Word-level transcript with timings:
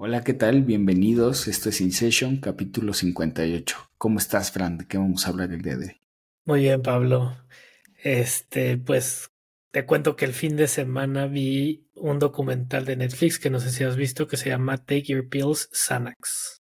Hola, 0.00 0.22
¿qué 0.22 0.32
tal? 0.32 0.62
Bienvenidos. 0.62 1.48
Esto 1.48 1.70
es 1.70 1.80
InSession, 1.80 2.36
capítulo 2.36 2.94
58. 2.94 3.90
¿Cómo 3.98 4.20
estás, 4.20 4.52
Fran? 4.52 4.78
¿De 4.78 4.86
qué 4.86 4.96
vamos 4.96 5.26
a 5.26 5.30
hablar 5.30 5.50
el 5.50 5.60
día 5.60 5.76
de 5.76 5.86
hoy? 5.86 6.00
Muy 6.44 6.60
bien, 6.60 6.82
Pablo. 6.82 7.36
Este, 8.04 8.78
pues 8.78 9.32
te 9.72 9.86
cuento 9.86 10.14
que 10.14 10.24
el 10.24 10.34
fin 10.34 10.54
de 10.54 10.68
semana 10.68 11.26
vi 11.26 11.90
un 11.96 12.20
documental 12.20 12.84
de 12.84 12.94
Netflix 12.94 13.40
que 13.40 13.50
no 13.50 13.58
sé 13.58 13.72
si 13.72 13.82
has 13.82 13.96
visto 13.96 14.28
que 14.28 14.36
se 14.36 14.50
llama 14.50 14.78
Take 14.78 15.02
Your 15.02 15.28
Pills 15.28 15.68
Xanax. 15.72 16.62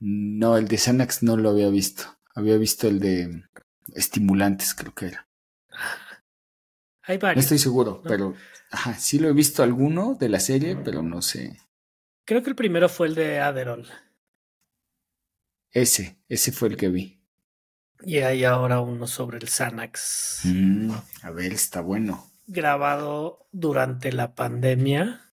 No, 0.00 0.56
el 0.56 0.68
de 0.68 0.78
Xanax 0.78 1.22
no 1.22 1.36
lo 1.36 1.50
había 1.50 1.68
visto. 1.68 2.04
Había 2.34 2.56
visto 2.56 2.88
el 2.88 2.98
de 2.98 3.42
estimulantes, 3.94 4.72
creo 4.72 4.94
que 4.94 5.08
era. 5.08 5.28
Hay 7.08 7.16
varios. 7.16 7.36
No 7.36 7.40
estoy 7.40 7.58
seguro, 7.58 8.02
pero 8.04 8.34
ajá, 8.70 8.92
sí 8.94 9.18
lo 9.18 9.28
he 9.28 9.32
visto 9.32 9.62
alguno 9.62 10.14
de 10.14 10.28
la 10.28 10.40
serie, 10.40 10.76
pero 10.76 11.02
no 11.02 11.22
sé. 11.22 11.58
Creo 12.26 12.42
que 12.42 12.50
el 12.50 12.54
primero 12.54 12.90
fue 12.90 13.06
el 13.06 13.14
de 13.14 13.40
Adderall. 13.40 13.88
Ese, 15.70 16.18
ese 16.28 16.52
fue 16.52 16.68
el 16.68 16.76
que 16.76 16.90
vi. 16.90 17.24
Y 18.02 18.18
hay 18.18 18.44
ahora 18.44 18.80
uno 18.80 19.06
sobre 19.06 19.38
el 19.38 19.48
Xanax. 19.48 20.42
Mm, 20.44 20.90
a 21.22 21.30
ver, 21.30 21.54
está 21.54 21.80
bueno. 21.80 22.30
Grabado 22.46 23.48
durante 23.52 24.12
la 24.12 24.34
pandemia. 24.34 25.32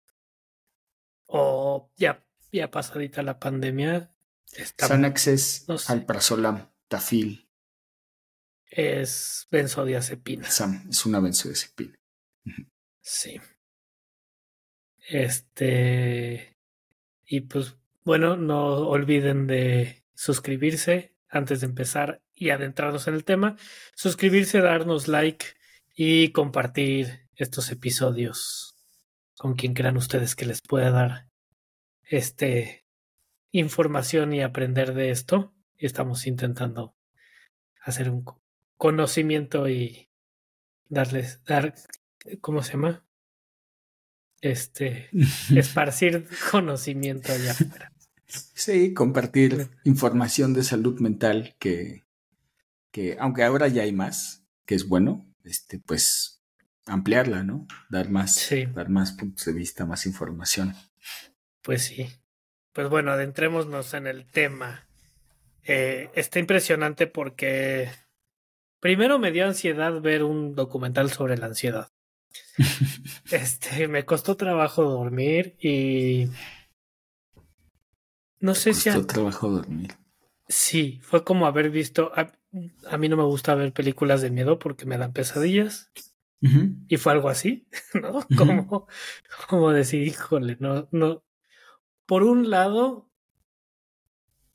O 1.25 1.91
ya, 1.97 2.25
ya 2.53 2.71
pasadita 2.71 3.21
la 3.21 3.37
pandemia. 3.37 4.15
Está, 4.53 4.87
Xanax 4.87 5.27
es 5.27 5.65
no 5.67 5.77
sé. 5.77 5.91
alprazolam, 5.91 6.69
tafil, 6.87 7.44
es 8.75 9.47
benzodiazepina. 9.49 10.49
Sam, 10.49 10.87
es 10.89 11.05
una 11.05 11.21
benzodiazepina. 11.21 11.97
Sí. 13.01 13.39
Este. 15.07 16.57
Y 17.25 17.41
pues, 17.41 17.77
bueno, 18.03 18.35
no 18.35 18.89
olviden 18.89 19.47
de 19.47 20.03
suscribirse 20.13 21.15
antes 21.29 21.61
de 21.61 21.67
empezar 21.67 22.21
y 22.33 22.49
adentrarnos 22.49 23.07
en 23.07 23.13
el 23.13 23.23
tema. 23.23 23.55
Suscribirse, 23.95 24.59
darnos 24.59 25.07
like 25.07 25.45
y 25.95 26.31
compartir 26.31 27.29
estos 27.35 27.71
episodios 27.71 28.75
con 29.37 29.55
quien 29.55 29.73
crean 29.73 29.97
ustedes 29.97 30.35
que 30.35 30.45
les 30.45 30.61
pueda 30.61 30.91
dar 30.91 31.29
este 32.03 32.85
información 33.51 34.33
y 34.33 34.41
aprender 34.41 34.93
de 34.93 35.11
esto. 35.11 35.53
Estamos 35.77 36.27
intentando 36.27 36.97
hacer 37.81 38.09
un 38.09 38.25
conocimiento 38.77 39.67
y 39.69 40.09
darles, 40.89 41.43
dar, 41.45 41.75
¿cómo 42.41 42.63
se 42.63 42.73
llama? 42.73 43.05
Este, 44.41 45.09
esparcir 45.55 46.27
conocimiento 46.51 47.31
allá 47.31 47.51
afuera. 47.51 47.91
Sí, 48.27 48.93
compartir 48.93 49.69
información 49.83 50.53
de 50.53 50.63
salud 50.63 50.99
mental 50.99 51.55
que, 51.59 52.03
que, 52.91 53.17
aunque 53.19 53.43
ahora 53.43 53.67
ya 53.67 53.83
hay 53.83 53.93
más, 53.93 54.43
que 54.65 54.75
es 54.75 54.87
bueno, 54.87 55.25
este, 55.43 55.79
pues 55.79 56.41
ampliarla, 56.85 57.43
¿no? 57.43 57.67
Dar 57.89 58.09
más, 58.09 58.35
Sí. 58.35 58.65
dar 58.65 58.89
más 58.89 59.13
puntos 59.13 59.45
de 59.45 59.53
vista, 59.53 59.85
más 59.85 60.05
información. 60.05 60.75
Pues 61.61 61.83
sí. 61.85 62.07
Pues 62.73 62.89
bueno, 62.89 63.11
adentrémonos 63.11 63.93
en 63.93 64.05
el 64.07 64.25
tema. 64.25 64.87
Eh, 65.63 66.09
está 66.13 66.39
impresionante 66.39 67.07
porque 67.07 67.89
primero 68.85 69.17
me 69.17 69.31
dio 69.31 69.47
ansiedad 69.47 69.99
ver 69.99 70.21
un 70.23 70.53
documental 70.53 71.09
sobre 71.09 71.39
la 71.39 71.47
ansiedad. 71.47 71.87
Este, 73.31 73.87
me 73.87 74.05
costó 74.05 74.37
trabajo 74.37 74.83
dormir 74.83 75.55
y 75.59 76.27
no 78.39 78.53
sé 78.53 78.75
si 78.75 78.89
a- 78.89 78.93
Costó 78.93 79.07
trabajo 79.07 79.49
dormir. 79.49 79.95
sí, 80.47 80.99
fue 81.01 81.23
como 81.23 81.47
haber 81.47 81.71
visto 81.71 82.11
a, 82.13 82.31
a 82.87 82.97
mí 82.99 83.09
no 83.09 83.17
me 83.17 83.23
gusta 83.23 83.55
ver 83.55 83.73
películas 83.73 84.21
de 84.21 84.29
miedo 84.29 84.59
porque 84.59 84.85
me 84.85 84.99
dan 84.99 85.13
pesadillas 85.13 85.91
y 86.87 86.97
fue 86.97 87.13
algo 87.13 87.29
así, 87.29 87.67
¿no? 87.99 88.27
Como 88.37 88.87
como 89.49 89.71
decir, 89.71 90.03
híjole, 90.07 90.57
no 90.59 90.87
no 90.91 91.23
por 92.05 92.21
un 92.21 92.51
lado 92.51 93.09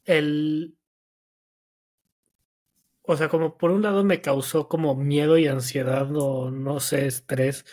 el 0.04 0.76
o 3.10 3.16
sea, 3.16 3.28
como 3.28 3.58
por 3.58 3.72
un 3.72 3.82
lado 3.82 4.04
me 4.04 4.20
causó 4.20 4.68
como 4.68 4.94
miedo 4.94 5.36
y 5.36 5.48
ansiedad 5.48 6.08
o 6.14 6.52
no 6.52 6.78
sé, 6.78 7.08
estrés. 7.08 7.64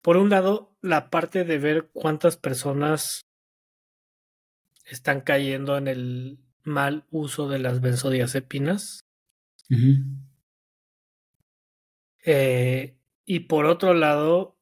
Por 0.00 0.16
un 0.16 0.30
lado, 0.30 0.74
la 0.80 1.10
parte 1.10 1.44
de 1.44 1.58
ver 1.58 1.90
cuántas 1.92 2.38
personas 2.38 3.26
están 4.86 5.20
cayendo 5.20 5.76
en 5.76 5.86
el 5.86 6.38
mal 6.62 7.04
uso 7.10 7.46
de 7.46 7.58
las 7.58 7.82
benzodiazepinas. 7.82 9.00
Eh, 12.24 12.96
y 13.26 13.40
por 13.40 13.66
otro 13.66 13.92
lado, 13.92 14.56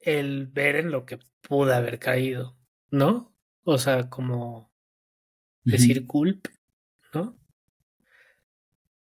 el 0.00 0.48
ver 0.48 0.76
en 0.76 0.90
lo 0.90 1.06
que 1.06 1.18
pude 1.40 1.74
haber 1.74 1.98
caído, 1.98 2.58
¿no? 2.90 3.34
O 3.64 3.78
sea, 3.78 4.10
como 4.10 4.70
decir 5.64 6.06
culp, 6.06 6.48
¿no? 7.14 7.38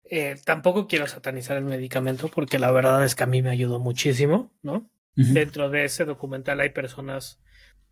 Eh, 0.10 0.36
tampoco 0.46 0.88
quiero 0.88 1.08
satanizar 1.08 1.58
el 1.58 1.66
medicamento 1.66 2.30
porque 2.30 2.60
la 2.60 2.72
verdad 2.72 3.04
es 3.04 3.16
que 3.16 3.24
a 3.24 3.28
mí 3.28 3.42
me 3.42 3.50
ayudó 3.50 3.80
muchísimo, 3.80 4.52
¿no? 4.62 4.90
Dentro 5.16 5.70
de 5.72 5.86
ese 5.86 6.06
documental 6.06 6.60
hay 6.60 6.70
personas 6.70 7.40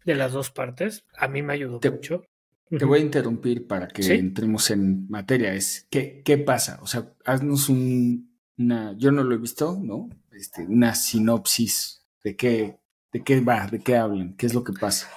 de 0.06 0.14
las 0.16 0.32
dos 0.32 0.52
partes. 0.52 1.06
A 1.18 1.28
mí 1.28 1.42
me 1.42 1.54
ayudó 1.54 1.80
Te- 1.80 1.90
mucho. 1.90 2.24
Te 2.70 2.86
voy 2.86 3.00
a 3.00 3.04
interrumpir 3.04 3.66
para 3.68 3.88
que 3.88 4.04
Sí. 4.04 4.14
entremos 4.14 4.70
en 4.70 5.08
materia. 5.10 5.54
Es, 5.54 5.88
¿qué, 5.90 6.22
¿Qué 6.24 6.38
pasa? 6.38 6.78
O 6.82 6.88
sea, 6.88 7.12
haznos 7.26 7.68
un, 7.70 8.38
una, 8.58 8.94
yo 8.98 9.12
no 9.12 9.24
lo 9.24 9.34
he 9.36 9.38
visto, 9.40 9.80
¿no? 9.82 10.10
Este, 10.32 10.62
una 10.68 10.94
sinopsis 10.96 12.06
de 12.24 12.36
qué, 12.36 12.78
de 13.12 13.24
qué 13.24 13.40
va, 13.42 13.68
de 13.68 13.80
qué 13.80 13.98
hablan, 13.98 14.36
qué 14.36 14.46
es 14.46 14.54
lo 14.54 14.64
que 14.64 14.74
pasa. 14.74 15.10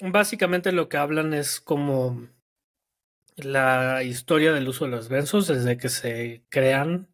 Básicamente 0.00 0.72
lo 0.72 0.88
que 0.88 0.96
hablan 0.96 1.34
es 1.34 1.60
como 1.60 2.26
la 3.36 4.02
historia 4.02 4.52
del 4.52 4.68
uso 4.68 4.84
de 4.84 4.90
los 4.90 5.08
benzos 5.08 5.46
desde 5.48 5.76
que 5.76 5.88
se 5.88 6.44
crean, 6.48 7.08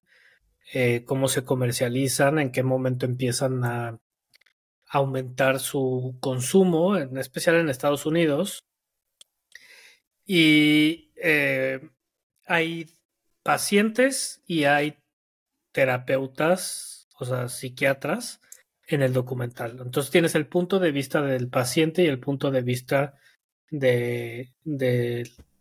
eh, 0.73 1.05
cómo 1.05 1.29
se 1.29 1.45
comercializan, 1.45 2.39
en 2.39 2.53
qué 2.53 2.63
momento 2.63 3.07
empiezan 3.07 3.65
a 3.65 3.99
aumentar 4.89 5.61
su 5.61 6.17
consumo, 6.21 6.97
en 6.97 7.17
especial 7.19 7.57
en 7.57 7.69
Estados 7.69 8.07
Unidos. 8.07 8.65
Y 10.25 11.13
eh, 11.23 11.81
hay 12.47 12.87
pacientes 13.43 14.43
y 14.47 14.65
hay 14.65 14.99
terapeutas, 15.73 17.09
o 17.19 17.25
sea, 17.25 17.49
psiquiatras 17.49 18.41
en 18.89 19.03
el 19.03 19.13
documental. 19.13 19.79
Entonces 19.81 20.11
tienes 20.11 20.35
el 20.35 20.47
punto 20.47 20.79
de 20.79 20.93
vista 20.93 21.23
del 21.23 21.49
paciente 21.49 22.03
y 22.03 22.07
el 22.07 22.19
punto 22.19 22.51
de 22.51 22.63
vista 22.63 23.15
de 23.71 24.53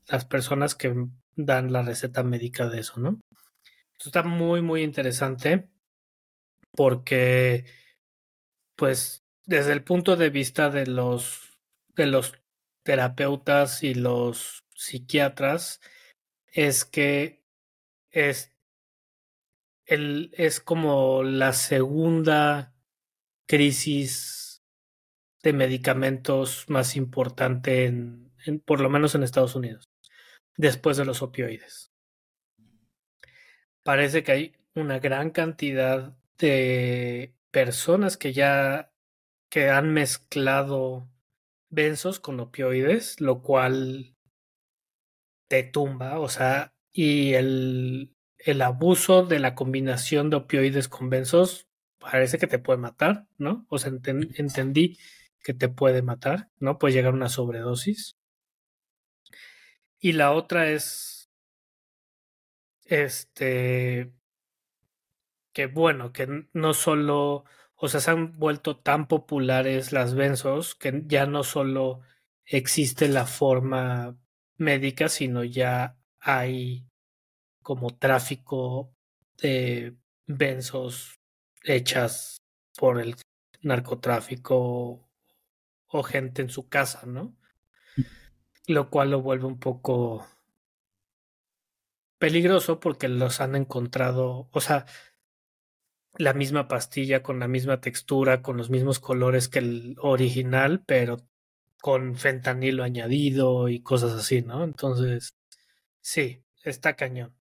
las 0.07 0.25
personas 0.25 0.75
que 0.75 0.93
dan 1.35 1.71
la 1.71 1.81
receta 1.81 2.23
médica 2.23 2.69
de 2.69 2.79
eso, 2.79 2.99
¿no? 2.99 3.19
Esto 3.93 4.09
está 4.09 4.23
muy, 4.23 4.61
muy 4.61 4.83
interesante 4.83 5.69
porque, 6.71 7.65
pues, 8.75 9.23
desde 9.45 9.73
el 9.73 9.83
punto 9.83 10.15
de 10.15 10.29
vista 10.29 10.69
de 10.69 10.87
los, 10.87 11.57
de 11.95 12.07
los 12.07 12.33
terapeutas 12.83 13.83
y 13.83 13.93
los 13.93 14.63
psiquiatras, 14.75 15.79
es 16.47 16.85
que 16.85 17.43
es, 18.11 18.53
el, 19.85 20.31
es 20.33 20.59
como 20.59 21.23
la 21.23 21.53
segunda 21.53 22.73
crisis 23.47 24.63
de 25.43 25.53
medicamentos 25.53 26.65
más 26.69 26.95
importante 26.95 27.85
en, 27.85 28.33
en, 28.45 28.59
por 28.59 28.81
lo 28.81 28.89
menos 28.89 29.15
en 29.15 29.23
Estados 29.23 29.55
Unidos, 29.55 29.89
después 30.57 30.97
de 30.97 31.05
los 31.05 31.21
opioides. 31.21 31.91
Parece 33.83 34.23
que 34.23 34.31
hay 34.31 34.55
una 34.73 34.99
gran 34.99 35.29
cantidad 35.29 36.17
de 36.37 37.35
personas 37.51 38.17
que 38.17 38.33
ya 38.33 38.91
que 39.49 39.69
han 39.69 39.93
mezclado 39.93 41.09
benzos 41.69 42.19
con 42.19 42.39
opioides, 42.39 43.21
lo 43.21 43.41
cual 43.41 44.15
te 45.47 45.63
tumba, 45.63 46.19
o 46.19 46.27
sea, 46.27 46.73
y 46.91 47.33
el, 47.33 48.15
el 48.37 48.61
abuso 48.61 49.25
de 49.25 49.39
la 49.39 49.55
combinación 49.55 50.29
de 50.29 50.37
opioides 50.37 50.87
con 50.87 51.09
benzos 51.09 51.67
parece 51.99 52.37
que 52.37 52.47
te 52.47 52.59
puede 52.59 52.79
matar, 52.79 53.27
¿no? 53.37 53.65
O 53.69 53.77
sea, 53.77 53.89
enten, 53.89 54.33
entendí 54.35 54.97
que 55.43 55.53
te 55.53 55.69
puede 55.69 56.01
matar, 56.01 56.49
¿no? 56.59 56.77
Puede 56.77 56.93
llegar 56.93 57.13
a 57.13 57.17
una 57.17 57.29
sobredosis. 57.29 58.17
Y 60.05 60.13
la 60.13 60.33
otra 60.33 60.69
es, 60.69 61.31
este, 62.83 64.13
que 65.51 65.65
bueno, 65.65 66.13
que 66.13 66.47
no 66.53 66.75
solo, 66.75 67.43
o 67.73 67.87
sea, 67.87 67.99
se 67.99 68.11
han 68.11 68.37
vuelto 68.37 68.77
tan 68.77 69.07
populares 69.07 69.93
las 69.93 70.13
benzos 70.13 70.75
que 70.75 71.01
ya 71.07 71.25
no 71.25 71.43
solo 71.43 72.01
existe 72.45 73.07
la 73.07 73.25
forma 73.25 74.15
médica, 74.57 75.09
sino 75.09 75.43
ya 75.43 75.97
hay 76.19 76.87
como 77.63 77.97
tráfico 77.97 78.93
de 79.41 79.97
benzos 80.27 81.19
hechas 81.63 82.37
por 82.77 83.01
el 83.01 83.15
narcotráfico 83.63 85.09
o 85.87 86.03
gente 86.03 86.43
en 86.43 86.51
su 86.51 86.69
casa, 86.69 87.07
¿no? 87.07 87.35
Lo 88.67 88.89
cual 88.89 89.11
lo 89.11 89.21
vuelve 89.21 89.45
un 89.45 89.59
poco 89.59 90.25
peligroso 92.17 92.79
porque 92.79 93.07
los 93.07 93.41
han 93.41 93.55
encontrado, 93.55 94.49
o 94.51 94.61
sea, 94.61 94.85
la 96.17 96.33
misma 96.33 96.67
pastilla 96.67 97.21
con 97.21 97.39
la 97.39 97.47
misma 97.47 97.81
textura, 97.81 98.41
con 98.41 98.57
los 98.57 98.69
mismos 98.69 98.99
colores 98.99 99.49
que 99.49 99.59
el 99.59 99.95
original, 99.99 100.83
pero 100.85 101.17
con 101.81 102.15
fentanilo 102.15 102.83
añadido 102.83 103.69
y 103.69 103.81
cosas 103.81 104.13
así, 104.13 104.41
¿no? 104.41 104.63
Entonces, 104.63 105.35
sí, 106.01 106.43
está 106.63 106.95
cañón. 106.95 107.35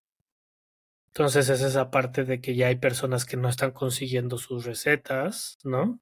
Entonces 1.08 1.48
es 1.48 1.62
esa 1.62 1.90
parte 1.90 2.24
de 2.24 2.40
que 2.40 2.56
ya 2.56 2.66
hay 2.66 2.76
personas 2.76 3.24
que 3.24 3.36
no 3.36 3.48
están 3.48 3.70
consiguiendo 3.70 4.36
sus 4.36 4.64
recetas, 4.64 5.58
¿no? 5.62 6.00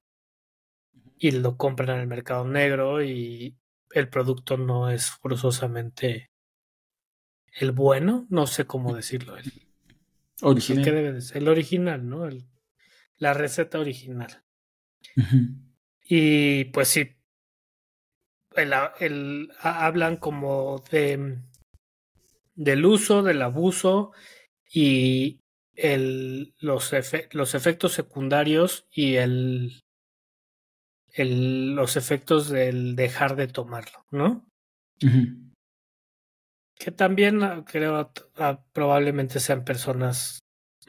Y 1.17 1.31
lo 1.31 1.55
compran 1.55 1.91
en 1.91 1.99
el 2.01 2.07
mercado 2.07 2.45
negro 2.45 3.03
y 3.03 3.55
el 3.93 4.09
producto 4.09 4.57
no 4.57 4.89
es 4.89 5.11
forzosamente 5.11 6.31
el 7.55 7.71
bueno, 7.71 8.25
no 8.29 8.47
sé 8.47 8.65
cómo 8.65 8.95
decirlo. 8.95 9.37
El, 9.37 9.51
original. 10.41 10.83
¿Qué 10.83 10.91
debe 10.91 11.13
de 11.13 11.21
ser? 11.21 11.37
El 11.37 11.47
original, 11.47 12.09
¿no? 12.09 12.25
El, 12.25 12.47
la 13.17 13.33
receta 13.33 13.79
original. 13.79 14.43
Y 16.01 16.65
pues 16.65 16.87
sí, 16.87 17.15
el, 18.55 18.73
el, 18.99 19.51
hablan 19.59 20.17
como 20.17 20.83
de 20.91 21.39
del 22.55 22.85
uso, 22.85 23.23
del 23.23 23.41
abuso 23.41 24.11
y 24.71 25.41
el, 25.75 26.53
los, 26.59 26.91
los 27.31 27.55
efectos 27.55 27.93
secundarios 27.93 28.87
y 28.91 29.15
el, 29.15 29.82
el, 31.13 31.75
los 31.75 31.95
efectos 31.95 32.49
del 32.49 32.95
dejar 32.95 33.35
de 33.35 33.47
tomarlo, 33.47 34.05
¿no? 34.11 34.45
Que 36.75 36.91
también 36.91 37.43
ah, 37.43 37.63
creo 37.65 38.11
ah, 38.37 38.65
probablemente 38.73 39.39
sean 39.39 39.63
personas 39.63 40.39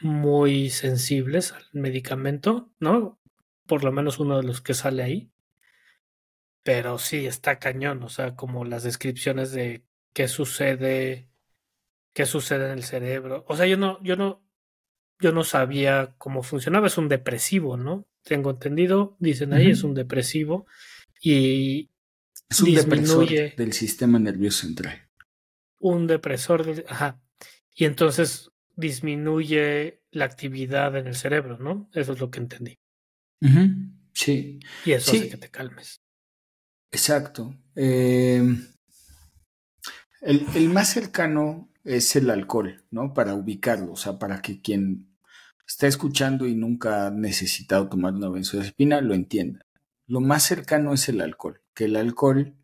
muy 0.00 0.71
sensibles 0.71 1.53
al 1.53 1.67
medicamento, 1.73 2.73
¿no? 2.81 3.21
Por 3.67 3.85
lo 3.85 3.93
menos 3.93 4.19
uno 4.19 4.38
de 4.38 4.44
los 4.44 4.61
que 4.61 4.75
sale 4.75 5.03
ahí. 5.03 5.31
Pero 6.62 6.99
sí, 6.99 7.26
está 7.26 7.59
cañón, 7.59 8.03
o 8.03 8.09
sea, 8.09 8.35
como 8.35 8.65
las 8.65 8.82
descripciones 8.82 9.53
de 9.53 9.85
qué 10.15 10.29
sucede, 10.29 11.29
qué 12.15 12.25
sucede 12.25 12.67
en 12.67 12.73
el 12.73 12.85
cerebro. 12.85 13.44
O 13.49 13.56
sea, 13.56 13.67
yo 13.67 13.76
no, 13.76 14.03
yo 14.03 14.17
no, 14.17 14.43
yo 15.21 15.32
no 15.32 15.44
sabía 15.44 16.15
cómo 16.17 16.43
funcionaba. 16.43 16.87
Es 16.87 16.97
un 16.97 17.09
depresivo, 17.09 17.76
¿no? 17.76 18.06
Tengo 18.25 18.50
entendido, 18.50 19.17
dicen 19.21 19.53
ahí, 19.53 19.71
es 19.71 19.85
un 19.85 19.94
depresivo 19.94 20.67
y 21.21 21.91
es 22.49 22.61
un 22.61 22.67
disminuye 22.67 23.55
del 23.56 23.73
sistema 23.73 24.19
nervioso 24.19 24.67
central. 24.67 25.09
Un 25.79 26.06
depresor, 26.06 26.65
del, 26.65 26.85
ajá. 26.88 27.21
Y 27.75 27.85
entonces 27.85 28.50
disminuye 28.76 30.03
la 30.11 30.25
actividad 30.25 30.97
en 30.97 31.06
el 31.06 31.17
cerebro, 31.17 31.59
¿no? 31.59 31.91
Eso 31.93 32.15
es 32.15 32.21
lo 32.21 32.31
que 32.31 32.38
entendí. 32.38 32.79
Sí. 34.15 34.59
Y 34.87 34.93
eso 34.93 35.11
hace 35.11 35.29
que 35.29 35.37
te 35.37 35.50
calmes. 35.50 36.00
Exacto. 36.91 37.55
Eh, 37.75 38.43
el, 40.23 40.47
el, 40.55 40.69
más 40.71 40.88
cercano 40.88 41.71
es 41.82 42.17
el 42.17 42.31
alcohol, 42.31 42.85
¿no? 42.91 43.12
Para 43.12 43.35
ubicarlo, 43.35 43.93
o 43.93 43.97
sea, 43.97 44.19
para 44.19 44.41
que 44.41 44.62
quien 44.62 45.13
está 45.66 45.87
escuchando 45.87 46.46
y 46.46 46.55
nunca 46.55 47.06
ha 47.06 47.11
necesitado 47.11 47.88
tomar 47.88 48.14
una 48.14 48.28
benzodiazepina 48.28 49.00
lo 49.00 49.14
entienda. 49.14 49.66
Lo 50.06 50.20
más 50.20 50.43
cercano 50.44 50.93
es 50.93 51.08
el 51.08 51.20
alcohol, 51.20 51.62
que 51.75 51.84
el 51.84 51.96
alcohol, 51.96 52.55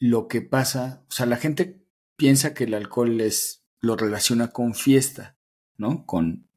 lo 0.00 0.28
que 0.28 0.40
pasa, 0.40 1.04
o 1.08 1.12
sea, 1.12 1.26
la 1.26 1.36
gente 1.36 1.84
piensa 2.16 2.54
que 2.54 2.64
el 2.64 2.74
alcohol 2.74 3.20
es 3.20 3.64
lo 3.80 3.96
relaciona 3.96 4.48
con 4.48 4.74
fiesta, 4.74 5.36
¿no? 5.76 6.04
Con, 6.06 6.48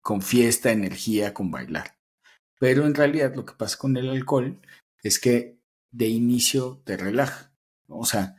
con 0.00 0.22
fiesta, 0.22 0.70
energía, 0.70 1.34
con 1.34 1.50
bailar. 1.50 1.98
Pero 2.58 2.86
en 2.86 2.94
realidad 2.94 3.34
lo 3.34 3.44
que 3.44 3.54
pasa 3.54 3.76
con 3.78 3.96
el 3.96 4.08
alcohol 4.08 4.60
es 5.02 5.18
que 5.18 5.58
de 5.90 6.06
inicio 6.08 6.80
te 6.84 6.96
relaja. 6.96 7.52
O 7.88 8.04
sea, 8.04 8.36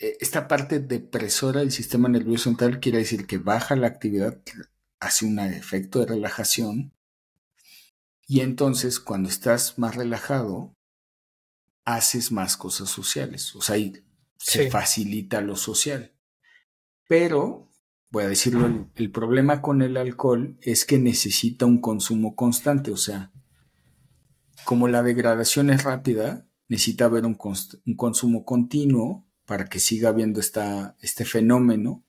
e, 0.00 0.16
esta 0.20 0.48
parte 0.48 0.80
depresora 0.80 1.60
del 1.60 1.70
sistema 1.70 2.08
nervioso 2.08 2.44
central 2.44 2.80
quiere 2.80 2.98
decir 2.98 3.26
que 3.26 3.38
baja 3.38 3.76
la 3.76 3.86
actividad, 3.86 4.42
hace 5.00 5.26
un 5.26 5.38
efecto 5.38 6.00
de 6.00 6.06
relajación. 6.06 6.92
Y 8.26 8.40
entonces 8.40 9.00
cuando 9.00 9.28
estás 9.28 9.78
más 9.78 9.94
relajado, 9.94 10.74
haces 11.84 12.32
más 12.32 12.56
cosas 12.56 12.88
sociales. 12.88 13.54
O 13.54 13.62
sea, 13.62 13.76
se 14.38 14.70
facilita 14.70 15.40
lo 15.40 15.56
social. 15.56 16.12
Pero, 17.06 17.70
voy 18.10 18.24
a 18.24 18.28
decirlo, 18.28 18.90
el, 18.94 19.10
problema 19.10 19.60
con 19.60 19.82
el 19.82 19.96
alcohol 19.96 20.58
es 20.62 20.84
que 20.84 20.98
necesita 20.98 21.66
un 21.66 21.80
consumo 21.80 22.34
constante, 22.34 22.90
o 22.90 22.96
sea, 22.96 23.32
como 24.64 24.88
la 24.88 25.02
degradación 25.02 25.70
es 25.70 25.84
rápida, 25.84 26.46
necesita 26.68 27.06
haber 27.06 27.26
un, 27.26 27.36
consumo 27.96 28.44
continuo 28.44 29.26
para 29.44 29.66
que 29.66 29.80
siga 29.80 30.08
habiendo 30.08 30.40
esta, 30.40 30.96
este 31.00 31.24
fenómeno, 31.24 32.02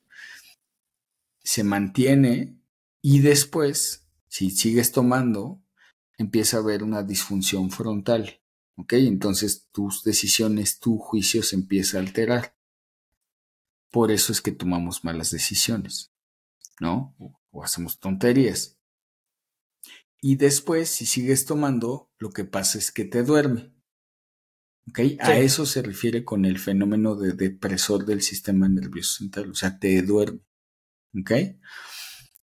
se 1.44 1.64
mantiene 1.64 2.58
y 3.08 3.20
después, 3.20 4.10
si 4.28 4.50
sigues 4.50 4.92
tomando, 4.92 5.62
empieza 6.18 6.58
a 6.58 6.62
haber 6.62 6.82
una 6.82 7.04
disfunción 7.04 7.70
frontal. 7.70 8.42
¿Ok? 8.78 8.94
Entonces 8.94 9.70
tus 9.72 10.04
decisiones, 10.04 10.80
tu 10.80 10.98
juicio 10.98 11.44
se 11.44 11.56
empieza 11.56 11.98
a 11.98 12.00
alterar. 12.00 12.58
Por 13.92 14.10
eso 14.10 14.32
es 14.32 14.42
que 14.42 14.52
tomamos 14.52 15.04
malas 15.04 15.30
decisiones, 15.30 16.14
¿no? 16.80 17.16
O, 17.52 17.64
hacemos 17.64 18.00
tonterías. 18.00 18.80
Y 20.20 20.38
después, 20.38 20.90
si 20.90 21.06
sigues 21.06 21.46
tomando, 21.46 22.10
lo 22.18 22.32
que 22.32 22.44
pasa 22.44 22.80
es 22.80 22.92
que 22.92 23.06
te 23.06 23.22
duerme. 23.22 23.72
¿Ok? 24.90 25.00
A 25.20 25.38
eso 25.38 25.68
se 25.68 25.84
refiere 25.84 26.26
con 26.26 26.44
el 26.44 26.58
fenómeno 26.58 27.16
de 27.16 27.34
depresor 27.34 28.04
del 28.04 28.24
sistema 28.24 28.68
nervioso 28.68 29.20
central, 29.20 29.52
o 29.52 29.54
sea, 29.54 29.78
te 29.78 30.02
duerme. 30.02 30.40
¿Ok? 31.16 31.32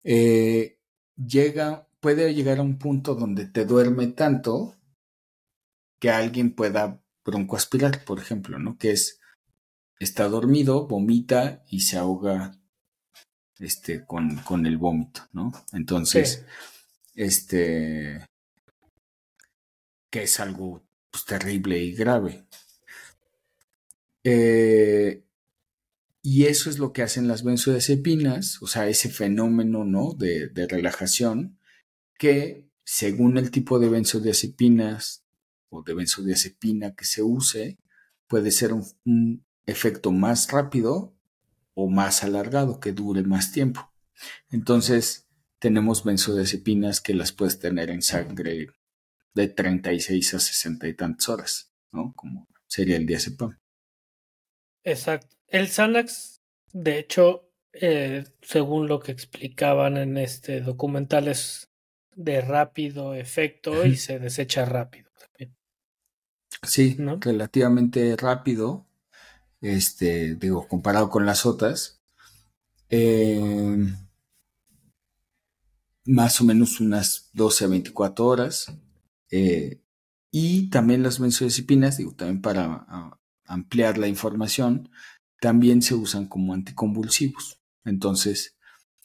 Eh, 0.04 0.80
llega, 1.16 1.88
puede 2.00 2.34
llegar 2.34 2.60
a 2.60 2.64
un 2.64 2.78
punto 2.78 3.16
donde 3.16 3.46
te 3.46 3.66
duerme 3.66 4.08
tanto 4.08 4.76
que 6.00 6.10
alguien 6.10 6.54
pueda 6.54 7.02
broncoaspirar, 7.24 8.04
por 8.04 8.20
ejemplo, 8.20 8.60
¿no? 8.60 8.78
Que 8.78 8.92
es 8.92 9.20
está 10.00 10.28
dormido, 10.28 10.88
vomita 10.88 11.64
y 11.70 11.82
se 11.82 11.98
ahoga 11.98 12.60
este, 13.60 14.06
con, 14.06 14.38
con 14.38 14.66
el 14.66 14.78
vómito, 14.78 15.22
¿no? 15.32 15.52
Entonces, 15.72 16.46
este, 17.16 18.26
que 20.10 20.24
es 20.24 20.40
algo 20.40 20.84
pues, 21.10 21.26
terrible 21.26 21.80
y 21.80 21.94
grave. 21.94 22.46
Eh, 24.24 25.24
y 26.26 26.46
eso 26.46 26.70
es 26.70 26.80
lo 26.80 26.94
que 26.94 27.04
hacen 27.04 27.28
las 27.28 27.44
benzodiazepinas, 27.44 28.62
o 28.62 28.68
sea, 28.68 28.88
ese 28.88 29.10
fenómeno, 29.10 29.84
¿no? 29.84 30.14
De, 30.14 30.50
relajación, 30.70 31.60
que 32.18 32.70
según 32.86 33.38
el 33.38 33.52
tipo 33.52 33.78
de 33.78 33.90
benzodiazepinas 33.90 35.26
o 35.70 35.84
de 35.84 35.94
benzodiazepina 35.94 36.96
que 36.96 37.04
se 37.04 37.24
use, 37.24 37.78
puede 38.28 38.52
ser 38.52 38.72
un, 38.72 39.46
efecto 39.66 40.12
más 40.12 40.50
rápido 40.50 41.14
o 41.74 41.90
más 41.90 42.24
alargado, 42.24 42.80
que 42.80 42.94
dure 42.94 43.24
más 43.24 43.52
tiempo. 43.52 43.92
Entonces, 44.50 45.28
tenemos 45.60 46.06
benzodiazepinas 46.06 47.02
que 47.02 47.14
las 47.14 47.34
puedes 47.34 47.60
tener 47.60 47.90
en 47.90 48.02
sangre 48.02 48.70
de 49.34 49.48
36 49.50 50.36
a 50.36 50.40
60 50.40 50.88
y 50.88 50.94
tantas 50.94 51.28
horas, 51.28 51.74
¿no? 51.92 52.14
Como 52.16 52.48
sería 52.68 52.96
el 52.96 53.06
diazepam. 53.06 53.58
Exacto. 54.84 55.36
El 55.48 55.68
Xanax, 55.68 56.42
de 56.72 57.00
hecho, 57.00 57.50
eh, 57.74 58.26
según 58.42 58.88
lo 58.88 59.00
que 59.00 59.12
explicaban 59.12 59.98
en 59.98 60.18
este 60.18 60.62
documental, 60.62 61.28
es 61.28 61.70
de 62.16 62.42
rápido 62.42 63.16
efecto 63.16 63.86
y 63.86 63.96
se 63.96 64.20
desecha 64.20 64.66
rápido 64.66 65.10
también. 65.20 65.56
Sí, 66.64 66.98
relativamente 67.20 68.16
rápido 68.16 68.88
este, 69.64 70.36
digo, 70.36 70.68
comparado 70.68 71.10
con 71.10 71.26
las 71.26 71.46
otras. 71.46 72.02
Eh, 72.90 73.88
más 76.06 76.42
o 76.42 76.44
menos 76.44 76.82
unas 76.82 77.30
12 77.34 77.66
a 77.66 77.68
24 77.70 78.26
horas. 78.26 78.78
Eh, 79.32 79.82
y 80.32 80.70
también 80.70 81.02
las 81.02 81.20
benzodiazepinas, 81.20 81.98
digo, 81.98 82.14
también 82.14 82.42
para 82.42 82.86
ampliar 83.54 83.98
la 83.98 84.08
información, 84.08 84.90
también 85.40 85.82
se 85.82 85.96
usan 85.96 86.28
como 86.28 86.54
anticonvulsivos. 86.54 87.62
Entonces, 87.86 88.58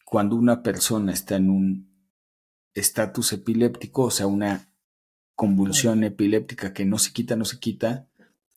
cuando 0.04 0.36
una 0.36 0.62
persona 0.62 1.12
está 1.12 1.36
en 1.36 1.50
un 1.50 1.88
estatus 2.74 3.32
epiléptico, 3.32 4.04
o 4.04 4.10
sea, 4.10 4.26
una 4.26 4.72
convulsión 5.34 6.04
epiléptica 6.04 6.72
que 6.72 6.84
no 6.84 6.98
se 6.98 7.12
quita, 7.12 7.36
no 7.36 7.44
se 7.44 7.58
quita, 7.58 8.08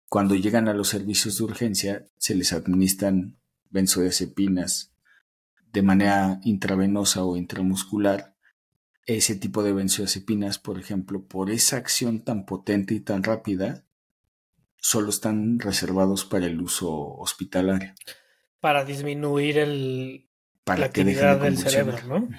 cuando 0.09 0.35
llegan 0.35 0.67
a 0.67 0.73
los 0.73 0.89
servicios 0.89 1.37
de 1.37 1.43
urgencia 1.43 2.05
se 2.17 2.35
les 2.35 2.53
administran 2.53 3.39
benzodiazepinas 3.69 4.93
de 5.71 5.81
manera 5.81 6.39
intravenosa 6.43 7.23
o 7.23 7.37
intramuscular. 7.37 8.35
Ese 9.05 9.35
tipo 9.35 9.63
de 9.63 9.73
benzodiazepinas, 9.73 10.59
por 10.59 10.79
ejemplo, 10.79 11.25
por 11.25 11.49
esa 11.49 11.77
acción 11.77 12.23
tan 12.23 12.45
potente 12.45 12.93
y 12.93 12.99
tan 12.99 13.23
rápida, 13.23 13.85
solo 14.81 15.09
están 15.09 15.59
reservados 15.59 16.25
para 16.25 16.47
el 16.47 16.59
uso 16.59 16.91
hospitalario. 16.91 17.93
Para 18.59 18.83
disminuir 18.83 19.59
el, 19.59 20.27
la 20.65 20.85
actividad 20.85 21.39
del 21.39 21.57
cerebro, 21.57 21.97
¿no? 22.07 22.29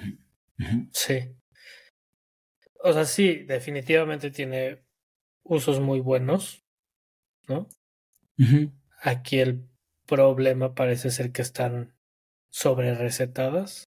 Sí. 0.91 1.35
O 2.83 2.93
sea, 2.93 3.05
sí, 3.05 3.43
definitivamente 3.43 4.29
tiene 4.29 4.83
usos 5.43 5.79
muy 5.79 6.01
buenos, 6.01 6.63
¿no? 7.47 7.67
Aquí 9.01 9.39
el 9.39 9.67
problema 10.05 10.75
parece 10.75 11.11
ser 11.11 11.31
que 11.31 11.41
están 11.41 11.95
sobre 12.49 12.93
recetadas. 12.93 13.85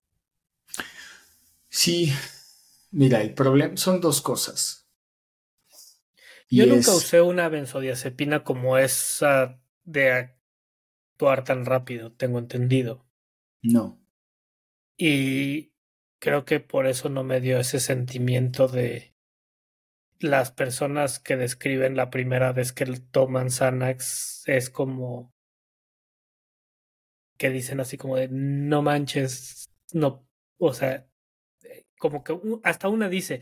Sí, 1.69 2.13
mira, 2.91 3.21
el 3.21 3.35
problema 3.35 3.77
son 3.77 4.01
dos 4.01 4.23
cosas. 4.23 4.86
Yo 6.49 6.67
nunca 6.67 6.93
usé 6.95 7.21
una 7.21 7.49
benzodiazepina 7.49 8.45
como 8.45 8.79
esa 8.79 9.61
de 9.85 10.13
actuar 10.13 11.45
tan 11.45 11.65
rápido, 11.65 12.13
tengo 12.13 12.39
entendido. 12.39 13.07
No. 13.63 14.01
Y 14.97 15.73
creo 16.19 16.45
que 16.45 16.61
por 16.61 16.87
eso 16.87 17.09
no 17.09 17.25
me 17.25 17.41
dio 17.41 17.59
ese 17.59 17.81
sentimiento 17.81 18.69
de 18.69 19.15
las 20.19 20.51
personas 20.51 21.19
que 21.19 21.37
describen 21.37 21.97
la 21.97 22.11
primera 22.11 22.53
vez 22.53 22.73
que 22.73 22.87
toman 22.87 23.51
Xanax 23.51 24.45
es 24.47 24.71
como 24.71 25.35
que 27.37 27.51
dicen 27.51 27.81
así 27.81 27.99
como 27.99 28.17
de 28.17 28.29
no 28.31 28.81
manches, 28.81 29.71
no, 29.93 30.27
o 30.59 30.73
sea, 30.73 31.07
como 31.99 32.25
que 32.25 32.39
hasta 32.63 32.89
una 32.89 33.09
dice, 33.09 33.41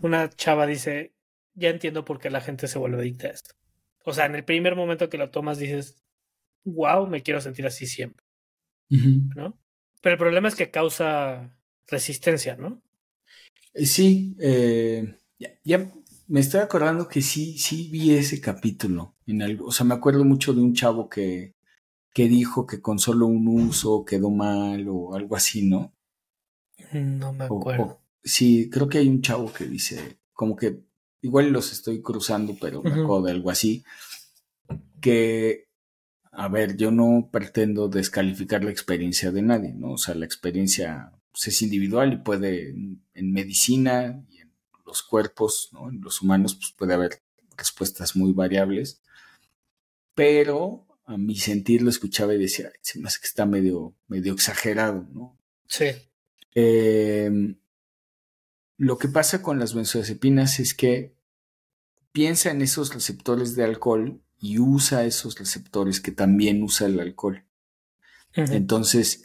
una 0.00 0.28
chava 0.30 0.66
dice, 0.66 1.14
ya 1.54 1.70
entiendo 1.70 2.04
por 2.04 2.18
qué 2.18 2.30
la 2.30 2.40
gente 2.40 2.68
se 2.68 2.78
vuelve 2.78 2.98
adicta 2.98 3.28
a 3.28 3.30
esto. 3.30 3.54
O 4.04 4.12
sea, 4.12 4.26
en 4.26 4.34
el 4.34 4.44
primer 4.44 4.76
momento 4.76 5.08
que 5.08 5.18
lo 5.18 5.30
tomas 5.30 5.58
dices, 5.58 6.02
wow, 6.64 7.06
me 7.06 7.22
quiero 7.22 7.40
sentir 7.40 7.66
así 7.66 7.86
siempre. 7.86 8.24
¿No? 8.88 9.58
Pero 10.02 10.14
el 10.14 10.18
problema 10.18 10.48
es 10.48 10.54
que 10.54 10.70
causa 10.70 11.56
resistencia, 11.86 12.56
¿no? 12.56 12.82
Eh, 13.72 13.86
sí, 13.86 14.36
eh, 14.38 15.16
ya, 15.64 15.90
me 16.26 16.40
estoy 16.40 16.60
acordando 16.60 17.08
que 17.08 17.22
sí, 17.22 17.56
sí 17.58 17.88
vi 17.90 18.12
ese 18.12 18.40
capítulo. 18.40 19.14
En 19.26 19.40
algo, 19.40 19.66
o 19.66 19.72
sea, 19.72 19.86
me 19.86 19.94
acuerdo 19.94 20.24
mucho 20.24 20.52
de 20.52 20.60
un 20.60 20.74
chavo 20.74 21.08
que, 21.08 21.54
que 22.12 22.28
dijo 22.28 22.66
que 22.66 22.82
con 22.82 22.98
solo 22.98 23.26
un 23.26 23.48
uso 23.48 24.04
quedó 24.04 24.30
mal 24.30 24.86
o 24.88 25.14
algo 25.14 25.36
así, 25.36 25.66
¿no? 25.66 25.94
No 26.92 27.32
me 27.32 27.44
acuerdo. 27.44 28.02
sí, 28.22 28.68
creo 28.68 28.88
que 28.88 28.98
hay 28.98 29.08
un 29.08 29.22
chavo 29.22 29.52
que 29.52 29.64
dice, 29.64 30.18
como 30.34 30.56
que 30.56 30.82
igual 31.22 31.50
los 31.50 31.72
estoy 31.72 32.02
cruzando, 32.02 32.56
pero 32.60 32.82
me 32.82 32.90
acuerdo 32.90 33.22
de 33.22 33.32
algo 33.32 33.50
así, 33.50 33.84
que 35.00 35.68
a 36.32 36.48
ver, 36.48 36.76
yo 36.76 36.90
no 36.90 37.28
pretendo 37.30 37.88
descalificar 37.88 38.64
la 38.64 38.70
experiencia 38.70 39.30
de 39.30 39.42
nadie, 39.42 39.74
¿no? 39.74 39.92
O 39.92 39.98
sea, 39.98 40.14
la 40.14 40.24
experiencia 40.24 41.12
pues, 41.30 41.48
es 41.48 41.62
individual 41.62 42.14
y 42.14 42.16
puede, 42.16 42.70
en, 42.70 43.32
medicina 43.32 44.24
y 44.30 44.38
en 44.38 44.50
los 44.86 45.02
cuerpos, 45.02 45.68
¿no? 45.72 45.90
En 45.90 46.00
los 46.00 46.22
humanos, 46.22 46.54
pues 46.54 46.72
puede 46.72 46.94
haber 46.94 47.20
respuestas 47.56 48.16
muy 48.16 48.32
variables, 48.32 49.02
pero 50.14 50.86
a 51.04 51.18
mi 51.18 51.36
sentir 51.36 51.82
lo 51.82 51.90
escuchaba 51.90 52.34
y 52.34 52.38
decía, 52.38 52.72
se 52.80 52.98
me 52.98 53.08
hace 53.08 53.20
que 53.20 53.26
está 53.26 53.44
medio, 53.44 53.94
medio 54.08 54.32
exagerado, 54.32 55.06
¿no? 55.12 55.36
Sí. 55.66 55.90
Em, 56.54 57.56
lo 58.82 58.98
que 58.98 59.06
pasa 59.06 59.42
con 59.42 59.60
las 59.60 59.74
benzodiazepinas 59.74 60.58
es 60.58 60.74
que 60.74 61.14
piensa 62.10 62.50
en 62.50 62.62
esos 62.62 62.92
receptores 62.92 63.54
de 63.54 63.62
alcohol 63.62 64.20
y 64.40 64.58
usa 64.58 65.04
esos 65.04 65.38
receptores 65.38 66.00
que 66.00 66.10
también 66.10 66.64
usa 66.64 66.88
el 66.88 66.98
alcohol. 66.98 67.46
Entonces, 68.34 69.24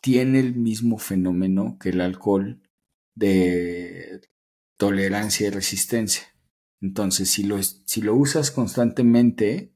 tiene 0.00 0.38
el 0.38 0.54
mismo 0.54 0.98
fenómeno 0.98 1.76
que 1.80 1.88
el 1.88 2.00
alcohol 2.00 2.62
de 3.16 4.20
tolerancia 4.76 5.48
y 5.48 5.50
resistencia. 5.50 6.22
Entonces, 6.80 7.30
si 7.30 7.42
lo, 7.42 7.60
si 7.60 8.00
lo 8.00 8.14
usas 8.14 8.52
constantemente, 8.52 9.72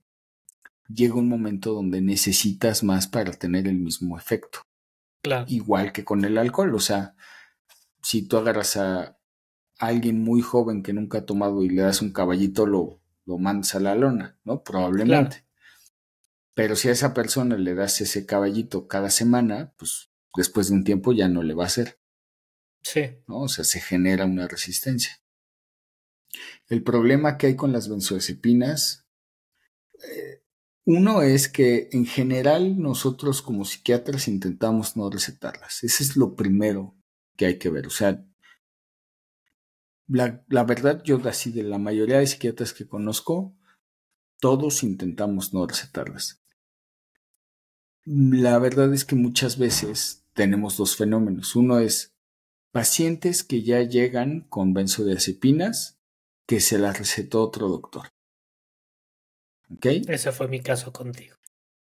llega 0.86 1.14
un 1.14 1.28
momento 1.28 1.72
donde 1.72 2.00
necesitas 2.02 2.84
más 2.84 3.08
para 3.08 3.32
tener 3.32 3.66
el 3.66 3.80
mismo 3.80 4.16
efecto. 4.16 4.60
Claro. 5.24 5.46
Igual 5.48 5.90
que 5.90 6.04
con 6.04 6.24
el 6.24 6.38
alcohol. 6.38 6.72
O 6.76 6.80
sea, 6.80 7.16
si 8.02 8.22
tú 8.22 8.36
agarras 8.36 8.76
a 8.76 9.18
alguien 9.78 10.22
muy 10.22 10.42
joven 10.42 10.82
que 10.82 10.92
nunca 10.92 11.18
ha 11.18 11.26
tomado 11.26 11.62
y 11.62 11.68
le 11.68 11.82
das 11.82 12.02
un 12.02 12.12
caballito, 12.12 12.66
lo 12.66 13.02
lo 13.24 13.38
mandas 13.38 13.74
a 13.74 13.80
la 13.80 13.94
lona, 13.94 14.38
¿no? 14.44 14.62
Probablemente. 14.62 15.44
Pero 16.54 16.76
si 16.76 16.88
a 16.88 16.92
esa 16.92 17.14
persona 17.14 17.56
le 17.56 17.74
das 17.74 18.00
ese 18.00 18.26
caballito 18.26 18.88
cada 18.88 19.10
semana, 19.10 19.72
pues 19.78 20.10
después 20.36 20.68
de 20.68 20.74
un 20.74 20.84
tiempo 20.84 21.12
ya 21.12 21.28
no 21.28 21.42
le 21.42 21.54
va 21.54 21.64
a 21.64 21.66
hacer. 21.66 21.98
Sí. 22.82 23.02
¿no? 23.26 23.42
O 23.42 23.48
sea, 23.48 23.64
se 23.64 23.80
genera 23.80 24.26
una 24.26 24.48
resistencia. 24.48 25.22
El 26.68 26.82
problema 26.82 27.38
que 27.38 27.46
hay 27.46 27.56
con 27.56 27.72
las 27.72 27.88
benzodiazepinas, 27.88 29.06
eh, 30.02 30.42
uno 30.84 31.22
es 31.22 31.48
que 31.48 31.88
en 31.92 32.06
general 32.06 32.80
nosotros 32.80 33.40
como 33.40 33.64
psiquiatras 33.64 34.28
intentamos 34.28 34.96
no 34.96 35.08
recetarlas. 35.08 35.84
Ese 35.84 36.02
es 36.02 36.16
lo 36.16 36.34
primero 36.34 36.96
que 37.42 37.46
hay 37.46 37.58
que 37.58 37.70
ver. 37.70 37.88
O 37.88 37.90
sea, 37.90 38.24
la, 40.06 40.64
verdad, 40.64 41.02
yo 41.02 41.20
así 41.28 41.50
de 41.50 41.64
la 41.64 41.78
mayoría 41.78 42.20
de 42.20 42.26
psiquiatras 42.28 42.72
que 42.72 42.86
conozco, 42.86 43.56
todos 44.38 44.84
intentamos 44.84 45.52
no 45.52 45.66
recetarlas. 45.66 46.40
La 48.04 48.60
verdad 48.60 48.94
es 48.94 49.04
que 49.04 49.16
muchas 49.16 49.58
veces 49.58 50.24
tenemos 50.34 50.76
dos 50.76 50.96
fenómenos. 50.96 51.56
Uno 51.56 51.80
es 51.80 52.14
pacientes 52.70 53.42
que 53.42 53.62
ya 53.62 53.82
llegan 53.82 54.42
con 54.42 54.72
benzodiazepinas 54.72 55.98
que 56.46 56.60
se 56.60 56.78
las 56.78 56.96
recetó 56.96 57.42
otro 57.42 57.68
doctor. 57.68 58.12
¿Ok? 59.68 59.86
Ese 59.86 60.30
fue 60.30 60.46
mi 60.46 60.60
caso 60.60 60.92
contigo. 60.92 61.36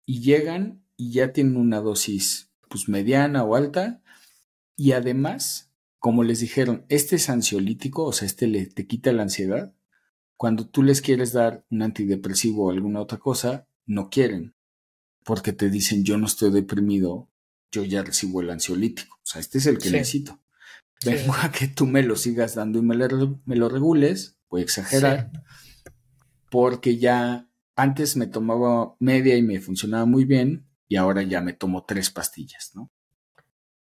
Y 0.06 0.22
llegan 0.22 0.84
y 0.98 1.12
ya 1.12 1.32
tienen 1.32 1.58
una 1.58 1.80
dosis 1.80 2.52
pues 2.70 2.90
mediana 2.90 3.44
o 3.44 3.56
alta 3.56 4.03
y 4.76 4.94
además 4.94 5.74
como 6.04 6.26
les 6.26 6.42
dijeron, 6.42 6.86
este 6.90 7.16
es 7.16 7.30
ansiolítico, 7.30 8.04
o 8.04 8.12
sea, 8.12 8.26
este 8.26 8.46
le, 8.46 8.66
te 8.66 8.86
quita 8.86 9.14
la 9.14 9.24
ansiedad. 9.24 9.74
Cuando 10.36 10.68
tú 10.68 10.84
les 10.84 11.02
quieres 11.02 11.32
dar 11.32 11.66
un 11.72 11.82
antidepresivo 11.82 12.66
o 12.66 12.72
alguna 12.72 13.00
otra 13.00 13.20
cosa, 13.20 13.70
no 13.86 14.10
quieren, 14.10 14.54
porque 15.24 15.54
te 15.54 15.70
dicen, 15.70 16.04
yo 16.04 16.18
no 16.18 16.26
estoy 16.26 16.52
deprimido, 16.52 17.32
yo 17.72 17.86
ya 17.86 18.04
recibo 18.04 18.42
el 18.42 18.50
ansiolítico. 18.50 19.16
O 19.16 19.26
sea, 19.26 19.40
este 19.40 19.60
es 19.60 19.66
el 19.66 19.78
que 19.78 19.92
necesito. 19.92 20.42
Vengo 21.06 21.34
a 21.42 21.54
que 21.54 21.70
tú 21.70 21.88
me 21.88 22.04
lo 22.04 22.18
sigas 22.18 22.56
dando 22.56 22.80
y 22.80 22.82
me 22.82 23.56
lo 23.56 23.70
regules, 23.70 24.38
voy 24.50 24.60
a 24.60 24.66
exagerar, 24.66 25.32
porque 26.52 26.98
ya 26.98 27.50
antes 27.78 28.18
me 28.18 28.28
tomaba 28.28 28.98
media 29.00 29.38
y 29.38 29.42
me 29.42 29.62
funcionaba 29.62 30.04
muy 30.04 30.26
bien, 30.26 30.68
y 30.90 30.98
ahora 30.98 31.24
ya 31.24 31.40
me 31.40 31.54
tomo 31.54 31.86
tres 31.86 32.10
pastillas, 32.10 32.72
¿no? 32.76 32.92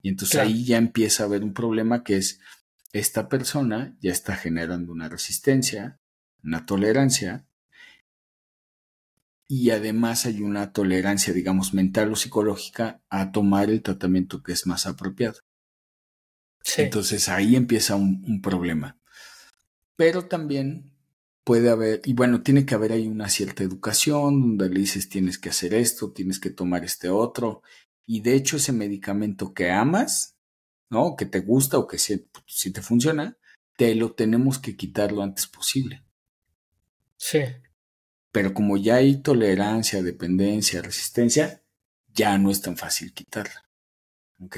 Y 0.06 0.10
entonces 0.10 0.40
ahí 0.40 0.64
ya 0.64 0.78
empieza 0.78 1.24
a 1.24 1.26
haber 1.26 1.44
un 1.44 1.56
problema 1.56 2.04
que 2.04 2.18
es, 2.18 2.40
esta 2.94 3.28
persona 3.28 3.98
ya 4.02 4.12
está 4.12 4.36
generando 4.36 4.92
una 4.92 5.10
resistencia, 5.10 6.00
una 6.44 6.68
tolerancia, 6.68 7.48
y 9.48 9.72
además 9.72 10.28
hay 10.28 10.44
una 10.44 10.74
tolerancia, 10.74 11.34
digamos, 11.34 11.74
mental 11.74 12.12
o 12.12 12.16
psicológica 12.16 13.02
a 13.10 13.32
tomar 13.32 13.72
el 13.72 13.82
tratamiento 13.82 14.44
que 14.44 14.52
es 14.52 14.68
más 14.68 14.86
apropiado. 14.86 15.40
Entonces 16.78 17.28
ahí 17.28 17.56
empieza 17.56 17.96
un, 17.96 18.24
un, 18.28 18.44
problema. 18.44 19.00
Pero 19.96 20.28
también 20.28 20.94
puede 21.44 21.72
haber, 21.72 22.02
y 22.06 22.14
bueno, 22.14 22.44
tiene 22.44 22.64
que 22.64 22.76
haber 22.76 22.92
ahí 22.92 23.08
una 23.08 23.28
cierta 23.28 23.64
educación 23.64 24.56
donde 24.56 24.70
le 24.70 24.82
dices 24.82 25.10
tienes 25.10 25.40
que 25.40 25.50
hacer 25.50 25.74
esto, 25.74 26.12
tienes 26.12 26.40
que 26.40 26.52
tomar 26.52 26.86
este 26.86 27.10
otro, 27.10 27.64
y 28.06 28.22
de 28.22 28.36
hecho 28.36 28.58
ese 28.58 28.72
medicamento 28.72 29.54
que 29.54 29.72
amas, 29.72 30.36
¿no? 30.90 31.16
Que 31.16 31.26
te 31.26 31.40
gusta 31.40 31.78
o 31.78 31.88
que 31.88 31.98
si, 31.98 32.28
si 32.46 32.72
te 32.72 32.82
funciona, 32.82 33.38
te 33.78 33.96
lo 33.96 34.14
tenemos 34.14 34.60
que 34.60 34.76
quitar 34.76 35.12
lo 35.12 35.24
antes 35.24 35.48
posible. 35.48 36.04
Sí. 37.18 37.40
Pero 38.32 38.54
como 38.54 38.78
ya 38.78 38.96
hay 38.96 39.18
tolerancia, 39.18 40.04
dependencia, 40.04 40.82
resistencia, 40.82 41.64
ya 42.14 42.38
no 42.38 42.52
es 42.52 42.62
tan 42.62 42.78
fácil 42.78 43.14
quitarla. 43.14 43.68
¿Ok? 44.40 44.58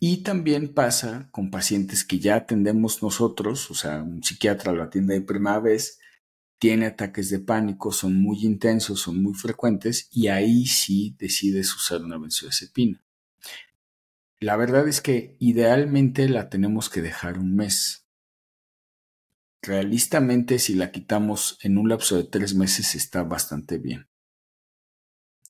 Y 0.00 0.18
también 0.18 0.74
pasa 0.74 1.28
con 1.32 1.50
pacientes 1.50 2.04
que 2.04 2.20
ya 2.20 2.36
atendemos 2.36 3.02
nosotros, 3.02 3.70
o 3.70 3.74
sea, 3.74 4.02
un 4.02 4.22
psiquiatra 4.22 4.72
lo 4.72 4.84
atiende 4.84 5.14
de 5.14 5.22
primera 5.22 5.58
vez, 5.58 5.98
tiene 6.58 6.86
ataques 6.86 7.30
de 7.30 7.38
pánico, 7.38 7.92
son 7.92 8.20
muy 8.20 8.44
intensos, 8.44 9.00
son 9.00 9.22
muy 9.22 9.34
frecuentes, 9.34 10.08
y 10.10 10.28
ahí 10.28 10.66
sí 10.66 11.16
decides 11.18 11.74
usar 11.74 12.02
una 12.02 12.18
benzodiazepina. 12.18 13.02
La 14.40 14.56
verdad 14.56 14.86
es 14.86 15.00
que 15.00 15.36
idealmente 15.40 16.28
la 16.28 16.48
tenemos 16.48 16.88
que 16.88 17.02
dejar 17.02 17.38
un 17.38 17.56
mes. 17.56 18.06
Realistamente, 19.62 20.58
si 20.58 20.74
la 20.74 20.92
quitamos 20.92 21.58
en 21.62 21.78
un 21.78 21.88
lapso 21.88 22.16
de 22.16 22.24
tres 22.24 22.54
meses, 22.54 22.94
está 22.94 23.22
bastante 23.22 23.78
bien. 23.78 24.08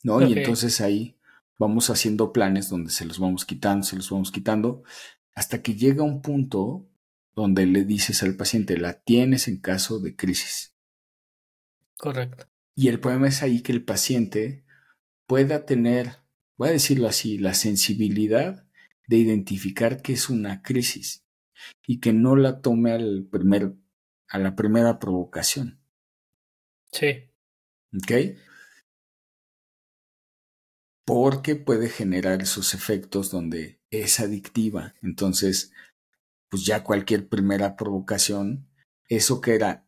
¿No? 0.03 0.23
Y 0.23 0.33
entonces 0.33 0.81
ahí 0.81 1.19
vamos 1.59 1.91
haciendo 1.91 2.33
planes 2.33 2.71
donde 2.71 2.91
se 2.91 3.05
los 3.05 3.19
vamos 3.19 3.45
quitando, 3.45 3.85
se 3.85 3.97
los 3.97 4.11
vamos 4.11 4.31
quitando, 4.31 4.85
hasta 5.35 5.61
que 5.61 5.75
llega 5.75 6.03
un 6.03 6.23
punto 6.23 6.89
donde 7.35 7.67
le 7.67 7.85
dices 7.85 8.23
al 8.23 8.37
paciente, 8.37 8.79
la 8.79 9.01
tienes 9.01 9.49
en 9.49 9.59
caso 9.59 10.01
de 10.01 10.17
crisis. 10.17 10.78
Correcto. 11.99 12.47
Y 12.75 12.89
el 12.89 13.01
problema 13.01 13.29
es 13.29 13.43
ahí 13.43 13.61
que 13.61 13.73
el 13.73 13.85
paciente 13.85 14.65
pueda 15.27 15.67
tener, 15.67 16.19
voy 16.57 16.69
a 16.69 16.73
decirlo 16.73 17.09
así, 17.09 17.37
la 17.39 17.55
sensibilidad 17.55 18.67
de 19.09 19.17
identificar 19.17 20.01
que 20.01 20.13
es 20.13 20.31
una 20.31 20.63
crisis 20.63 21.27
y 21.87 21.99
que 21.99 22.13
no 22.13 22.37
la 22.37 22.61
tome 22.61 22.93
al 22.93 23.27
primer, 23.31 23.75
a 24.29 24.39
la 24.39 24.55
primera 24.55 25.01
provocación. 25.01 25.81
Sí. 26.93 27.31
¿Ok? 27.93 28.39
Porque 31.05 31.57
puede 31.57 31.89
generar 31.89 32.43
esos 32.43 32.75
efectos 32.75 33.31
donde 33.31 33.81
es 33.91 34.21
adictiva. 34.21 34.95
Entonces, 35.03 35.73
pues 36.49 36.65
ya 36.65 36.85
cualquier 36.85 37.29
primera 37.29 37.77
provocación, 37.77 38.69
eso 39.09 39.41
que 39.41 39.55
era 39.55 39.88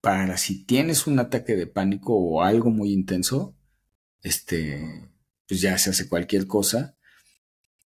para 0.00 0.36
si 0.36 0.64
tienes 0.64 1.06
un 1.06 1.18
ataque 1.18 1.56
de 1.56 1.66
pánico 1.66 2.14
o 2.16 2.42
algo 2.42 2.70
muy 2.70 2.92
intenso, 2.92 3.56
este, 4.22 5.10
pues 5.46 5.60
ya 5.60 5.76
se 5.78 5.90
hace 5.90 6.08
cualquier 6.08 6.46
cosa. 6.46 6.96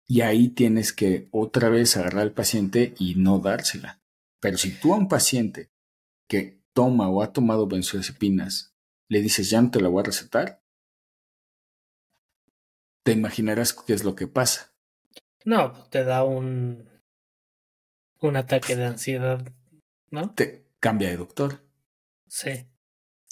Y 0.05 0.21
ahí 0.21 0.49
tienes 0.49 0.93
que 0.93 1.29
otra 1.31 1.69
vez 1.69 1.97
agarrar 1.97 2.23
al 2.23 2.33
paciente 2.33 2.93
y 2.99 3.15
no 3.15 3.39
dársela. 3.39 4.01
Pero 4.39 4.57
si 4.57 4.71
tú 4.71 4.93
a 4.93 4.97
un 4.97 5.07
paciente 5.07 5.71
que 6.27 6.61
toma 6.73 7.09
o 7.09 7.21
ha 7.23 7.31
tomado 7.31 7.67
benzodiazepinas 7.67 8.73
le 9.07 9.21
dices 9.21 9.49
ya 9.49 9.61
no 9.61 9.69
te 9.69 9.79
la 9.79 9.89
voy 9.89 10.01
a 10.01 10.05
recetar, 10.05 10.63
te 13.03 13.11
imaginarás 13.11 13.73
qué 13.73 13.93
es 13.93 14.03
lo 14.03 14.15
que 14.15 14.27
pasa. 14.27 14.73
No, 15.45 15.71
te 15.89 16.03
da 16.03 16.23
un 16.23 16.89
un 18.21 18.37
ataque 18.37 18.75
de 18.75 18.85
ansiedad, 18.85 19.45
¿no? 20.09 20.33
Te 20.33 20.65
cambia 20.79 21.09
de 21.09 21.17
doctor. 21.17 21.61
Sí. 22.33 22.67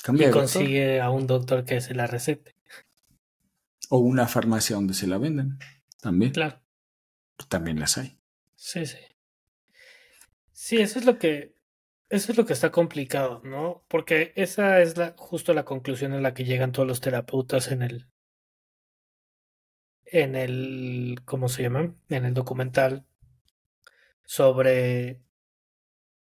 Cambia 0.03 0.29
y 0.29 0.31
consigue 0.31 1.01
a 1.01 1.09
un 1.09 1.25
doctor 1.25 1.65
que 1.65 1.81
se 1.81 1.95
la 1.95 2.05
recete. 2.05 2.55
O 3.89 3.97
una 3.97 4.27
farmacia 4.27 4.75
donde 4.75 4.93
se 4.93 5.07
la 5.07 5.17
venden. 5.17 5.57
También. 5.99 6.33
Claro. 6.33 6.61
También 7.49 7.79
las 7.79 7.97
hay. 7.97 8.19
Sí, 8.53 8.85
sí. 8.85 8.99
Sí, 10.51 10.77
eso 10.77 10.99
es 10.99 11.05
lo 11.05 11.17
que. 11.17 11.55
Eso 12.09 12.31
es 12.31 12.37
lo 12.37 12.45
que 12.45 12.53
está 12.53 12.71
complicado, 12.71 13.41
¿no? 13.43 13.83
Porque 13.87 14.33
esa 14.35 14.81
es 14.81 14.97
la, 14.97 15.15
justo 15.17 15.55
la 15.55 15.65
conclusión 15.65 16.13
en 16.13 16.21
la 16.21 16.35
que 16.35 16.45
llegan 16.45 16.71
todos 16.71 16.87
los 16.87 17.01
terapeutas 17.01 17.71
en 17.71 17.81
el. 17.81 18.07
En 20.05 20.35
el. 20.35 21.21
¿Cómo 21.25 21.49
se 21.49 21.63
llama? 21.63 21.95
En 22.09 22.25
el 22.25 22.35
documental. 22.35 23.07
Sobre. 24.25 25.23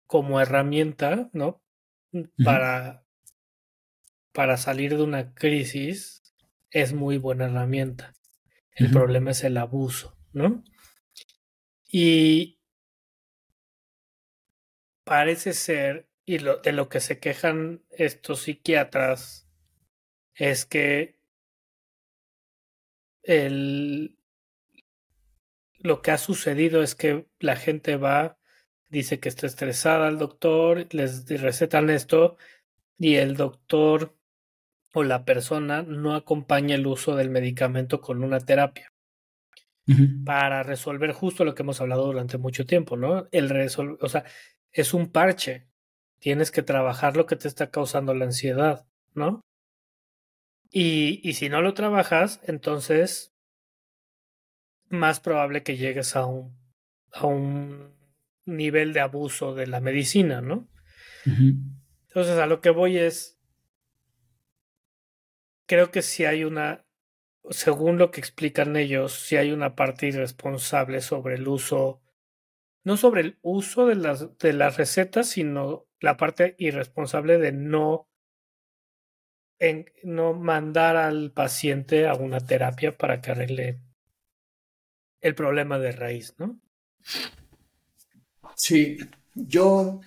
Como 0.07 0.41
herramienta, 0.41 1.29
¿no? 1.35 1.63
Para, 2.45 3.05
para 4.33 4.57
salir 4.57 4.97
de 4.97 5.03
una 5.03 5.35
crisis 5.35 6.23
es 6.71 6.93
muy 6.93 7.19
buena 7.19 7.47
herramienta. 7.47 8.15
El 8.73 8.91
problema 8.91 9.33
es 9.33 9.45
el 9.45 9.57
abuso, 9.57 10.17
¿no? 10.33 10.65
Y 11.87 12.61
parece 15.05 15.53
ser, 15.53 16.09
y 16.25 16.39
lo, 16.39 16.59
de 16.59 16.73
lo 16.73 16.89
que 16.89 17.01
se 17.01 17.19
quejan 17.19 17.85
estos 17.91 18.43
psiquiatras, 18.43 19.49
es 20.35 20.65
que 20.65 21.21
el, 23.23 24.17
lo 25.75 26.01
que 26.01 26.13
ha 26.13 26.19
sucedido 26.19 26.83
es 26.83 26.95
que 26.95 27.27
la 27.39 27.57
gente 27.57 27.97
va 27.97 28.40
dice 28.91 29.21
que 29.21 29.29
está 29.29 29.47
estresada 29.47 30.09
al 30.09 30.19
doctor, 30.19 30.87
les 30.91 31.27
recetan 31.41 31.91
esto 31.91 32.37
y 32.99 33.17
el 33.17 33.37
doctor 33.37 34.15
o 34.93 35.05
la 35.05 35.25
persona 35.25 35.83
no 35.83 36.15
acompaña 36.15 36.75
el 36.75 36.87
uso 36.87 37.17
del 37.17 37.31
medicamento 37.31 38.01
con 38.01 38.23
una 38.23 38.41
terapia 38.41 38.93
para 40.25 40.63
resolver 40.63 41.11
justo 41.13 41.45
lo 41.45 41.55
que 41.55 41.63
hemos 41.63 41.81
hablado 41.81 42.07
durante 42.07 42.39
mucho 42.39 42.65
tiempo, 42.65 42.97
¿no? 42.97 43.27
El 43.33 43.49
resol 43.49 43.99
o 44.01 44.09
sea, 44.09 44.25
es 44.71 44.95
un 44.95 45.11
parche. 45.11 45.67
Tienes 46.21 46.53
que 46.53 46.63
trabajar 46.63 47.17
lo 47.17 47.27
que 47.27 47.35
te 47.35 47.49
está 47.49 47.71
causando 47.71 48.15
la 48.15 48.27
ansiedad, 48.27 48.87
¿no? 49.15 49.41
Y, 50.71 51.21
y 51.29 51.33
si 51.33 51.49
no 51.49 51.61
lo 51.61 51.75
trabajas, 51.75 52.41
entonces 52.45 53.35
más 54.89 55.19
probable 55.19 55.65
que 55.65 55.77
llegues 55.77 56.15
a 56.15 56.27
un, 56.27 56.57
a 57.13 57.27
un 57.27 58.00
nivel 58.57 58.93
de 58.93 59.01
abuso 59.01 59.55
de 59.55 59.67
la 59.67 59.81
medicina, 59.81 60.41
¿no? 60.41 60.69
Entonces, 61.25 62.39
a 62.39 62.47
lo 62.47 62.61
que 62.61 62.71
voy 62.71 62.99
es, 62.99 63.39
creo 65.67 65.91
que 65.91 66.03
si 66.03 66.25
hay 66.25 66.45
una, 66.45 66.85
según 67.51 67.99
lo 67.99 68.11
que 68.11 68.21
explican 68.21 68.77
ellos, 68.77 69.13
si 69.13 69.37
hay 69.37 69.53
una 69.53 69.77
parte 69.77 70.09
irresponsable 70.09 71.01
sobre 71.01 71.37
el 71.37 71.47
uso, 71.47 72.03
no 72.83 72.97
sobre 72.97 73.21
el 73.21 73.39
uso 73.43 73.87
de 73.87 73.95
las, 73.95 74.37
de 74.39 74.53
las 74.53 74.77
recetas, 74.77 75.29
sino 75.29 75.87
la 76.01 76.17
parte 76.17 76.57
irresponsable 76.59 77.39
de 77.39 77.53
no, 77.53 78.09
en, 79.59 79.87
no 80.03 80.33
mandar 80.35 80.97
al 80.97 81.33
paciente 81.33 82.09
a 82.09 82.15
una 82.15 82.41
terapia 82.41 82.97
para 82.97 83.21
que 83.21 83.31
arregle 83.31 83.81
el 85.21 85.35
problema 85.35 85.79
de 85.79 85.93
raíz, 85.93 86.35
¿no? 86.39 86.61
Sí, 88.61 88.99
yo... 89.35 90.03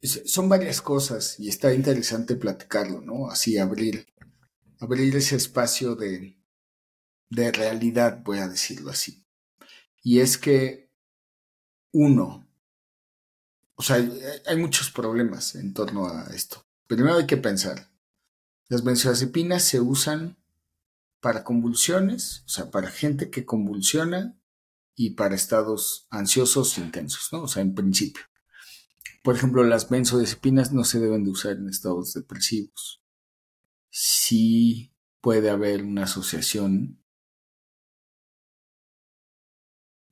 Son 0.00 0.48
varias 0.48 0.80
cosas 0.80 1.40
y 1.40 1.48
está 1.48 1.74
interesante 1.74 2.36
platicarlo, 2.36 3.00
¿no? 3.00 3.28
Así 3.28 3.58
abrir, 3.58 4.06
abrir 4.78 5.16
ese 5.16 5.34
espacio 5.34 5.96
de, 5.96 6.38
de 7.30 7.50
realidad, 7.50 8.22
voy 8.24 8.38
a 8.38 8.48
decirlo 8.48 8.92
así. 8.92 9.26
Y 10.04 10.20
es 10.20 10.38
que, 10.38 10.88
uno, 11.92 12.48
o 13.74 13.82
sea, 13.82 13.96
hay 14.46 14.56
muchos 14.56 14.92
problemas 14.92 15.56
en 15.56 15.74
torno 15.74 16.06
a 16.06 16.28
esto. 16.32 16.64
Primero 16.86 17.16
hay 17.16 17.26
que 17.26 17.36
pensar, 17.36 17.90
las 18.68 18.84
benzodiazepinas 18.84 19.64
se 19.64 19.80
usan 19.80 20.38
para 21.20 21.42
convulsiones, 21.42 22.44
o 22.46 22.48
sea, 22.50 22.70
para 22.70 22.88
gente 22.88 23.30
que 23.30 23.44
convulsiona 23.44 24.38
y 25.00 25.10
para 25.10 25.36
estados 25.36 26.08
ansiosos 26.10 26.76
intensos, 26.76 27.28
¿no? 27.30 27.42
O 27.42 27.48
sea, 27.48 27.62
en 27.62 27.72
principio. 27.72 28.24
Por 29.22 29.36
ejemplo, 29.36 29.62
las 29.62 29.88
benzodiazepinas 29.88 30.72
no 30.72 30.82
se 30.82 30.98
deben 30.98 31.22
de 31.22 31.30
usar 31.30 31.52
en 31.52 31.68
estados 31.68 32.14
depresivos. 32.14 33.00
Sí 33.90 34.92
puede 35.20 35.50
haber 35.50 35.84
una 35.84 36.02
asociación. 36.02 37.00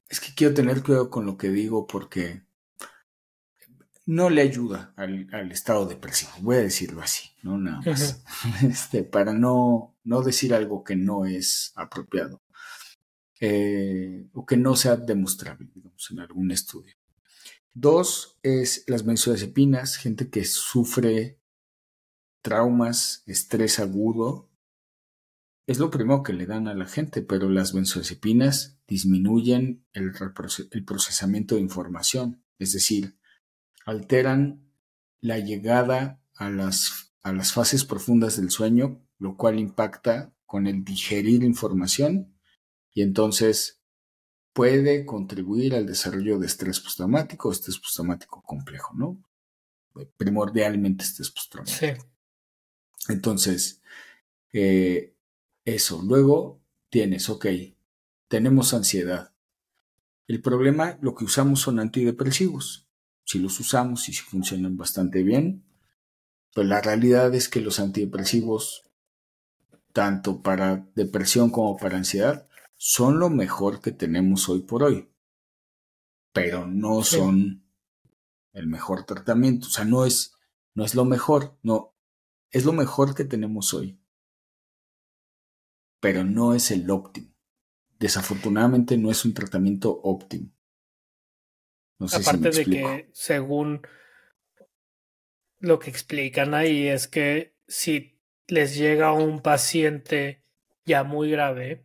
Es 0.09 0.21
que 0.21 0.33
quiero 0.37 0.55
tener 0.55 0.85
cuidado 0.85 1.11
con 1.11 1.27
lo 1.27 1.37
que 1.37 1.49
digo 1.49 1.89
porque 1.89 2.45
no 4.05 4.31
le 4.31 4.43
ayuda 4.43 4.95
al, 4.97 5.51
estado 5.51 5.87
depresivo, 5.87 6.31
voy 6.43 6.59
a 6.59 6.61
decirlo 6.61 7.03
así, 7.03 7.31
no 7.43 7.59
nada 7.59 7.83
más. 7.85 8.23
Este, 8.63 9.03
para 9.03 9.33
no, 9.33 9.97
no 10.05 10.23
decir 10.23 10.55
algo 10.55 10.85
que 10.85 10.95
no 10.95 11.27
es 11.27 11.73
apropiado. 11.75 12.41
Eh, 13.41 14.29
o 14.33 14.47
que 14.47 14.57
no 14.57 14.77
sea 14.77 14.97
demostrable, 14.97 15.69
en 16.11 16.21
algún 16.21 16.51
estudio. 16.51 16.95
Dos 17.75 18.39
es 18.43 18.85
las 18.87 19.05
benzodiazepinas, 19.05 19.97
gente 19.97 20.31
que 20.31 20.45
sufre 20.45 21.39
traumas, 22.41 23.23
estrés 23.27 23.79
agudo, 23.79 24.49
es 25.67 25.79
lo 25.79 25.91
primero 25.91 26.23
que 26.23 26.33
le 26.33 26.47
dan 26.47 26.69
a 26.69 26.75
la 26.75 26.87
gente, 26.87 27.23
pero 27.23 27.51
las 27.51 27.73
benzodiazepinas 27.73 28.79
disminuyen 28.87 29.85
el, 29.93 30.13
el 30.71 30.85
procesamiento 30.85 31.57
de 31.57 31.61
información, 31.61 32.43
es 32.59 32.73
decir, 32.73 33.19
alteran 33.85 34.71
la 35.21 35.41
llegada 35.41 36.23
a 36.37 36.51
las, 36.51 37.13
a 37.23 37.33
las 37.33 37.53
fases 37.53 37.85
profundas 37.85 38.37
del 38.37 38.51
sueño, 38.51 39.03
lo 39.19 39.37
cual 39.37 39.59
impacta 39.59 40.33
con 40.47 40.69
el 40.69 40.85
digerir 40.85 41.43
información 41.43 42.36
y 42.97 43.03
entonces 43.03 43.83
puede 44.55 45.05
contribuir 45.05 45.75
al 45.75 45.85
desarrollo 45.85 46.39
de 46.39 46.47
estrés 46.47 46.81
postraumático, 46.81 47.53
estrés 47.53 47.79
postraumático 47.79 48.43
complejo, 48.43 48.95
¿no? 48.97 49.23
Primordialmente 50.17 51.05
estrés 51.05 51.31
postraumático. 51.31 52.03
Sí. 52.97 53.13
Entonces, 53.13 53.83
eh, 54.55 55.15
eso. 55.67 56.01
Luego 56.03 56.63
tienes, 56.89 57.29
ok, 57.29 57.45
tenemos 58.29 58.73
ansiedad. 58.73 59.35
El 60.27 60.41
problema, 60.41 60.99
lo 61.03 61.15
que 61.15 61.27
usamos 61.27 61.61
son 61.61 61.79
antidepresivos. 61.79 62.89
Si 63.25 63.39
los 63.41 63.61
usamos 63.61 64.09
y 64.09 64.15
si 64.15 64.23
funcionan 64.23 64.79
bastante 64.79 65.23
bien, 65.23 65.67
pues 66.55 66.67
la 66.67 66.81
realidad 66.81 67.35
es 67.35 67.51
que 67.51 67.61
los 67.61 67.79
antidepresivos, 67.79 68.85
tanto 69.93 70.41
para 70.41 70.89
depresión 70.95 71.51
como 71.51 71.77
para 71.77 71.99
ansiedad, 71.99 72.49
son 72.77 73.19
lo 73.19 73.31
mejor 73.31 73.81
que 73.81 73.93
tenemos 73.93 74.49
hoy 74.49 74.61
por 74.61 74.83
hoy. 74.83 75.11
Pero 76.33 76.67
no 76.67 77.03
son 77.03 77.65
el 78.53 78.67
mejor 78.67 79.05
tratamiento. 79.05 79.69
O 79.69 79.71
sea, 79.71 79.85
no 79.85 80.05
es, 80.05 80.35
no 80.75 80.85
es 80.85 80.95
lo 80.95 81.05
mejor, 81.05 81.59
no, 81.63 81.95
es 82.51 82.65
lo 82.65 82.73
mejor 82.73 83.15
que 83.15 83.25
tenemos 83.25 83.73
hoy 83.75 83.99
pero 86.07 86.23
no 86.23 86.55
es 86.55 86.71
el 86.71 86.89
óptimo. 86.89 87.35
Desafortunadamente 87.99 88.97
no 88.97 89.11
es 89.11 89.25
un 89.25 89.35
tratamiento 89.35 90.01
óptimo. 90.03 90.53
No 91.99 92.07
sé 92.07 92.19
Aparte 92.19 92.51
de 92.51 92.65
que 92.65 93.11
según 93.13 93.83
lo 95.59 95.79
que 95.79 95.91
explican 95.91 96.55
ahí 96.55 96.87
es 96.87 97.09
que 97.09 97.57
si 97.67 98.21
les 98.47 98.77
llega 98.77 99.13
un 99.13 99.41
paciente 99.41 100.45
ya 100.85 101.03
muy 101.03 101.31
grave, 101.31 101.85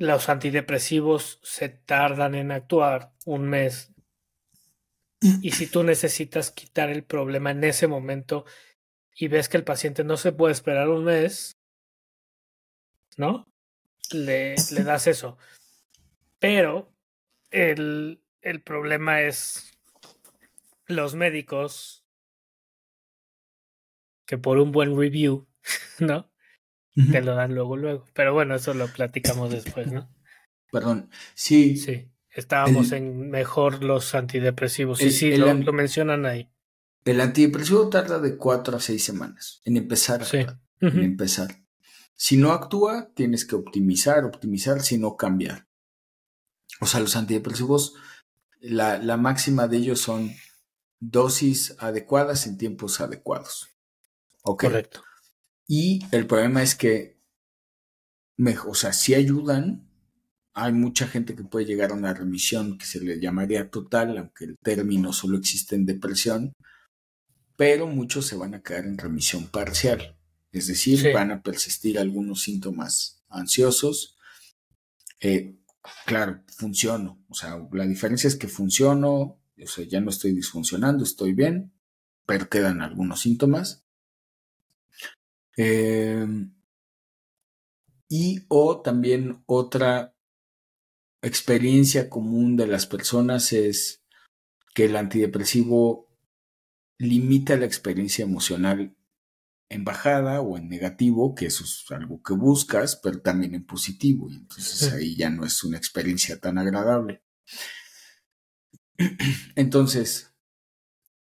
los 0.00 0.30
antidepresivos 0.30 1.40
se 1.42 1.68
tardan 1.68 2.34
en 2.34 2.52
actuar 2.52 3.12
un 3.26 3.50
mes. 3.50 3.92
Y 5.42 5.50
si 5.50 5.66
tú 5.66 5.82
necesitas 5.82 6.50
quitar 6.50 6.88
el 6.88 7.04
problema 7.04 7.50
en 7.50 7.62
ese 7.64 7.86
momento 7.86 8.46
y 9.14 9.28
ves 9.28 9.50
que 9.50 9.58
el 9.58 9.64
paciente 9.64 10.02
no 10.02 10.16
se 10.16 10.32
puede 10.32 10.52
esperar 10.52 10.88
un 10.88 11.04
mes, 11.04 11.58
¿no? 13.18 13.46
Le, 14.10 14.54
le 14.72 14.84
das 14.84 15.06
eso. 15.06 15.36
Pero 16.38 16.90
el, 17.50 18.22
el 18.40 18.62
problema 18.62 19.20
es 19.20 19.78
los 20.86 21.14
médicos 21.14 22.06
que 24.24 24.38
por 24.38 24.56
un 24.56 24.72
buen 24.72 24.98
review, 24.98 25.46
¿no? 25.98 26.29
Te 27.10 27.22
lo 27.22 27.34
dan 27.34 27.54
luego, 27.54 27.76
luego. 27.76 28.04
Pero 28.14 28.32
bueno, 28.34 28.54
eso 28.54 28.74
lo 28.74 28.88
platicamos 28.88 29.50
después, 29.50 29.90
¿no? 29.92 30.08
Perdón, 30.70 31.10
sí. 31.34 31.76
Sí, 31.76 32.08
estábamos 32.30 32.92
en 32.92 33.30
mejor 33.30 33.82
los 33.82 34.14
antidepresivos. 34.14 34.98
Sí, 34.98 35.10
sí, 35.10 35.36
lo, 35.36 35.52
lo, 35.52 35.72
mencionan 35.72 36.26
ahí. 36.26 36.50
El 37.04 37.20
antidepresivo 37.20 37.88
tarda 37.88 38.18
de 38.18 38.36
cuatro 38.36 38.76
a 38.76 38.80
seis 38.80 39.04
semanas 39.04 39.60
en 39.64 39.76
empezar. 39.76 40.24
Sí. 40.24 40.46
En 40.80 41.00
empezar. 41.00 41.48
Si 42.16 42.36
no 42.36 42.52
actúa, 42.52 43.10
tienes 43.14 43.44
que 43.44 43.56
optimizar, 43.56 44.24
optimizar, 44.24 44.80
sino 44.80 45.16
cambiar. 45.16 45.66
O 46.80 46.86
sea, 46.86 47.00
los 47.00 47.16
antidepresivos, 47.16 47.94
la, 48.60 48.98
la 48.98 49.16
máxima 49.16 49.68
de 49.68 49.78
ellos 49.78 50.00
son 50.00 50.30
dosis 51.00 51.74
adecuadas 51.78 52.46
en 52.46 52.58
tiempos 52.58 53.00
adecuados. 53.00 53.70
¿Ok? 54.42 54.64
Correcto. 54.64 55.02
Y 55.72 56.00
el 56.10 56.26
problema 56.26 56.64
es 56.64 56.74
que, 56.74 57.16
o 58.66 58.74
sea, 58.74 58.92
si 58.92 59.14
ayudan, 59.14 59.88
hay 60.52 60.72
mucha 60.72 61.06
gente 61.06 61.36
que 61.36 61.44
puede 61.44 61.64
llegar 61.64 61.92
a 61.92 61.94
una 61.94 62.12
remisión 62.12 62.76
que 62.76 62.86
se 62.86 62.98
le 62.98 63.20
llamaría 63.20 63.70
total, 63.70 64.18
aunque 64.18 64.46
el 64.46 64.58
término 64.58 65.12
solo 65.12 65.38
existe 65.38 65.76
en 65.76 65.86
depresión, 65.86 66.54
pero 67.54 67.86
muchos 67.86 68.26
se 68.26 68.34
van 68.34 68.54
a 68.54 68.62
quedar 68.62 68.84
en 68.84 68.98
remisión 68.98 69.46
parcial. 69.46 70.18
Es 70.50 70.66
decir, 70.66 71.12
van 71.14 71.30
a 71.30 71.40
persistir 71.40 72.00
algunos 72.00 72.42
síntomas 72.42 73.22
ansiosos. 73.28 74.18
Eh, 75.20 75.60
claro, 76.04 76.42
funciono. 76.48 77.24
O 77.28 77.34
sea, 77.34 77.64
la 77.70 77.86
diferencia 77.86 78.26
es 78.26 78.34
que 78.34 78.48
funciono, 78.48 79.38
o 79.56 79.66
sea, 79.66 79.86
ya 79.86 80.00
no 80.00 80.10
estoy 80.10 80.32
disfuncionando, 80.32 81.04
estoy 81.04 81.32
bien, 81.32 81.72
pero 82.26 82.48
quedan 82.48 82.82
algunos 82.82 83.20
síntomas. 83.20 83.84
Em, 85.56 86.54
y 88.08 88.44
o 88.48 88.80
también 88.80 89.42
otra 89.46 90.14
experiencia 91.22 92.08
común 92.08 92.56
de 92.56 92.66
las 92.66 92.86
personas 92.86 93.52
es 93.52 94.02
que 94.74 94.86
el 94.86 94.96
antidepresivo 94.96 96.08
limita 96.98 97.56
la 97.56 97.66
experiencia 97.66 98.24
emocional 98.24 98.96
en 99.70 99.84
bajada 99.84 100.40
o 100.40 100.58
en 100.58 100.68
negativo, 100.68 101.34
que 101.34 101.46
eso 101.46 101.64
es 101.64 101.84
algo 101.90 102.22
que 102.22 102.34
buscas, 102.34 102.96
pero 102.96 103.20
también 103.20 103.54
en 103.54 103.64
positivo. 103.64 104.28
Y 104.30 104.34
entonces 104.34 104.92
ahí 104.92 105.16
ya 105.16 105.30
no 105.30 105.46
es 105.46 105.62
una 105.62 105.78
experiencia 105.78 106.40
tan 106.40 106.58
agradable. 106.58 107.22
Entonces, 109.54 110.34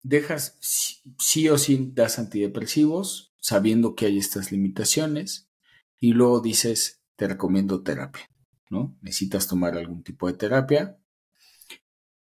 dejas 0.01 0.57
sí 0.61 1.49
o 1.49 1.57
sí 1.57 1.91
das 1.93 2.17
antidepresivos, 2.17 3.28
sabiendo 3.39 3.95
que 3.95 4.05
hay 4.05 4.17
estas 4.17 4.51
limitaciones, 4.51 5.49
y 5.99 6.13
luego 6.13 6.39
dices, 6.39 7.01
te 7.15 7.27
recomiendo 7.27 7.83
terapia, 7.83 8.29
¿no? 8.69 8.97
Necesitas 9.01 9.47
tomar 9.47 9.77
algún 9.77 10.03
tipo 10.03 10.27
de 10.27 10.33
terapia. 10.33 10.97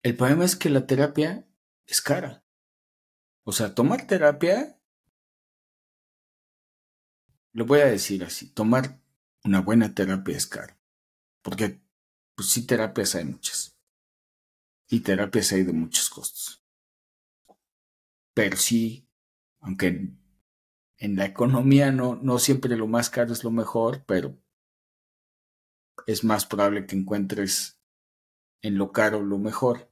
El 0.01 0.17
problema 0.17 0.43
es 0.43 0.55
que 0.55 0.69
la 0.69 0.85
terapia 0.85 1.47
es 1.85 2.01
cara. 2.01 2.43
O 3.43 3.51
sea, 3.53 3.73
tomar 3.73 4.05
terapia 4.07 4.79
lo 7.53 7.65
voy 7.65 7.79
a 7.79 7.85
decir 7.85 8.23
así, 8.23 8.47
tomar 8.47 8.99
una 9.43 9.61
buena 9.61 9.93
terapia 9.93 10.35
es 10.35 10.47
caro. 10.47 10.75
Porque, 11.41 11.81
pues 12.35 12.49
sí, 12.49 12.65
terapias 12.65 13.15
hay 13.15 13.25
muchas. 13.25 13.77
Y 14.89 15.01
terapias 15.01 15.51
hay 15.51 15.63
de 15.63 15.73
muchos 15.73 16.09
costos. 16.09 16.63
Pero 18.33 18.57
sí, 18.57 19.07
aunque 19.59 20.11
en, 20.97 21.15
la 21.15 21.25
economía 21.25 21.91
no, 21.91 22.15
no 22.15 22.39
siempre 22.39 22.75
lo 22.77 22.87
más 22.87 23.09
caro 23.09 23.33
es 23.33 23.43
lo 23.43 23.51
mejor, 23.51 24.03
pero 24.05 24.37
es 26.07 26.23
más 26.23 26.45
probable 26.45 26.85
que 26.85 26.95
encuentres 26.95 27.79
en 28.61 28.77
lo 28.77 28.91
caro 28.91 29.21
lo 29.21 29.37
mejor. 29.37 29.91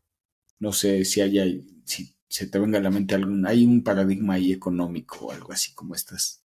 No 0.59 0.73
sé 0.73 1.05
si 1.05 1.21
hay, 1.21 1.83
si 1.85 2.15
se 2.29 2.47
te 2.47 2.59
venga 2.59 2.79
a 2.79 2.81
la 2.81 2.91
mente 2.91 3.15
algún, 3.15 3.45
hay 3.45 3.65
un 3.65 3.83
paradigma 3.83 4.35
ahí 4.35 4.51
económico 4.53 5.25
o 5.25 5.31
algo 5.31 5.51
así 5.51 5.73
como 5.73 5.95
estas 5.95 6.43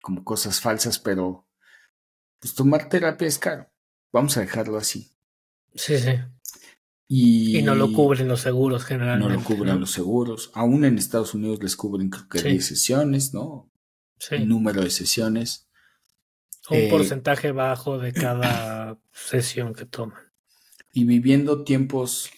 como 0.00 0.24
cosas 0.24 0.60
falsas, 0.60 0.98
pero 0.98 1.46
pues 2.38 2.54
tomar 2.54 2.88
terapia 2.88 3.26
es 3.26 3.38
caro. 3.38 3.70
Vamos 4.12 4.36
a 4.36 4.40
dejarlo 4.40 4.78
así. 4.78 5.12
Sí, 5.74 5.98
sí. 5.98 6.12
Y, 7.10 7.62
no 7.62 7.74
lo 7.74 7.90
cubren 7.90 8.28
los 8.28 8.42
seguros 8.42 8.84
generalmente. 8.84 9.34
No 9.34 9.40
lo 9.40 9.44
cubren 9.44 9.80
los 9.80 9.90
seguros. 9.90 10.50
Aún 10.52 10.84
en 10.84 10.98
Estados 10.98 11.32
Unidos 11.32 11.62
les 11.62 11.74
cubren 11.74 12.10
creo 12.10 12.28
que 12.28 12.42
10 12.42 12.66
sesiones, 12.66 13.32
¿no? 13.32 13.70
Sí. 14.18 14.34
El 14.34 14.48
número 14.48 14.82
de 14.82 14.90
sesiones. 14.90 15.70
Un 16.68 16.76
eh, 16.76 16.88
porcentaje 16.90 17.52
bajo 17.52 17.98
de 17.98 18.12
cada 18.12 18.98
sesión 19.10 19.72
que 19.72 19.86
toman. 19.86 20.20
Y 20.92 21.04
viviendo 21.04 21.64
tiempos 21.64 22.30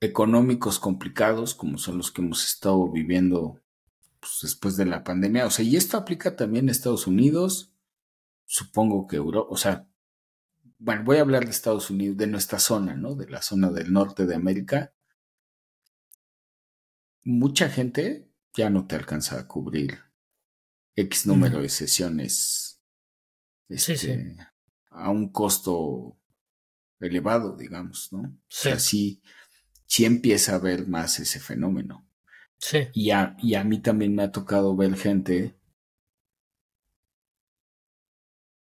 económicos 0.00 0.78
complicados, 0.78 1.54
como 1.54 1.78
son 1.78 1.96
los 1.96 2.10
que 2.10 2.20
hemos 2.20 2.44
estado 2.44 2.90
viviendo 2.90 3.62
pues, 4.20 4.40
después 4.42 4.76
de 4.76 4.84
la 4.84 5.04
pandemia. 5.04 5.46
O 5.46 5.50
sea, 5.50 5.64
y 5.64 5.76
esto 5.76 5.96
aplica 5.96 6.36
también 6.36 6.68
a 6.68 6.72
Estados 6.72 7.06
Unidos, 7.06 7.72
supongo 8.44 9.06
que 9.06 9.16
Europa, 9.16 9.48
o 9.50 9.56
sea, 9.56 9.88
bueno, 10.84 11.04
voy 11.04 11.18
a 11.18 11.20
hablar 11.20 11.44
de 11.44 11.52
Estados 11.52 11.90
Unidos, 11.90 12.16
de 12.16 12.26
nuestra 12.26 12.58
zona, 12.58 12.96
¿no? 12.96 13.14
De 13.14 13.28
la 13.28 13.40
zona 13.40 13.70
del 13.70 13.92
norte 13.92 14.26
de 14.26 14.34
América. 14.34 14.92
Mucha 17.22 17.68
gente 17.68 18.28
ya 18.52 18.68
no 18.68 18.88
te 18.88 18.96
alcanza 18.96 19.38
a 19.38 19.46
cubrir 19.46 20.00
X 20.96 21.26
número 21.28 21.62
de 21.62 21.68
sesiones 21.68 22.80
este, 23.68 24.36
a 24.90 25.10
un 25.10 25.30
costo 25.30 26.18
elevado, 26.98 27.56
digamos, 27.56 28.12
¿no? 28.12 28.36
Sí. 28.48 28.68
O 28.68 28.78
sea, 28.78 28.78
sí 28.80 30.04
empieza 30.04 30.52
a 30.52 30.56
haber 30.56 30.88
más 30.88 31.20
ese 31.20 31.38
fenómeno. 31.38 32.08
Y 32.92 33.10
a, 33.10 33.36
y 33.38 33.54
a 33.54 33.62
mí 33.62 33.80
también 33.80 34.16
me 34.16 34.24
ha 34.24 34.32
tocado 34.32 34.74
ver 34.74 34.96
gente 34.96 35.56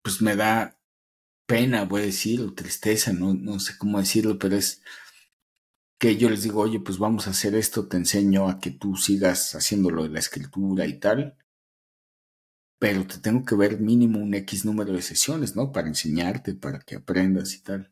pues 0.01 0.21
me 0.21 0.36
da 0.36 0.80
pena, 1.45 1.86
voy 1.86 2.01
a 2.01 2.05
decir, 2.05 2.41
o 2.41 2.53
tristeza, 2.53 3.13
no, 3.13 3.34
no 3.34 3.60
sé 3.60 3.77
cómo 3.77 3.99
decirlo, 3.99 4.39
pero 4.39 4.55
es 4.55 4.81
que 5.99 6.17
yo 6.17 6.29
les 6.29 6.43
digo, 6.43 6.62
oye, 6.62 6.79
pues 6.79 6.97
vamos 6.97 7.27
a 7.27 7.31
hacer 7.31 7.55
esto, 7.55 7.88
te 7.88 7.97
enseño 7.97 8.49
a 8.49 8.60
que 8.60 8.71
tú 8.71 8.95
sigas 8.95 9.55
haciendo 9.55 9.89
lo 9.89 10.03
de 10.03 10.10
la 10.10 10.19
escritura 10.19 10.86
y 10.86 10.99
tal, 10.99 11.38
pero 12.79 13.08
te 13.08 13.19
tengo 13.19 13.45
que 13.45 13.55
ver 13.55 13.79
mínimo 13.79 14.19
un 14.19 14.34
X 14.34 14.65
número 14.65 14.93
de 14.93 15.01
sesiones, 15.01 15.55
¿no? 15.55 15.71
Para 15.71 15.88
enseñarte, 15.88 16.53
para 16.55 16.79
que 16.79 16.95
aprendas 16.95 17.53
y 17.53 17.62
tal. 17.62 17.91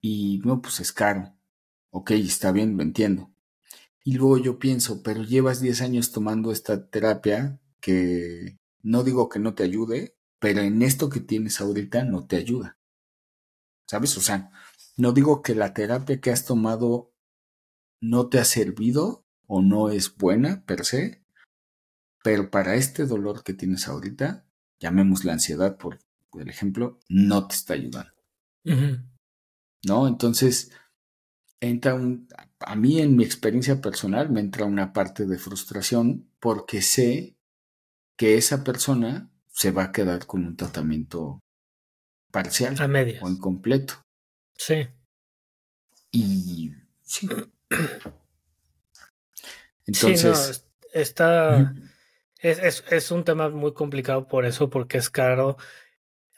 Y 0.00 0.40
no, 0.44 0.60
pues 0.60 0.80
es 0.80 0.92
caro. 0.92 1.34
Ok, 1.90 2.12
está 2.12 2.52
bien, 2.52 2.76
lo 2.76 2.82
entiendo. 2.82 3.30
Y 4.04 4.14
luego 4.14 4.38
yo 4.38 4.58
pienso, 4.58 5.02
pero 5.02 5.22
llevas 5.22 5.60
10 5.60 5.82
años 5.82 6.12
tomando 6.12 6.50
esta 6.52 6.88
terapia 6.88 7.60
que 7.80 8.58
no 8.82 9.04
digo 9.04 9.28
que 9.28 9.38
no 9.38 9.54
te 9.54 9.64
ayude, 9.64 10.17
pero 10.38 10.60
en 10.60 10.82
esto 10.82 11.08
que 11.08 11.20
tienes 11.20 11.60
ahorita 11.60 12.04
no 12.04 12.26
te 12.26 12.36
ayuda. 12.36 12.78
¿Sabes? 13.88 14.16
O 14.16 14.20
sea, 14.20 14.50
no 14.96 15.12
digo 15.12 15.42
que 15.42 15.54
la 15.54 15.74
terapia 15.74 16.20
que 16.20 16.30
has 16.30 16.44
tomado 16.44 17.14
no 18.00 18.28
te 18.28 18.38
ha 18.38 18.44
servido 18.44 19.26
o 19.46 19.62
no 19.62 19.88
es 19.90 20.14
buena 20.16 20.64
per 20.64 20.84
se, 20.84 21.24
pero 22.22 22.50
para 22.50 22.74
este 22.74 23.06
dolor 23.06 23.42
que 23.42 23.54
tienes 23.54 23.88
ahorita, 23.88 24.46
llamemos 24.78 25.24
la 25.24 25.32
ansiedad 25.32 25.78
por, 25.78 25.98
el 26.38 26.48
ejemplo, 26.48 27.00
no 27.08 27.46
te 27.48 27.54
está 27.54 27.74
ayudando. 27.74 28.12
¿No? 29.84 30.06
Entonces, 30.06 30.70
entra 31.60 31.94
un, 31.94 32.28
a 32.60 32.76
mí 32.76 33.00
en 33.00 33.16
mi 33.16 33.24
experiencia 33.24 33.80
personal 33.80 34.30
me 34.30 34.40
entra 34.40 34.66
una 34.66 34.92
parte 34.92 35.26
de 35.26 35.38
frustración 35.38 36.30
porque 36.40 36.82
sé 36.82 37.36
que 38.16 38.36
esa 38.36 38.64
persona 38.64 39.32
se 39.58 39.72
va 39.72 39.84
a 39.84 39.92
quedar 39.92 40.24
con 40.24 40.46
un 40.46 40.56
tratamiento 40.56 41.42
parcial 42.30 42.76
o 43.20 43.28
incompleto. 43.28 43.94
Sí. 44.54 44.86
Y 46.12 46.70
sí. 47.02 47.28
Entonces. 49.86 50.64
está. 50.92 51.74
Es, 52.38 52.84
es, 52.88 53.10
un 53.10 53.24
tema 53.24 53.48
muy 53.48 53.74
complicado 53.74 54.28
por 54.28 54.46
eso, 54.46 54.70
porque 54.70 54.98
es 54.98 55.10
caro. 55.10 55.56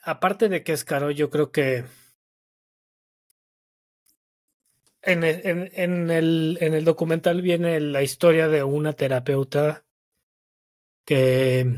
Aparte 0.01 0.49
de 0.49 0.63
que 0.63 0.73
es 0.73 0.83
caro, 0.83 1.11
yo 1.11 1.29
creo 1.29 1.51
que 1.51 1.85
en, 5.03 5.23
en, 5.23 5.69
en, 5.75 6.09
el, 6.09 6.57
en 6.59 6.73
el 6.73 6.85
documental 6.85 7.43
viene 7.43 7.79
la 7.81 8.01
historia 8.01 8.47
de 8.47 8.63
una 8.63 8.93
terapeuta 8.93 9.85
que 11.05 11.77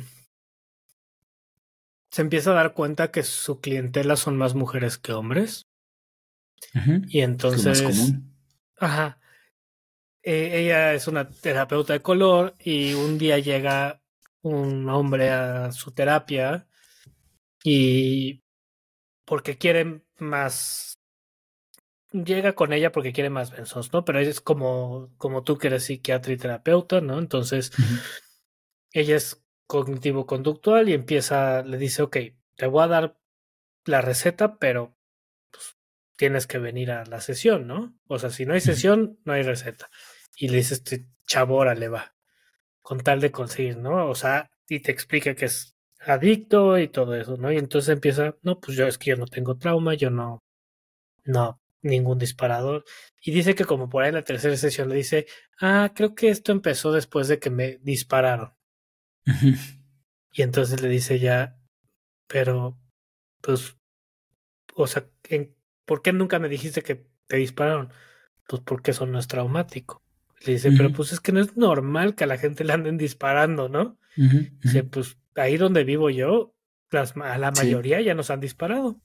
se 2.14 2.22
empieza 2.22 2.52
a 2.52 2.54
dar 2.54 2.76
cuenta 2.76 3.10
que 3.10 3.24
su 3.24 3.60
clientela 3.60 4.16
son 4.18 4.38
más 4.38 4.54
mujeres 4.54 5.00
que 5.00 5.14
hombres. 5.14 5.66
Y 7.08 7.22
entonces. 7.22 7.80
Es 7.80 7.84
más 7.84 7.98
común. 7.98 8.38
Ajá. 8.78 9.20
Eh, 10.22 10.60
ella 10.62 10.94
es 10.94 11.08
una 11.08 11.28
terapeuta 11.28 11.94
de 11.94 12.04
color 12.04 12.56
y 12.60 12.94
un 12.94 13.18
día 13.18 13.40
llega 13.40 14.00
un 14.44 14.88
hombre 14.90 15.32
a 15.32 15.72
su 15.72 15.92
terapia 15.92 16.68
y 17.64 18.44
porque 19.26 19.58
quiere 19.58 20.04
más 20.20 21.00
llega 22.12 22.54
con 22.54 22.74
ella 22.74 22.92
porque 22.92 23.12
quiere 23.12 23.32
más 23.32 23.50
besos, 23.50 23.92
¿no? 23.92 24.06
Pero 24.06 24.20
es 24.20 24.40
como, 24.40 25.10
como 25.18 25.42
tú 25.42 25.58
que 25.58 25.66
eres 25.66 25.86
psiquiatra 25.86 26.32
y 26.32 26.38
terapeuta, 26.38 27.02
¿no? 27.02 27.18
Entonces, 27.18 27.72
ella 28.92 29.16
es 29.16 29.43
cognitivo-conductual 29.74 30.88
y 30.88 30.94
empieza, 30.94 31.64
le 31.64 31.78
dice, 31.78 32.04
ok, 32.04 32.18
te 32.56 32.68
voy 32.68 32.84
a 32.84 32.88
dar 32.88 33.18
la 33.86 34.02
receta, 34.02 34.60
pero 34.60 34.96
pues, 35.50 35.78
tienes 36.16 36.46
que 36.46 36.60
venir 36.60 36.92
a 36.92 37.06
la 37.06 37.22
sesión, 37.22 37.66
¿no? 37.66 37.98
O 38.06 38.20
sea, 38.20 38.30
si 38.30 38.46
no 38.46 38.54
hay 38.54 38.62
sesión, 38.62 39.18
no 39.26 39.34
hay 39.34 39.42
receta. 39.42 39.90
Y 40.38 40.50
le 40.50 40.58
dice, 40.58 40.76
este 40.76 41.08
chavo, 41.26 41.66
le 41.66 41.90
va 41.90 42.16
con 42.84 43.00
tal 43.00 43.20
de 43.20 43.32
conseguir, 43.32 43.78
¿no? 43.78 44.08
O 44.08 44.14
sea, 44.14 44.52
y 44.70 44.80
te 44.82 44.92
explica 44.92 45.34
que 45.34 45.46
es 45.46 45.76
adicto 46.02 46.78
y 46.78 46.88
todo 46.88 47.16
eso, 47.16 47.38
¿no? 47.38 47.52
Y 47.52 47.58
entonces 47.58 47.90
empieza, 47.90 48.36
no, 48.44 48.60
pues 48.60 48.78
yo 48.78 48.86
es 48.86 49.00
que 49.00 49.10
yo 49.10 49.16
no 49.16 49.26
tengo 49.26 49.58
trauma, 49.58 49.96
yo 49.96 50.12
no, 50.12 50.44
no, 51.26 51.60
ningún 51.82 52.20
disparador. 52.20 52.84
Y 53.24 53.32
dice 53.32 53.56
que 53.56 53.66
como 53.66 53.90
por 53.90 54.04
ahí 54.04 54.10
en 54.10 54.16
la 54.16 54.24
tercera 54.24 54.56
sesión 54.56 54.90
le 54.90 54.96
dice, 54.98 55.26
ah, 55.60 55.94
creo 55.96 56.14
que 56.14 56.30
esto 56.30 56.52
empezó 56.52 56.92
después 56.92 57.28
de 57.28 57.40
que 57.40 57.50
me 57.50 57.80
dispararon. 57.82 58.54
Y 60.32 60.42
entonces 60.42 60.82
le 60.82 60.90
dice 60.90 61.20
ya, 61.20 61.60
pero, 62.28 62.80
pues, 63.42 63.78
o 64.76 64.88
sea, 64.88 65.08
¿por 65.86 66.02
qué 66.02 66.14
nunca 66.14 66.40
me 66.40 66.50
dijiste 66.50 66.82
que 66.82 67.08
te 67.28 67.38
dispararon? 67.38 67.92
Pues 68.48 68.62
porque 68.66 68.92
eso 68.92 69.06
no 69.06 69.20
es 69.20 69.28
traumático. 69.28 70.04
Le 70.46 70.54
dice, 70.54 70.72
pero 70.72 70.92
pues 70.92 71.14
es 71.14 71.20
que 71.20 71.32
no 71.32 71.40
es 71.40 71.56
normal 71.56 72.16
que 72.16 72.26
a 72.26 72.28
la 72.28 72.38
gente 72.38 72.66
le 72.66 72.74
anden 72.74 72.98
disparando, 72.98 73.70
¿no? 73.70 73.98
Dice, 74.62 74.84
pues 74.84 75.18
ahí 75.36 75.58
donde 75.58 75.84
vivo 75.84 76.10
yo, 76.10 76.56
a 76.92 77.38
la 77.38 77.52
mayoría 77.52 78.02
ya 78.02 78.14
nos 78.14 78.30
han 78.30 78.40
disparado, 78.40 79.00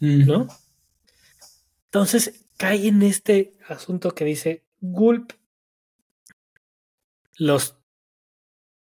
¿no? 0.00 0.48
Entonces 1.84 2.46
cae 2.56 2.88
en 2.88 3.02
este 3.02 3.52
asunto 3.68 4.14
que 4.14 4.24
dice, 4.24 4.66
Gulp, 4.80 5.32
los 7.36 7.79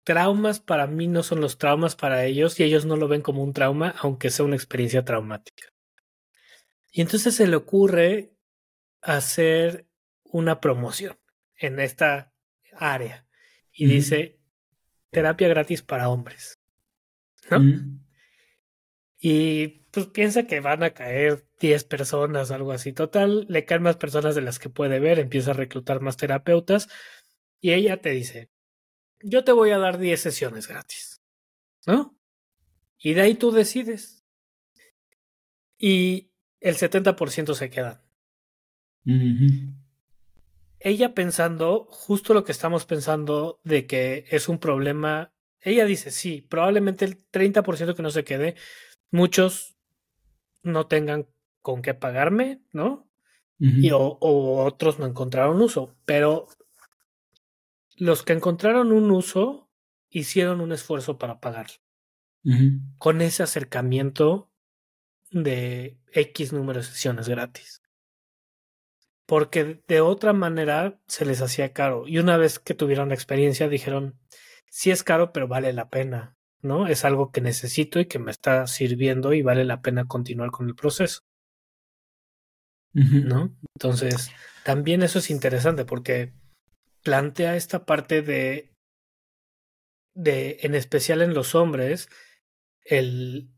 traumas 0.04 0.60
para 0.60 0.88
mí 0.88 1.08
no 1.08 1.24
son 1.24 1.42
los 1.42 1.58
traumas 1.58 1.96
para 1.96 2.26
ellos 2.26 2.60
y 2.60 2.64
ellos 2.64 2.86
no 2.86 2.96
lo 2.96 3.08
ven 3.08 3.22
como 3.22 3.44
un 3.44 3.54
trauma, 3.54 3.96
aunque 4.00 4.30
sea 4.30 4.46
una 4.46 4.56
experiencia 4.56 5.06
traumática. 5.06 5.70
Y 6.92 7.02
entonces 7.02 7.36
se 7.36 7.48
le 7.48 7.56
ocurre 7.56 8.34
hacer 9.02 9.88
una 10.24 10.60
promoción 10.60 11.18
en 11.58 11.80
esta 11.80 12.34
área 12.76 13.26
y 13.72 13.88
dice 13.88 14.40
terapia 15.10 15.48
gratis 15.48 15.82
para 15.82 16.10
hombres. 16.10 16.60
¿No? 17.50 17.62
Y 19.18 19.86
pues 19.92 20.08
piensa 20.08 20.44
que 20.48 20.60
van 20.60 20.84
a 20.84 20.94
caer 20.94 21.46
10 21.60 21.86
personas, 21.86 22.52
algo 22.52 22.72
así. 22.72 22.94
Total, 22.94 23.46
le 23.48 23.64
caen 23.64 23.84
más 23.84 23.96
personas 23.96 24.36
de 24.36 24.42
las 24.42 24.60
que 24.60 24.70
puede 24.70 25.00
ver, 25.00 25.20
empieza 25.20 25.52
a 25.52 25.56
reclutar 25.56 26.02
más 26.02 26.18
terapeutas 26.18 26.90
y 27.62 27.72
ella 27.72 28.02
te 28.02 28.10
dice, 28.10 28.50
yo 29.24 29.44
te 29.44 29.52
voy 29.52 29.72
a 29.72 29.78
dar 29.78 29.98
10 29.98 30.22
sesiones 30.22 30.68
gratis. 30.68 31.22
¿No? 31.86 32.18
Y 32.98 33.14
de 33.14 33.22
ahí 33.22 33.36
tú 33.36 33.52
decides. 33.52 34.26
Y 35.78 36.32
el 36.60 36.76
70% 36.76 37.56
se 37.56 37.70
quedan 37.70 38.02
ella 40.84 41.14
pensando 41.14 41.88
justo 41.90 42.34
lo 42.34 42.44
que 42.44 42.52
estamos 42.52 42.86
pensando 42.86 43.60
de 43.64 43.88
que 43.88 44.26
es 44.30 44.50
un 44.50 44.60
problema, 44.60 45.34
ella 45.62 45.86
dice, 45.86 46.12
sí, 46.12 46.42
probablemente 46.42 47.06
el 47.06 47.26
30% 47.32 47.96
que 47.96 48.04
no 48.04 48.12
se 48.12 48.26
quede, 48.26 48.56
muchos 49.10 49.78
no 50.62 50.88
tengan 50.88 51.28
con 51.62 51.82
qué 51.82 51.94
pagarme, 51.94 52.62
¿no? 52.72 53.10
y, 53.60 53.92
o, 53.92 54.18
otros 54.20 55.00
no 55.00 55.06
encontraron 55.06 55.62
uso, 55.62 55.96
pero 56.04 56.48
los 57.96 58.24
que 58.24 58.34
encontraron 58.34 58.92
un 58.92 59.12
uso 59.12 59.70
hicieron 60.10 60.62
un 60.62 60.72
esfuerzo 60.72 61.18
para 61.18 61.40
pagar. 61.40 61.68
Con 62.98 63.22
ese 63.22 63.42
acercamiento 63.42 64.52
de 65.32 65.98
X 66.12 66.52
número 66.52 66.80
de 66.80 66.86
sesiones 66.86 67.30
gratis 67.30 67.84
porque 69.26 69.82
de 69.88 70.02
otra 70.02 70.34
manera 70.34 71.00
se 71.08 71.26
les 71.26 71.42
hacía 71.42 71.74
caro. 71.74 72.08
Y 72.08 72.20
una 72.20 72.38
vez 72.38 72.60
que 72.60 72.74
tuvieron 72.74 73.10
la 73.10 73.16
experiencia 73.16 73.70
dijeron, 73.70 74.20
sí 74.70 74.92
es 74.92 75.04
caro, 75.04 75.32
pero 75.32 75.48
vale 75.48 75.74
la 75.74 75.90
pena, 75.90 76.36
¿no? 76.62 76.88
Es 76.88 77.06
algo 77.06 77.32
que 77.32 77.42
necesito 77.42 78.00
y 78.00 78.06
que 78.06 78.20
me 78.20 78.32
está 78.32 78.68
sirviendo 78.68 79.34
y 79.34 79.42
vale 79.42 79.66
la 79.66 79.82
pena 79.82 80.06
continuar 80.06 80.52
con 80.52 80.68
el 80.68 80.76
proceso. 80.76 81.22
¿No? 82.96 83.56
Entonces, 83.74 84.30
también 84.64 85.02
eso 85.02 85.18
es 85.18 85.32
interesante 85.32 85.84
porque 85.84 86.32
plantea 87.04 87.56
esta 87.56 87.86
parte 87.86 88.22
de, 88.22 88.74
de 90.14 90.60
en 90.62 90.76
especial 90.76 91.22
en 91.22 91.34
los 91.34 91.54
hombres, 91.56 92.10
el, 92.86 93.50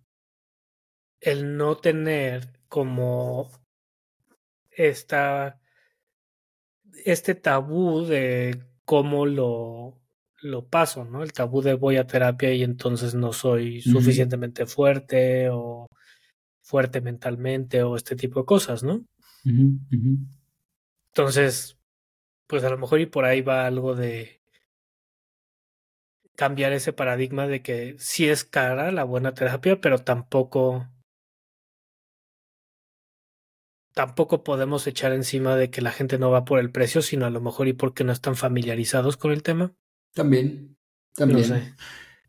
el 1.21 1.57
no 1.57 1.77
tener 1.77 2.59
como 2.67 3.51
esta, 4.71 5.61
este 7.05 7.35
tabú 7.35 8.05
de 8.05 8.63
cómo 8.83 9.25
lo, 9.25 10.01
lo 10.41 10.67
paso, 10.67 11.05
¿no? 11.05 11.23
El 11.23 11.33
tabú 11.33 11.61
de 11.61 11.73
voy 11.73 11.97
a 11.97 12.07
terapia 12.07 12.53
y 12.53 12.63
entonces 12.63 13.15
no 13.15 13.33
soy 13.33 13.81
suficientemente 13.81 14.65
fuerte 14.65 15.49
o 15.51 15.87
fuerte 16.61 16.99
mentalmente 17.01 17.83
o 17.83 17.95
este 17.95 18.15
tipo 18.15 18.39
de 18.39 18.45
cosas, 18.45 18.83
¿no? 18.83 19.05
Entonces, 21.09 21.77
pues 22.47 22.63
a 22.63 22.69
lo 22.69 22.77
mejor 22.77 22.99
y 23.01 23.05
por 23.05 23.25
ahí 23.25 23.41
va 23.41 23.65
algo 23.65 23.95
de 23.95 24.41
cambiar 26.35 26.73
ese 26.73 26.93
paradigma 26.93 27.47
de 27.47 27.61
que 27.61 27.95
sí 27.97 28.27
es 28.27 28.43
cara 28.43 28.91
la 28.91 29.03
buena 29.03 29.33
terapia, 29.33 29.79
pero 29.79 29.99
tampoco 29.99 30.87
tampoco 33.93 34.43
podemos 34.43 34.85
echar 34.87 35.13
encima 35.13 35.55
de 35.55 35.69
que 35.69 35.81
la 35.81 35.91
gente 35.91 36.19
no 36.19 36.29
va 36.29 36.43
por 36.43 36.59
el 36.59 36.69
precio, 36.69 37.01
sino 37.01 37.25
a 37.25 37.29
lo 37.29 37.39
mejor 37.39 37.67
y 37.67 37.73
porque 37.73 38.03
no 38.03 38.11
están 38.11 38.35
familiarizados 38.35 39.15
con 39.15 39.31
el 39.31 39.41
tema. 39.41 39.73
También, 40.13 40.77
también. 41.15 41.75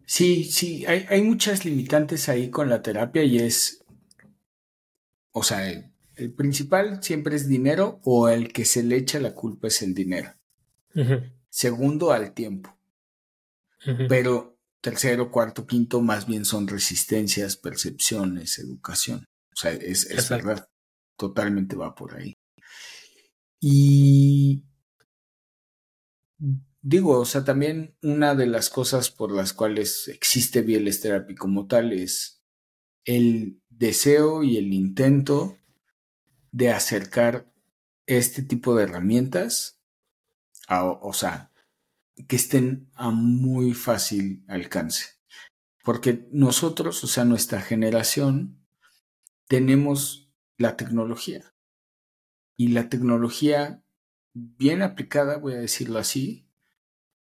Sí, 0.07 0.45
sí, 0.45 0.87
hay, 0.87 1.05
hay 1.09 1.23
muchas 1.23 1.65
limitantes 1.65 2.29
ahí 2.29 2.49
con 2.49 2.71
la 2.71 2.81
terapia 2.81 3.25
y 3.25 3.39
es, 3.39 3.85
o 5.33 5.43
sea, 5.43 5.91
el, 6.17 6.33
principal 6.33 7.03
siempre 7.03 7.37
es 7.37 7.49
dinero 7.49 8.01
o 8.05 8.29
el 8.29 8.53
que 8.53 8.65
se 8.65 8.83
le 8.83 8.97
echa 8.97 9.21
la 9.21 9.35
culpa 9.35 9.69
es 9.69 9.83
el 9.83 9.95
dinero. 9.95 10.35
Segundo, 11.49 12.13
al 12.13 12.33
tiempo. 12.33 12.77
Pero 14.09 14.59
tercero, 14.81 15.31
cuarto, 15.31 15.67
quinto, 15.67 16.01
más 16.01 16.27
bien 16.27 16.45
son 16.45 16.67
resistencias, 16.67 17.57
percepciones, 17.57 18.59
educación. 18.59 19.25
O 19.53 19.57
sea, 19.57 19.73
es, 19.73 20.05
es 20.11 20.29
verdad. 20.29 20.69
Totalmente 21.17 21.77
va 21.77 21.95
por 21.95 22.17
ahí. 22.17 22.35
Y 23.61 24.65
digo, 26.83 27.19
o 27.19 27.25
sea, 27.25 27.45
también 27.45 27.97
una 28.03 28.35
de 28.35 28.47
las 28.47 28.71
cosas 28.71 29.11
por 29.11 29.33
las 29.33 29.53
cuales 29.53 30.09
existe 30.09 30.63
BLS 30.63 31.01
Therapy 31.01 31.35
como 31.35 31.67
tal 31.67 31.93
es 31.93 32.43
el 33.05 33.61
deseo 33.69 34.43
y 34.43 34.57
el 34.57 34.73
intento 34.73 35.59
de 36.57 36.71
acercar 36.71 37.53
este 38.07 38.43
tipo 38.43 38.75
de 38.75 38.85
herramientas 38.85 39.79
a, 40.69 40.87
o 40.87 41.13
sea, 41.13 41.53
que 42.29 42.37
estén 42.37 42.91
a 42.95 43.11
muy 43.11 43.75
fácil 43.75 44.43
alcance. 44.49 45.19
Porque 45.85 46.27
nosotros, 46.33 47.05
o 47.05 47.09
sea, 47.09 47.27
nuestra 47.27 47.61
generación, 47.61 48.67
tenemos 49.49 50.33
la 50.57 50.79
tecnología. 50.79 51.55
Y 52.57 52.69
la 52.69 52.89
tecnología 52.89 53.83
bien 54.33 54.81
aplicada, 54.81 55.37
voy 55.37 55.53
a 55.53 55.59
decirlo 55.59 55.99
así, 55.99 56.49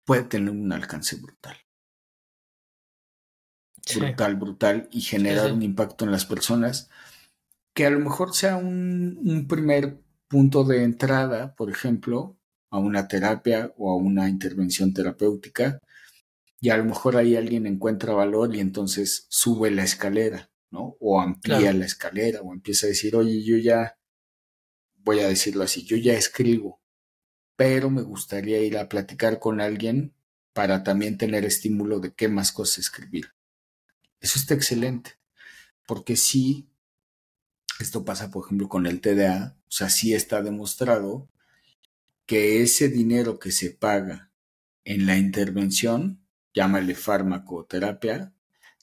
puede 0.05 0.23
tener 0.23 0.49
un 0.49 0.71
alcance 0.71 1.17
brutal. 1.17 1.57
Brutal, 3.97 4.35
brutal, 4.37 4.89
y 4.93 5.01
generar 5.01 5.51
un 5.51 5.61
impacto 5.61 6.05
en 6.05 6.11
las 6.11 6.25
personas 6.25 6.89
que 7.79 7.85
a 7.85 7.89
lo 7.91 8.01
mejor 8.01 8.35
sea 8.35 8.57
un, 8.57 9.17
un 9.23 9.47
primer 9.47 10.01
punto 10.27 10.65
de 10.65 10.83
entrada, 10.83 11.55
por 11.55 11.71
ejemplo, 11.71 12.37
a 12.69 12.77
una 12.77 13.07
terapia 13.07 13.73
o 13.77 13.89
a 13.89 13.95
una 13.95 14.27
intervención 14.27 14.93
terapéutica 14.93 15.79
y 16.59 16.71
a 16.71 16.77
lo 16.77 16.83
mejor 16.83 17.15
ahí 17.15 17.37
alguien 17.37 17.65
encuentra 17.65 18.11
valor 18.11 18.53
y 18.53 18.59
entonces 18.59 19.27
sube 19.29 19.71
la 19.71 19.85
escalera, 19.85 20.51
¿no? 20.69 20.97
O 20.99 21.21
amplía 21.21 21.71
la 21.71 21.85
escalera 21.85 22.41
o 22.41 22.51
empieza 22.51 22.85
a 22.85 22.89
decir, 22.89 23.15
oye, 23.15 23.45
yo 23.45 23.55
ya, 23.55 23.97
voy 24.97 25.21
a 25.21 25.29
decirlo 25.29 25.63
así, 25.63 25.85
yo 25.85 25.95
ya 25.95 26.15
escribo, 26.15 26.81
pero 27.55 27.89
me 27.89 28.01
gustaría 28.01 28.59
ir 28.61 28.77
a 28.77 28.89
platicar 28.89 29.39
con 29.39 29.61
alguien 29.61 30.13
para 30.51 30.83
también 30.83 31.17
tener 31.17 31.45
estímulo 31.45 32.01
de 32.01 32.13
qué 32.13 32.27
más 32.27 32.51
cosas 32.51 32.79
escribir. 32.79 33.27
Eso 34.19 34.37
está 34.37 34.53
excelente, 34.53 35.11
porque 35.87 36.17
sí, 36.17 36.69
esto 37.79 38.05
pasa, 38.05 38.29
por 38.31 38.45
ejemplo, 38.45 38.67
con 38.69 38.85
el 38.85 39.01
TDA, 39.01 39.55
o 39.67 39.71
sea, 39.71 39.89
sí 39.89 40.13
está 40.13 40.41
demostrado 40.41 41.29
que 42.25 42.61
ese 42.61 42.89
dinero 42.89 43.39
que 43.39 43.51
se 43.51 43.71
paga 43.71 44.31
en 44.83 45.05
la 45.05 45.17
intervención, 45.17 46.19
llámale 46.53 46.95
farmacoterapia, 46.95 48.33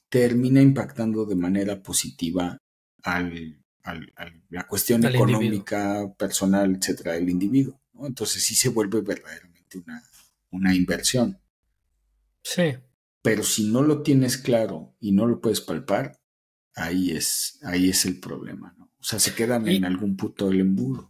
termina 0.09 0.61
impactando 0.61 1.25
de 1.25 1.35
manera 1.35 1.81
positiva 1.81 2.57
al, 3.03 3.63
al, 3.83 4.13
la 4.49 4.67
cuestión 4.67 5.05
económica, 5.05 6.13
personal, 6.17 6.75
etcétera, 6.75 7.13
del 7.13 7.29
individuo. 7.29 7.79
Entonces 8.01 8.43
sí 8.43 8.55
se 8.55 8.69
vuelve 8.69 9.01
verdaderamente 9.01 9.77
una, 9.77 10.03
una 10.51 10.75
inversión. 10.75 11.39
Sí. 12.43 12.75
Pero 13.21 13.43
si 13.43 13.69
no 13.69 13.81
lo 13.81 14.01
tienes 14.03 14.37
claro 14.37 14.95
y 14.99 15.11
no 15.11 15.25
lo 15.25 15.41
puedes 15.41 15.61
palpar, 15.61 16.19
ahí 16.75 17.11
es, 17.11 17.59
ahí 17.63 17.89
es 17.89 18.05
el 18.05 18.19
problema, 18.19 18.73
¿no? 18.77 18.86
O 19.07 19.09
sea, 19.09 19.19
se 19.19 19.33
quedan 19.33 19.65
en 19.69 19.85
algún 19.85 20.17
punto 20.17 20.49
del 20.49 20.59
embudo. 20.59 21.09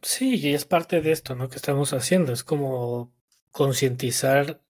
Sí, 0.00 0.36
y 0.36 0.54
es 0.54 0.64
parte 0.64 1.00
de 1.00 1.10
esto, 1.10 1.34
¿no? 1.34 1.48
Que 1.48 1.56
estamos 1.56 1.92
haciendo. 1.92 2.32
Es 2.32 2.44
como 2.44 3.12
concientizar 3.50 4.62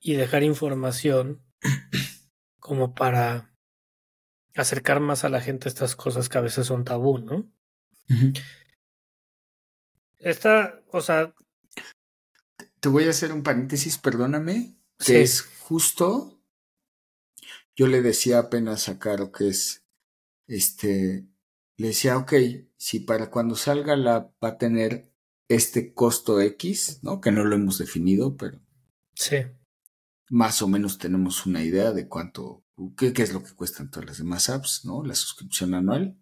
y 0.00 0.14
dejar 0.14 0.42
información 0.42 1.44
como 2.58 2.96
para 2.96 3.54
acercar 4.56 4.98
más 4.98 5.22
a 5.22 5.28
la 5.28 5.40
gente 5.40 5.68
estas 5.68 5.94
cosas 5.94 6.28
que 6.28 6.38
a 6.38 6.40
veces 6.40 6.66
son 6.66 6.84
tabú, 6.84 7.18
¿no? 7.18 7.52
Esta, 10.18 10.82
o 10.90 11.00
sea... 11.00 11.32
Te 12.80 12.88
voy 12.88 13.04
a 13.04 13.10
hacer 13.10 13.30
un 13.30 13.44
paréntesis, 13.44 13.96
perdóname, 13.96 14.76
que 14.98 15.22
es 15.22 15.42
justo, 15.42 16.42
yo 17.76 17.86
le 17.86 18.02
decía 18.02 18.40
apenas 18.40 18.88
a 18.88 18.98
Caro 18.98 19.30
que 19.30 19.46
es, 19.46 19.85
este, 20.46 21.26
le 21.76 21.88
decía, 21.88 22.16
ok, 22.18 22.32
si 22.76 23.00
para 23.00 23.30
cuando 23.30 23.56
salga 23.56 23.96
la 23.96 24.32
va 24.42 24.48
a 24.48 24.58
tener 24.58 25.12
este 25.48 25.92
costo 25.94 26.40
X, 26.40 27.00
¿no? 27.02 27.20
Que 27.20 27.32
no 27.32 27.44
lo 27.44 27.54
hemos 27.54 27.78
definido, 27.78 28.36
pero 28.36 28.60
sí. 29.14 29.36
más 30.30 30.62
o 30.62 30.68
menos 30.68 30.98
tenemos 30.98 31.46
una 31.46 31.62
idea 31.62 31.92
de 31.92 32.08
cuánto, 32.08 32.64
qué, 32.96 33.12
qué 33.12 33.22
es 33.22 33.32
lo 33.32 33.42
que 33.42 33.54
cuestan 33.54 33.90
todas 33.90 34.06
las 34.06 34.18
demás 34.18 34.48
apps, 34.48 34.84
¿no? 34.84 35.04
La 35.04 35.14
suscripción 35.14 35.74
anual. 35.74 36.18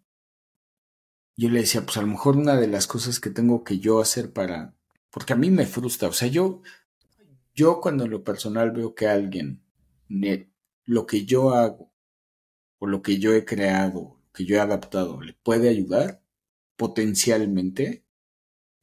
Yo 1.36 1.48
le 1.48 1.60
decía, 1.60 1.84
pues 1.84 1.96
a 1.96 2.02
lo 2.02 2.06
mejor 2.06 2.36
una 2.36 2.56
de 2.56 2.68
las 2.68 2.86
cosas 2.86 3.18
que 3.18 3.30
tengo 3.30 3.64
que 3.64 3.78
yo 3.78 4.00
hacer 4.00 4.32
para, 4.32 4.76
porque 5.10 5.32
a 5.32 5.36
mí 5.36 5.50
me 5.50 5.66
frustra, 5.66 6.08
o 6.08 6.12
sea, 6.12 6.28
yo, 6.28 6.62
yo 7.54 7.80
cuando 7.80 8.04
en 8.04 8.10
lo 8.10 8.22
personal 8.22 8.70
veo 8.70 8.94
que 8.94 9.08
alguien, 9.08 9.64
lo 10.84 11.06
que 11.06 11.24
yo 11.24 11.54
hago, 11.54 11.92
o 12.78 12.86
lo 12.86 13.02
que 13.02 13.18
yo 13.18 13.32
he 13.32 13.44
creado, 13.44 14.13
que 14.34 14.44
yo 14.44 14.56
he 14.56 14.60
adaptado 14.60 15.20
le 15.22 15.32
puede 15.32 15.68
ayudar 15.68 16.22
potencialmente. 16.76 18.04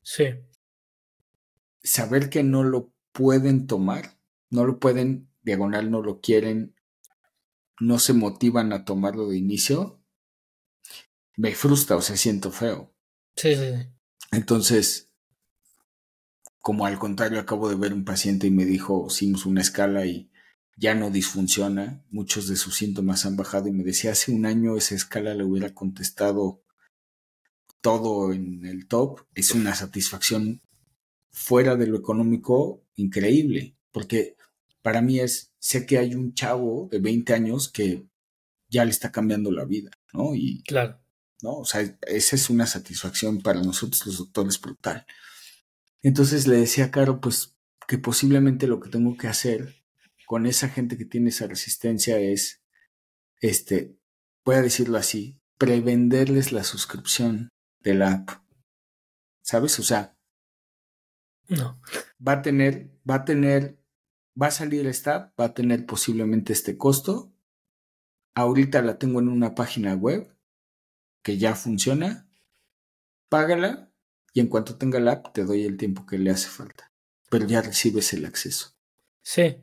Sí. 0.01 0.25
Saber 1.83 2.29
que 2.29 2.43
no 2.43 2.63
lo 2.63 2.93
pueden 3.11 3.67
tomar, 3.67 4.17
no 4.49 4.65
lo 4.65 4.79
pueden, 4.79 5.29
diagonal, 5.43 5.91
no 5.91 6.01
lo 6.01 6.21
quieren, 6.21 6.75
no 7.79 7.99
se 7.99 8.13
motivan 8.13 8.71
a 8.73 8.85
tomarlo 8.85 9.27
de 9.27 9.37
inicio, 9.37 10.01
me 11.35 11.53
frustra 11.53 11.97
o 11.97 12.01
se 12.01 12.17
siento 12.17 12.51
feo. 12.51 12.93
Sí, 13.35 13.55
sí. 13.55 13.73
Entonces, 14.31 15.11
como 16.61 16.85
al 16.85 16.97
contrario, 16.97 17.39
acabo 17.39 17.69
de 17.69 17.75
ver 17.75 17.93
un 17.93 18.05
paciente 18.05 18.47
y 18.47 18.51
me 18.51 18.65
dijo, 18.65 19.07
hicimos 19.09 19.45
una 19.45 19.61
escala 19.61 20.05
y 20.05 20.30
ya 20.81 20.95
no 20.95 21.11
disfunciona, 21.11 22.03
muchos 22.09 22.47
de 22.47 22.55
sus 22.55 22.75
síntomas 22.75 23.27
han 23.27 23.37
bajado 23.37 23.67
y 23.67 23.71
me 23.71 23.83
decía, 23.83 24.13
hace 24.13 24.31
un 24.31 24.47
año 24.47 24.75
esa 24.75 24.95
escala 24.95 25.35
le 25.35 25.43
hubiera 25.43 25.75
contestado 25.75 26.63
todo 27.81 28.33
en 28.33 28.65
el 28.65 28.87
top, 28.87 29.21
es 29.35 29.51
una 29.51 29.75
satisfacción 29.75 30.63
fuera 31.29 31.75
de 31.75 31.85
lo 31.85 31.97
económico 31.97 32.83
increíble, 32.95 33.77
porque 33.91 34.35
para 34.81 35.03
mí 35.03 35.19
es, 35.19 35.51
sé 35.59 35.85
que 35.85 35.99
hay 35.99 36.15
un 36.15 36.33
chavo 36.33 36.89
de 36.91 36.99
20 36.99 37.31
años 37.35 37.69
que 37.69 38.07
ya 38.67 38.83
le 38.83 38.89
está 38.89 39.11
cambiando 39.11 39.51
la 39.51 39.65
vida, 39.65 39.91
¿no? 40.13 40.33
Y, 40.33 40.63
claro. 40.63 40.99
¿no? 41.43 41.57
O 41.57 41.65
sea, 41.65 41.81
esa 42.07 42.35
es 42.35 42.49
una 42.49 42.65
satisfacción 42.65 43.43
para 43.43 43.61
nosotros 43.61 44.03
los 44.07 44.17
doctores 44.17 44.59
brutal. 44.59 45.05
Entonces 46.01 46.47
le 46.47 46.57
decía 46.57 46.85
a 46.85 46.91
Caro, 46.91 47.21
pues 47.21 47.55
que 47.87 47.99
posiblemente 47.99 48.65
lo 48.65 48.79
que 48.79 48.89
tengo 48.89 49.15
que 49.15 49.27
hacer 49.27 49.80
con 50.31 50.45
esa 50.45 50.69
gente 50.69 50.97
que 50.97 51.03
tiene 51.03 51.27
esa 51.27 51.45
resistencia 51.45 52.17
es, 52.17 52.63
este, 53.41 53.97
voy 54.45 54.55
a 54.55 54.61
decirlo 54.61 54.97
así, 54.97 55.41
prevenderles 55.57 56.53
la 56.53 56.63
suscripción 56.63 57.49
de 57.81 57.95
la 57.95 58.13
app. 58.13 58.29
¿Sabes? 59.41 59.77
O 59.79 59.83
sea, 59.83 60.17
no. 61.49 61.81
Va 62.25 62.31
a 62.31 62.41
tener, 62.41 62.97
va 63.03 63.15
a 63.15 63.25
tener, 63.25 63.83
va 64.41 64.47
a 64.47 64.51
salir 64.51 64.87
esta 64.87 65.33
va 65.37 65.47
a 65.47 65.53
tener 65.53 65.85
posiblemente 65.85 66.53
este 66.53 66.77
costo. 66.77 67.35
Ahorita 68.33 68.81
la 68.81 68.97
tengo 68.97 69.19
en 69.19 69.27
una 69.27 69.53
página 69.53 69.95
web 69.95 70.33
que 71.23 71.37
ya 71.39 71.55
funciona. 71.55 72.31
Págala 73.27 73.91
y 74.31 74.39
en 74.39 74.47
cuanto 74.47 74.77
tenga 74.77 75.01
la 75.01 75.11
app 75.11 75.33
te 75.33 75.43
doy 75.43 75.65
el 75.65 75.75
tiempo 75.75 76.05
que 76.05 76.17
le 76.17 76.31
hace 76.31 76.47
falta. 76.47 76.93
Pero 77.29 77.45
ya 77.47 77.61
recibes 77.61 78.13
el 78.13 78.23
acceso. 78.23 78.77
Sí. 79.23 79.57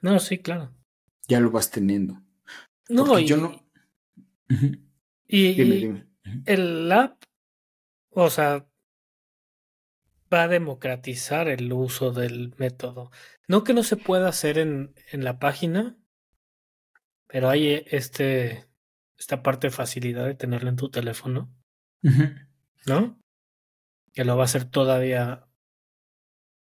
No, 0.00 0.18
sí, 0.20 0.38
claro. 0.38 0.74
Ya 1.26 1.40
lo 1.40 1.50
vas 1.50 1.70
teniendo. 1.70 2.22
No, 2.88 3.18
y, 3.18 3.26
yo 3.26 3.36
no. 3.36 3.64
Y, 5.26 5.92
el 6.46 6.90
app, 6.90 7.22
o 8.10 8.30
sea, 8.30 8.66
va 10.32 10.44
a 10.44 10.48
democratizar 10.48 11.48
el 11.48 11.72
uso 11.72 12.12
del 12.12 12.54
método. 12.56 13.10
No 13.46 13.64
que 13.64 13.74
no 13.74 13.82
se 13.82 13.96
pueda 13.96 14.28
hacer 14.28 14.58
en, 14.58 14.94
en 15.12 15.24
la 15.24 15.38
página, 15.38 15.98
pero 17.26 17.50
hay 17.50 17.84
este, 17.90 18.68
esta 19.18 19.42
parte 19.42 19.68
de 19.68 19.72
facilidad 19.72 20.24
de 20.24 20.34
tenerlo 20.34 20.70
en 20.70 20.76
tu 20.76 20.90
teléfono, 20.90 21.54
¿no? 22.86 23.20
Que 24.12 24.24
lo 24.24 24.36
va 24.36 24.44
a 24.44 24.46
hacer 24.46 24.64
todavía 24.64 25.46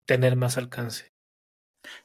tener 0.05 0.35
más 0.35 0.57
alcance. 0.57 1.13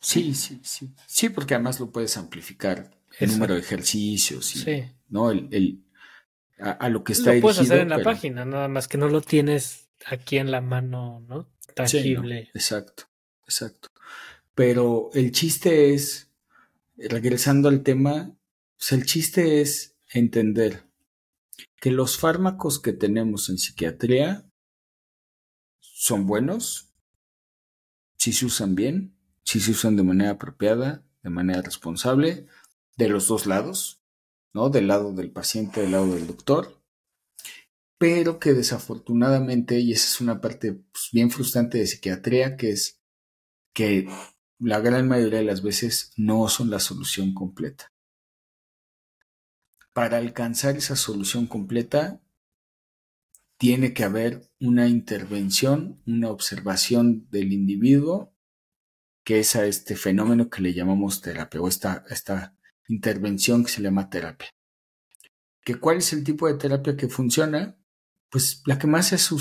Sí, 0.01 0.35
sí, 0.35 0.61
sí. 0.63 0.91
Sí, 1.07 1.29
porque 1.29 1.55
además 1.55 1.81
lo 1.81 1.91
puedes 1.91 2.17
amplificar 2.17 2.91
el 3.19 3.31
número 3.31 3.55
de 3.55 3.61
ejercicios 3.61 4.57
y, 4.57 4.85
¿no? 5.09 5.31
El, 5.31 5.49
el 5.51 5.85
a, 6.59 6.89
lo 6.89 7.03
que 7.03 7.13
está 7.13 7.35
Lo 7.35 7.41
puedes 7.41 7.59
hacer 7.59 7.81
en 7.81 7.89
la 7.89 8.03
página, 8.03 8.45
nada 8.45 8.69
más 8.69 8.89
que 8.89 8.99
no 8.99 9.09
lo 9.09 9.21
tienes 9.21 9.89
aquí 10.07 10.39
en 10.39 10.51
la 10.51 10.61
mano, 10.61 11.25
¿no? 11.29 11.51
Tangible. 11.75 12.51
exacto, 12.55 13.05
exacto. 13.45 13.89
Pero 14.55 15.11
el 15.15 15.33
chiste 15.33 15.95
es, 15.95 16.31
regresando 16.97 17.69
al 17.69 17.83
tema, 17.83 18.37
pues 18.77 18.93
el 18.93 19.07
chiste 19.07 19.61
es 19.61 19.97
entender 20.13 20.85
que 21.81 21.91
los 21.91 22.19
fármacos 22.19 22.81
que 22.81 22.93
tenemos 22.93 23.49
en 23.49 23.59
psiquiatría 23.59 24.47
son 25.81 26.27
buenos, 26.27 26.91
si 28.17 28.33
se 28.33 28.47
usan 28.47 28.75
bien, 28.75 29.17
si 29.45 29.61
se 29.61 29.73
usan 29.73 29.97
de 29.97 30.03
manera 30.03 30.33
apropiada, 30.33 31.05
de 31.23 31.31
manera 31.31 31.63
responsable, 31.63 32.47
de 32.97 33.09
los 33.09 33.27
dos 33.29 33.47
lados, 33.47 34.03
¿no? 34.53 34.71
Del 34.71 34.89
lado 34.89 35.13
del 35.13 35.31
paciente, 35.31 35.81
del 35.81 35.93
lado 35.93 36.15
del 36.15 36.27
doctor, 36.27 36.83
pero 37.99 38.41
que 38.41 38.53
desafortunadamente, 38.53 39.79
y 39.79 39.93
esa 39.93 40.07
es 40.07 40.21
una 40.21 40.41
parte 40.41 40.73
pues, 40.73 41.11
bien 41.13 41.31
frustrante 41.31 41.79
de 41.79 41.87
psiquiatría, 41.87 42.57
que 42.57 42.71
es 42.71 43.01
que 43.73 44.09
la 44.59 44.81
gran 44.81 45.07
mayoría 45.07 45.39
de 45.39 45.45
las 45.45 45.63
veces 45.63 46.13
no 46.17 46.49
son 46.49 46.69
la 46.71 46.81
solución 46.81 47.33
completa. 47.33 47.93
Para 49.93 50.19
alcanzar 50.19 50.77
esa 50.77 50.97
solución 50.97 51.47
completa, 51.47 52.21
tiene 53.57 53.95
que 53.95 54.03
haber 54.03 54.51
una 54.59 54.89
intervención, 54.89 56.03
una 56.05 56.31
observación 56.31 57.29
del 57.31 57.53
individuo, 57.53 58.32
que 59.25 59.41
es 59.41 59.57
a 59.57 59.67
este 59.67 59.97
fenómeno 59.97 60.51
que 60.51 60.63
le 60.63 60.75
llamamos 60.75 61.21
terapia, 61.21 61.61
o 61.61 61.69
esta, 61.69 62.05
esta 62.11 62.57
intervención 62.89 63.65
que 63.65 63.71
se 63.71 63.83
llama 63.83 64.11
terapia. 64.11 64.49
¿Que 65.65 65.77
¿Cuál 65.77 65.99
es 65.99 66.13
el 66.13 66.25
tipo 66.25 66.49
de 66.49 66.55
terapia 66.55 66.97
que 66.97 67.09
funciona? 67.09 67.79
Pues 68.31 68.63
la 68.67 68.79
que 68.79 68.87
más 68.87 69.09
se, 69.09 69.37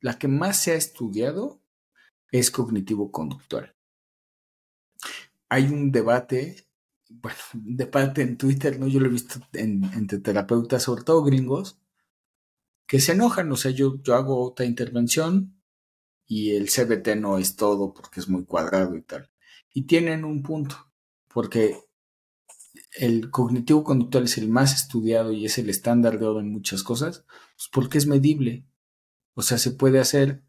la 0.00 0.18
que 0.18 0.28
más 0.28 0.62
se 0.62 0.72
ha 0.72 0.74
estudiado 0.74 1.62
es 2.30 2.50
cognitivo-conductual. 2.50 3.74
Hay 5.48 5.66
un 5.66 5.92
debate, 5.92 6.68
bueno, 7.08 7.38
un 7.54 7.76
debate 7.76 8.22
en 8.22 8.36
Twitter, 8.36 8.78
¿no? 8.78 8.86
Yo 8.86 9.00
lo 9.00 9.06
he 9.06 9.10
visto 9.12 9.40
entre 9.54 10.18
terapeutas, 10.18 10.82
sobre 10.82 11.04
todo 11.04 11.22
gringos, 11.22 11.80
que 12.86 13.00
se 13.00 13.12
enojan. 13.12 13.50
O 13.50 13.56
sea, 13.56 13.70
yo, 13.70 14.02
yo 14.02 14.14
hago 14.14 14.42
otra 14.42 14.66
intervención 14.66 15.61
y 16.26 16.54
el 16.54 16.68
CBT 16.68 17.16
no 17.16 17.38
es 17.38 17.56
todo 17.56 17.92
porque 17.92 18.20
es 18.20 18.28
muy 18.28 18.44
cuadrado 18.44 18.96
y 18.96 19.02
tal. 19.02 19.30
Y 19.72 19.82
tienen 19.86 20.24
un 20.24 20.42
punto, 20.42 20.92
porque 21.28 21.78
el 22.92 23.30
cognitivo 23.30 23.84
conductual 23.84 24.24
es 24.24 24.38
el 24.38 24.48
más 24.48 24.74
estudiado 24.74 25.32
y 25.32 25.46
es 25.46 25.58
el 25.58 25.70
estándar 25.70 26.18
de 26.18 26.26
oro 26.26 26.40
en 26.40 26.52
muchas 26.52 26.82
cosas, 26.82 27.24
pues 27.56 27.68
porque 27.72 27.98
es 27.98 28.06
medible. 28.06 28.66
O 29.34 29.42
sea, 29.42 29.58
se 29.58 29.70
puede 29.70 29.98
hacer 29.98 30.42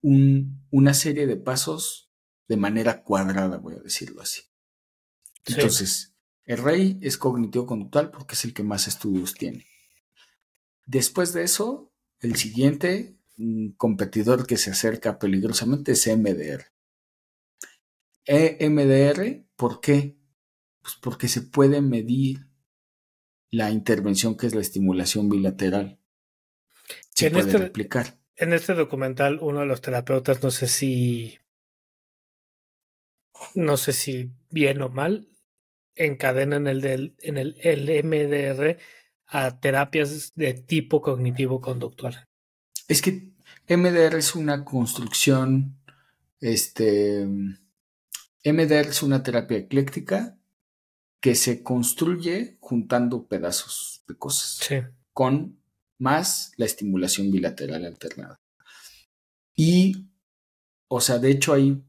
un, 0.00 0.66
una 0.70 0.94
serie 0.94 1.26
de 1.26 1.36
pasos 1.36 2.10
de 2.48 2.56
manera 2.56 3.02
cuadrada, 3.02 3.58
voy 3.58 3.74
a 3.74 3.80
decirlo 3.80 4.22
así. 4.22 4.42
Entonces, 5.46 6.14
el 6.44 6.58
rey 6.58 6.98
es 7.02 7.16
cognitivo 7.16 7.66
conductual 7.66 8.10
porque 8.10 8.34
es 8.34 8.44
el 8.44 8.54
que 8.54 8.62
más 8.62 8.86
estudios 8.88 9.34
tiene. 9.34 9.66
Después 10.86 11.32
de 11.32 11.44
eso, 11.44 11.92
el 12.20 12.36
siguiente 12.36 13.13
competidor 13.76 14.46
que 14.46 14.56
se 14.56 14.70
acerca 14.70 15.18
peligrosamente 15.18 15.92
es 15.92 16.06
MDR. 16.06 16.72
EMDR, 18.26 19.44
¿por 19.56 19.80
qué? 19.80 20.16
Pues 20.80 20.94
porque 21.00 21.28
se 21.28 21.42
puede 21.42 21.80
medir 21.80 22.48
la 23.50 23.70
intervención 23.70 24.36
que 24.36 24.46
es 24.46 24.54
la 24.54 24.60
estimulación 24.60 25.28
bilateral. 25.28 26.00
Se 27.10 27.30
puede 27.30 27.46
este, 27.46 27.58
replicar. 27.58 28.18
En 28.36 28.52
este 28.52 28.74
documental, 28.74 29.38
uno 29.40 29.60
de 29.60 29.66
los 29.66 29.80
terapeutas, 29.80 30.42
no 30.42 30.50
sé 30.50 30.66
si. 30.66 31.38
No 33.54 33.76
sé 33.76 33.92
si 33.92 34.30
bien 34.50 34.80
o 34.82 34.88
mal, 34.88 35.28
encadenan 35.94 36.66
el 36.66 36.80
del, 36.80 37.14
en 37.20 37.36
el, 37.36 37.56
el 37.60 38.04
MDR 38.04 38.78
a 39.26 39.60
terapias 39.60 40.32
de 40.34 40.54
tipo 40.54 41.00
cognitivo-conductual. 41.00 42.28
Es 42.88 43.02
que 43.02 43.32
MDR 43.68 44.16
es 44.16 44.34
una 44.34 44.64
construcción, 44.64 45.78
este, 46.40 47.26
MDR 48.44 48.88
es 48.88 49.02
una 49.02 49.22
terapia 49.22 49.58
ecléctica 49.58 50.38
que 51.20 51.34
se 51.34 51.62
construye 51.62 52.58
juntando 52.60 53.26
pedazos 53.26 54.04
de 54.06 54.16
cosas. 54.16 54.58
Con 55.12 55.58
más 55.98 56.52
la 56.56 56.66
estimulación 56.66 57.30
bilateral 57.30 57.86
alternada. 57.86 58.42
Y, 59.56 60.10
o 60.88 61.00
sea, 61.00 61.18
de 61.18 61.30
hecho 61.30 61.54
hay 61.54 61.82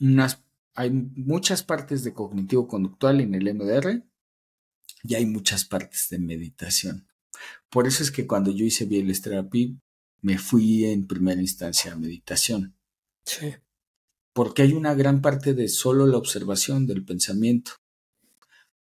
unas, 0.00 0.42
hay 0.74 0.90
muchas 0.90 1.62
partes 1.62 2.02
de 2.02 2.14
cognitivo 2.14 2.66
conductual 2.66 3.20
en 3.20 3.34
el 3.34 3.54
MDR 3.54 4.02
y 5.04 5.14
hay 5.14 5.26
muchas 5.26 5.64
partes 5.64 6.08
de 6.10 6.18
meditación. 6.18 7.06
Por 7.70 7.86
eso 7.86 8.02
es 8.02 8.10
que 8.10 8.26
cuando 8.26 8.50
yo 8.50 8.64
hice 8.64 8.86
Bieles 8.86 9.22
Therapy, 9.22 9.78
me 10.20 10.38
fui 10.38 10.84
en 10.84 11.06
primera 11.06 11.40
instancia 11.40 11.92
a 11.92 11.96
meditación. 11.96 12.76
Sí. 13.24 13.54
Porque 14.32 14.62
hay 14.62 14.72
una 14.72 14.94
gran 14.94 15.20
parte 15.20 15.54
de 15.54 15.68
solo 15.68 16.06
la 16.06 16.16
observación 16.16 16.86
del 16.86 17.04
pensamiento. 17.04 17.72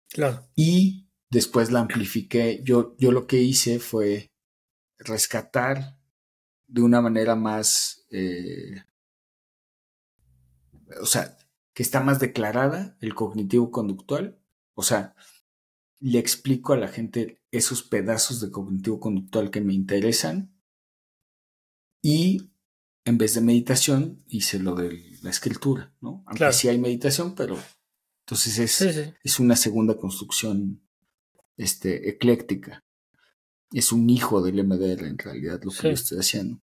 Claro. 0.10 0.48
Y 0.56 1.08
después 1.30 1.72
la 1.72 1.82
amplifiqué. 1.82 2.62
Yo, 2.64 2.96
yo 2.98 3.12
lo 3.12 3.28
que 3.28 3.42
hice 3.42 3.80
fue 3.80 4.32
rescatar 5.00 5.98
de 6.68 6.82
una 6.82 7.02
manera 7.02 7.36
más, 7.36 8.06
eh, 8.10 8.84
o 11.02 11.06
sea, 11.06 11.38
que 11.74 11.84
está 11.84 12.02
más 12.02 12.20
declarada 12.20 12.98
el 13.02 13.14
cognitivo 13.16 13.72
conductual. 13.72 14.40
O 14.74 14.84
sea, 14.84 15.16
le 16.00 16.20
explico 16.20 16.74
a 16.74 16.78
la 16.78 16.88
gente 16.88 17.42
esos 17.52 17.84
pedazos 17.84 18.42
de 18.42 18.52
cognitivo 18.52 19.00
conductual 19.00 19.52
que 19.52 19.62
me 19.62 19.74
interesan 19.74 20.57
y 22.08 22.53
en 23.03 23.18
vez 23.18 23.34
de 23.34 23.41
meditación 23.41 24.24
hice 24.30 24.60
lo 24.60 24.76
de 24.76 25.18
la 25.24 25.30
escritura, 25.30 25.93
¿no? 25.99 26.24
Aunque 26.26 26.53
sí 26.53 26.70
hay 26.70 26.78
meditación, 26.78 27.36
pero 27.36 27.58
entonces 28.22 28.60
es, 28.60 29.14
es 29.22 29.39
una 29.41 29.58
segunda 29.58 29.97
construcción 29.97 30.82
este, 31.58 32.08
ecléctica. 32.08 32.86
Es 33.74 33.91
un 33.91 34.10
hijo 34.10 34.41
del 34.41 34.64
MDR 34.66 35.05
en 35.05 35.18
realidad 35.18 35.60
lo 35.62 35.72
que 35.72 35.84
yo 35.84 35.89
estoy 35.89 36.20
haciendo. 36.20 36.62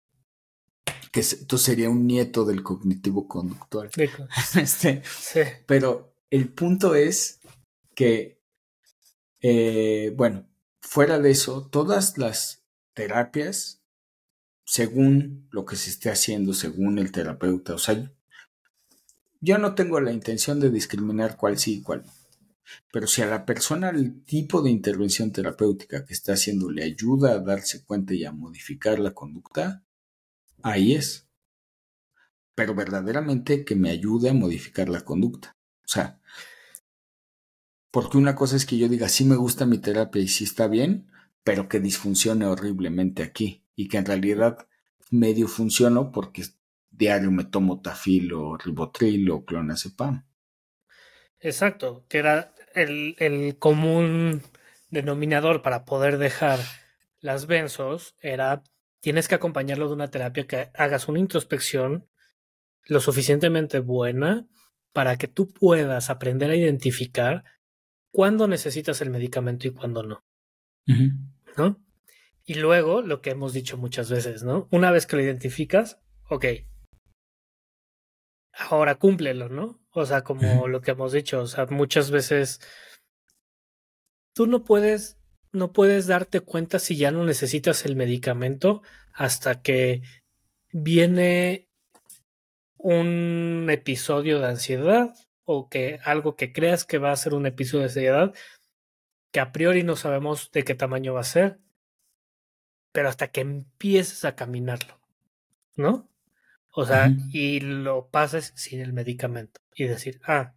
Que 1.13 1.21
entonces 1.21 1.67
sería 1.67 1.89
un 1.89 2.05
nieto 2.05 2.45
del 2.45 2.65
cognitivo 2.65 3.29
conductual. 3.29 3.91
este, 4.57 5.03
pero 5.67 6.17
el 6.31 6.49
punto 6.49 6.97
es 6.97 7.39
que, 7.95 8.43
eh, 9.41 10.13
bueno, 10.17 10.49
fuera 10.81 11.21
de 11.21 11.31
eso, 11.31 11.69
todas 11.69 12.19
las 12.19 12.65
terapias, 12.93 13.78
según 14.69 15.49
lo 15.51 15.65
que 15.65 15.77
se 15.77 15.89
esté 15.89 16.11
haciendo, 16.11 16.53
según 16.53 16.99
el 16.99 17.11
terapeuta, 17.11 17.75
o 17.75 17.79
sea, 17.79 18.13
yo 19.41 19.57
no 19.57 19.75
tengo 19.75 19.99
la 19.99 20.13
intención 20.13 20.61
de 20.61 20.71
discriminar 20.71 21.39
cuál 21.39 21.59
sí 21.59 21.77
y 21.77 21.83
cuál 21.83 22.05
no. 22.05 22.13
Pero 22.93 23.07
si 23.07 23.23
a 23.23 23.27
la 23.27 23.47
persona 23.47 23.89
el 23.89 24.23
tipo 24.25 24.61
de 24.61 24.69
intervención 24.69 25.33
terapéutica 25.33 26.05
que 26.05 26.13
está 26.13 26.35
haciendo 26.35 26.71
le 26.71 26.85
ayuda 26.85 27.33
a 27.33 27.39
darse 27.39 27.83
cuenta 27.83 28.13
y 28.13 28.27
a 28.27 28.33
modificar 28.33 28.99
la 28.99 29.15
conducta, 29.15 29.87
ahí 30.63 30.93
es. 30.93 31.27
Pero 32.55 32.75
verdaderamente 32.75 33.65
que 33.65 33.75
me 33.75 33.89
ayude 33.89 34.29
a 34.29 34.35
modificar 34.35 34.91
la 34.91 35.01
conducta. 35.01 35.57
O 35.83 35.89
sea, 35.89 36.21
porque 37.91 38.19
una 38.19 38.35
cosa 38.35 38.57
es 38.57 38.67
que 38.67 38.77
yo 38.77 38.87
diga, 38.87 39.09
sí 39.09 39.25
me 39.25 39.37
gusta 39.37 39.65
mi 39.65 39.79
terapia 39.79 40.21
y 40.21 40.29
sí 40.29 40.45
está 40.45 40.69
bien, 40.69 41.11
pero 41.43 41.71
que 41.71 41.81
disfuncione 41.81 42.45
horriblemente 42.45 43.23
aquí. 43.23 43.65
Y 43.79 43.87
que 43.87 43.99
en 43.99 44.07
realidad 44.07 44.67
medio 45.13 45.47
funciono 45.47 46.11
porque 46.11 46.43
diario 46.91 47.31
me 47.31 47.45
tomo 47.45 47.81
tafil 47.81 48.33
o 48.33 48.57
ribotril 48.57 49.31
o 49.31 49.45
clonazepam. 49.45 50.27
Exacto, 51.39 52.05
que 52.09 52.19
era 52.19 52.53
el, 52.75 53.15
el 53.21 53.57
común 53.57 54.43
denominador 54.91 55.63
para 55.63 55.85
poder 55.85 56.19
dejar 56.19 56.59
las 57.21 57.47
benzos 57.47 58.17
era 58.21 58.65
tienes 58.99 59.29
que 59.29 59.37
acompañarlo 59.37 59.87
de 59.87 59.95
una 59.95 60.11
terapia 60.11 60.49
que 60.49 60.71
hagas 60.75 61.07
una 61.07 61.21
introspección 61.21 62.09
lo 62.87 62.99
suficientemente 62.99 63.79
buena 63.79 64.49
para 64.93 65.17
que 65.19 65.29
tú 65.29 65.53
puedas 65.53 66.11
aprender 66.11 66.51
a 66.51 66.57
identificar 66.57 67.45
cuándo 68.11 68.49
necesitas 68.49 69.01
el 69.03 69.11
medicamento 69.11 69.69
y 69.69 69.71
cuándo 69.71 70.03
no. 70.03 70.25
¿No? 71.57 71.88
Y 72.49 72.55
luego, 72.55 73.03
lo 73.03 73.21
que 73.21 73.29
hemos 73.29 73.53
dicho 73.53 73.77
muchas 73.77 74.11
veces, 74.11 74.43
¿no? 74.43 74.69
Una 74.71 74.91
vez 74.91 75.07
que 75.07 75.17
lo 75.17 75.23
identificas, 75.23 76.01
ok. 76.31 76.47
Ahora 78.55 78.95
cúmplelo, 78.95 79.51
¿no? 79.51 79.87
O 79.91 80.07
sea, 80.07 80.25
como 80.25 80.67
lo 80.67 80.81
que 80.81 80.93
hemos 80.93 81.13
dicho, 81.13 81.43
o 81.43 81.47
sea, 81.47 81.67
muchas 81.67 82.11
veces 82.11 82.63
tú 84.35 84.47
no 84.47 84.65
puedes 84.65 85.19
no 85.53 85.75
puedes 85.75 86.07
darte 86.07 86.41
cuenta 86.41 86.79
si 86.79 86.97
ya 86.97 87.11
no 87.11 87.23
necesitas 87.25 87.85
el 87.85 87.97
medicamento 87.97 88.81
hasta 89.13 89.61
que 89.61 90.01
viene 90.73 91.69
un 92.79 93.67
episodio 93.71 94.41
de 94.41 94.47
ansiedad 94.47 95.15
o 95.45 95.69
que 95.69 96.01
algo 96.03 96.35
que 96.35 96.55
creas 96.55 96.87
que 96.87 96.97
va 96.97 97.13
a 97.13 97.17
ser 97.17 97.35
un 97.35 97.45
episodio 97.45 97.81
de 97.81 97.89
ansiedad 97.89 98.35
que 99.33 99.41
a 99.41 99.53
priori 99.53 99.83
no 99.83 99.97
sabemos 99.97 100.51
de 100.53 100.65
qué 100.65 100.75
tamaño 100.75 101.13
va 101.13 101.21
a 101.21 101.25
ser, 101.25 101.61
pero 102.99 103.11
hasta 103.11 103.29
que 103.29 103.43
empieces 103.43 104.25
a 104.25 104.35
caminarlo, 104.35 104.99
¿no? 105.77 106.11
O 106.73 106.85
sea, 106.85 107.13
y 107.31 107.61
lo 107.61 108.09
pases 108.11 108.53
sin 108.57 108.81
el 108.81 108.93
medicamento 108.93 109.61
y 109.73 109.85
decir, 109.85 110.21
ah, 110.25 110.57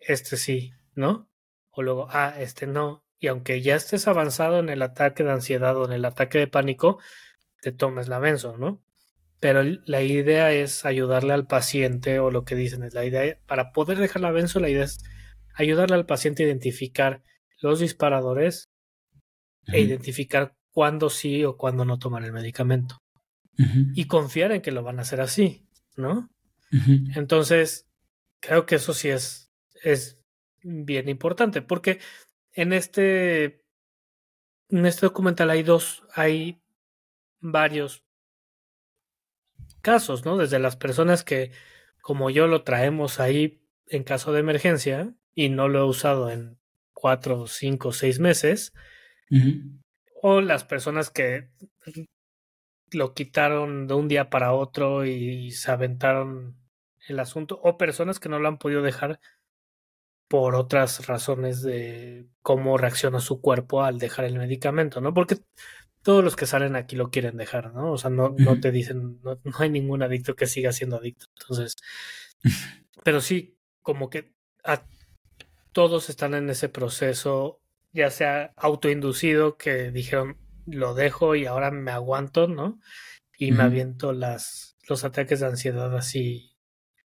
este 0.00 0.38
sí, 0.38 0.72
¿no? 0.94 1.28
O 1.70 1.82
luego, 1.82 2.08
ah, 2.08 2.36
este 2.38 2.66
no, 2.66 3.04
y 3.18 3.26
aunque 3.26 3.60
ya 3.60 3.76
estés 3.76 4.08
avanzado 4.08 4.60
en 4.60 4.70
el 4.70 4.80
ataque 4.80 5.24
de 5.24 5.32
ansiedad 5.32 5.76
o 5.76 5.84
en 5.84 5.92
el 5.92 6.06
ataque 6.06 6.38
de 6.38 6.46
pánico, 6.46 6.98
te 7.60 7.70
tomes 7.70 8.08
la 8.08 8.18
benzo, 8.18 8.56
¿no? 8.56 8.82
Pero 9.38 9.62
la 9.62 10.00
idea 10.00 10.52
es 10.52 10.86
ayudarle 10.86 11.34
al 11.34 11.46
paciente 11.46 12.18
o 12.18 12.30
lo 12.30 12.46
que 12.46 12.54
dicen 12.54 12.82
es 12.82 12.94
la 12.94 13.04
idea, 13.04 13.38
para 13.44 13.72
poder 13.72 13.98
dejar 13.98 14.22
la 14.22 14.30
benzo, 14.30 14.58
la 14.58 14.70
idea 14.70 14.84
es 14.84 15.04
ayudarle 15.54 15.96
al 15.96 16.06
paciente 16.06 16.44
a 16.44 16.46
identificar 16.46 17.22
los 17.60 17.78
disparadores 17.78 18.70
e 19.66 19.82
identificar 19.82 20.56
cuándo 20.72 21.10
sí 21.10 21.44
o 21.44 21.56
cuándo 21.56 21.84
no 21.84 21.98
tomar 21.98 22.24
el 22.24 22.32
medicamento. 22.32 23.02
Y 23.94 24.06
confiar 24.06 24.50
en 24.50 24.62
que 24.62 24.72
lo 24.72 24.82
van 24.82 24.98
a 24.98 25.02
hacer 25.02 25.20
así, 25.20 25.68
¿no? 25.96 26.30
Entonces, 27.14 27.86
creo 28.40 28.66
que 28.66 28.76
eso 28.76 28.94
sí 28.94 29.08
es, 29.08 29.52
es 29.82 30.18
bien 30.62 31.08
importante, 31.08 31.62
porque 31.62 32.00
en 32.54 32.72
este, 32.72 33.62
en 34.70 34.86
este 34.86 35.06
documental 35.06 35.50
hay 35.50 35.62
dos, 35.62 36.02
hay 36.14 36.62
varios 37.40 38.02
casos, 39.82 40.24
¿no? 40.24 40.38
Desde 40.38 40.58
las 40.58 40.76
personas 40.76 41.22
que, 41.22 41.52
como 42.00 42.30
yo, 42.30 42.46
lo 42.46 42.62
traemos 42.62 43.20
ahí 43.20 43.62
en 43.86 44.02
caso 44.02 44.32
de 44.32 44.40
emergencia 44.40 45.14
y 45.34 45.50
no 45.50 45.68
lo 45.68 45.80
he 45.80 45.84
usado 45.84 46.30
en 46.30 46.58
cuatro, 46.92 47.46
cinco, 47.46 47.92
seis 47.92 48.18
meses, 48.18 48.72
o 50.22 50.40
las 50.40 50.64
personas 50.64 51.10
que 51.10 51.50
lo 52.92 53.12
quitaron 53.12 53.88
de 53.88 53.94
un 53.94 54.06
día 54.06 54.30
para 54.30 54.52
otro 54.52 55.04
y 55.04 55.50
se 55.50 55.70
aventaron 55.70 56.56
el 57.08 57.18
asunto, 57.18 57.60
o 57.62 57.76
personas 57.76 58.20
que 58.20 58.28
no 58.28 58.38
lo 58.38 58.46
han 58.46 58.58
podido 58.58 58.82
dejar 58.82 59.18
por 60.28 60.54
otras 60.54 61.06
razones 61.08 61.60
de 61.62 62.28
cómo 62.40 62.78
reacciona 62.78 63.18
su 63.20 63.40
cuerpo 63.40 63.82
al 63.82 63.98
dejar 63.98 64.24
el 64.24 64.38
medicamento, 64.38 65.00
¿no? 65.00 65.12
Porque 65.12 65.38
todos 66.02 66.22
los 66.22 66.36
que 66.36 66.46
salen 66.46 66.76
aquí 66.76 66.94
lo 66.94 67.10
quieren 67.10 67.36
dejar, 67.36 67.74
¿no? 67.74 67.92
O 67.92 67.98
sea, 67.98 68.10
no, 68.10 68.34
no 68.38 68.60
te 68.60 68.70
dicen, 68.70 69.20
no, 69.22 69.38
hay 69.58 69.70
ningún 69.70 70.02
adicto 70.02 70.36
que 70.36 70.46
siga 70.46 70.72
siendo 70.72 70.96
adicto. 70.96 71.26
Entonces, 71.40 71.76
pero 73.04 73.20
sí, 73.20 73.58
como 73.82 74.08
que 74.08 74.32
a, 74.62 74.84
todos 75.72 76.08
están 76.10 76.34
en 76.34 76.48
ese 76.48 76.68
proceso, 76.68 77.61
ya 77.92 78.10
sea 78.10 78.52
autoinducido, 78.56 79.56
que 79.56 79.90
dijeron, 79.90 80.38
lo 80.66 80.94
dejo 80.94 81.34
y 81.34 81.46
ahora 81.46 81.70
me 81.70 81.90
aguanto, 81.90 82.48
¿no? 82.48 82.80
Y 83.36 83.52
me 83.52 83.64
aviento 83.64 84.12
las, 84.12 84.76
los 84.88 85.04
ataques 85.04 85.40
de 85.40 85.46
ansiedad 85.46 85.96
así, 85.96 86.56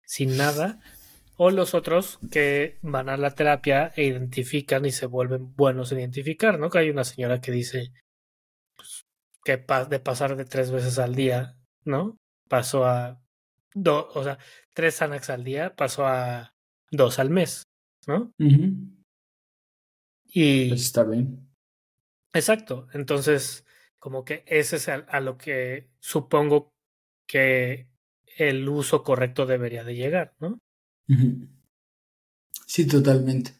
sin 0.04 0.36
nada 0.36 0.80
o 1.36 1.50
los 1.50 1.74
otros 1.74 2.20
que 2.30 2.78
van 2.82 3.08
a 3.08 3.16
la 3.16 3.34
terapia 3.34 3.92
e 3.96 4.04
identifican 4.04 4.84
y 4.84 4.92
se 4.92 5.06
vuelven 5.06 5.54
buenos 5.56 5.90
en 5.90 5.98
identificar, 5.98 6.58
¿no? 6.58 6.70
Que 6.70 6.78
hay 6.78 6.90
una 6.90 7.02
señora 7.02 7.40
que 7.40 7.50
dice 7.50 7.92
pues, 8.76 9.06
que 9.44 9.56
de 9.56 9.98
pasar 9.98 10.36
de 10.36 10.44
tres 10.44 10.70
veces 10.70 11.00
al 11.00 11.16
día, 11.16 11.56
¿no? 11.84 12.16
Pasó 12.48 12.84
a 12.84 13.20
dos, 13.74 14.06
o 14.14 14.22
sea, 14.22 14.38
tres 14.72 14.94
Xanax 14.96 15.30
al 15.30 15.42
día, 15.42 15.74
pasó 15.74 16.06
a 16.06 16.54
dos 16.92 17.18
al 17.18 17.30
mes, 17.30 17.64
¿no? 18.06 18.30
Y 20.32 20.70
pues 20.70 20.82
está 20.82 21.04
bien. 21.04 21.48
Exacto. 22.32 22.88
Entonces, 22.94 23.66
como 23.98 24.24
que 24.24 24.44
ese 24.46 24.76
es 24.76 24.88
a 24.88 25.20
lo 25.20 25.36
que 25.36 25.90
supongo 26.00 26.72
que 27.26 27.88
el 28.36 28.68
uso 28.68 29.02
correcto 29.02 29.46
debería 29.46 29.84
de 29.84 29.94
llegar, 29.94 30.34
¿no? 30.40 30.58
Sí, 32.66 32.86
totalmente. 32.86 33.52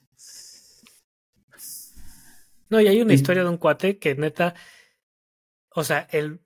No, 2.70 2.80
y 2.80 2.88
hay 2.88 3.02
una 3.02 3.12
historia 3.12 3.44
de 3.44 3.50
un 3.50 3.58
cuate 3.58 3.98
que 3.98 4.14
neta, 4.14 4.54
o 5.68 5.84
sea, 5.84 6.08
el 6.10 6.40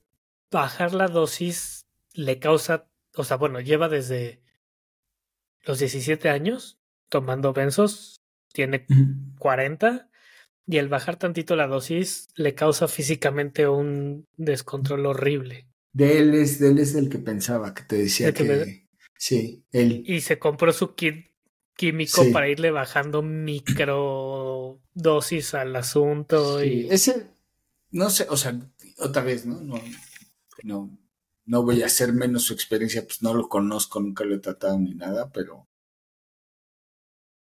bajar 0.50 0.92
la 0.92 1.06
dosis 1.06 1.86
le 2.14 2.40
causa, 2.40 2.88
o 3.14 3.22
sea, 3.22 3.36
bueno, 3.36 3.60
lleva 3.60 3.88
desde 3.88 4.42
los 5.64 5.78
17 5.78 6.28
años 6.28 6.80
tomando 7.08 7.52
benzos, 7.52 8.20
tiene 8.52 8.86
40, 9.38 10.10
y 10.66 10.78
el 10.78 10.88
bajar 10.88 11.16
tantito 11.16 11.54
la 11.56 11.66
dosis 11.66 12.28
le 12.34 12.54
causa 12.54 12.88
físicamente 12.88 13.68
un 13.68 14.26
descontrol 14.36 15.06
horrible. 15.06 15.68
De 15.92 16.18
él 16.18 16.34
es, 16.34 16.58
de 16.58 16.70
él 16.70 16.78
es 16.78 16.94
el 16.94 17.08
que 17.08 17.18
pensaba, 17.18 17.72
que 17.72 17.84
te 17.84 17.96
decía 17.96 18.34
que, 18.34 18.86
Sí, 19.18 19.64
él. 19.72 20.02
Y 20.06 20.20
se 20.20 20.38
compró 20.38 20.70
su 20.72 20.94
kit 20.94 21.32
químico 21.74 22.22
para 22.32 22.50
irle 22.50 22.70
bajando 22.70 23.22
microdosis 23.22 24.74
al 25.54 25.74
asunto. 25.74 26.62
Y... 26.62 26.86
Ese, 26.90 27.30
no 27.90 28.10
sé, 28.10 28.26
o 28.28 28.36
sea, 28.36 28.60
otra 28.98 29.22
vez, 29.22 29.46
¿no? 29.46 29.58
No, 29.62 29.80
no, 30.64 30.98
no 31.46 31.62
voy 31.62 31.82
a 31.82 31.86
hacer 31.86 32.12
menos 32.12 32.42
su 32.42 32.52
experiencia, 32.52 33.06
pues 33.06 33.22
no 33.22 33.32
lo 33.32 33.48
conozco, 33.48 34.00
nunca 34.00 34.24
lo 34.24 34.34
he 34.34 34.38
tratado 34.38 34.78
ni 34.78 34.94
nada, 34.94 35.30
pero 35.30 35.66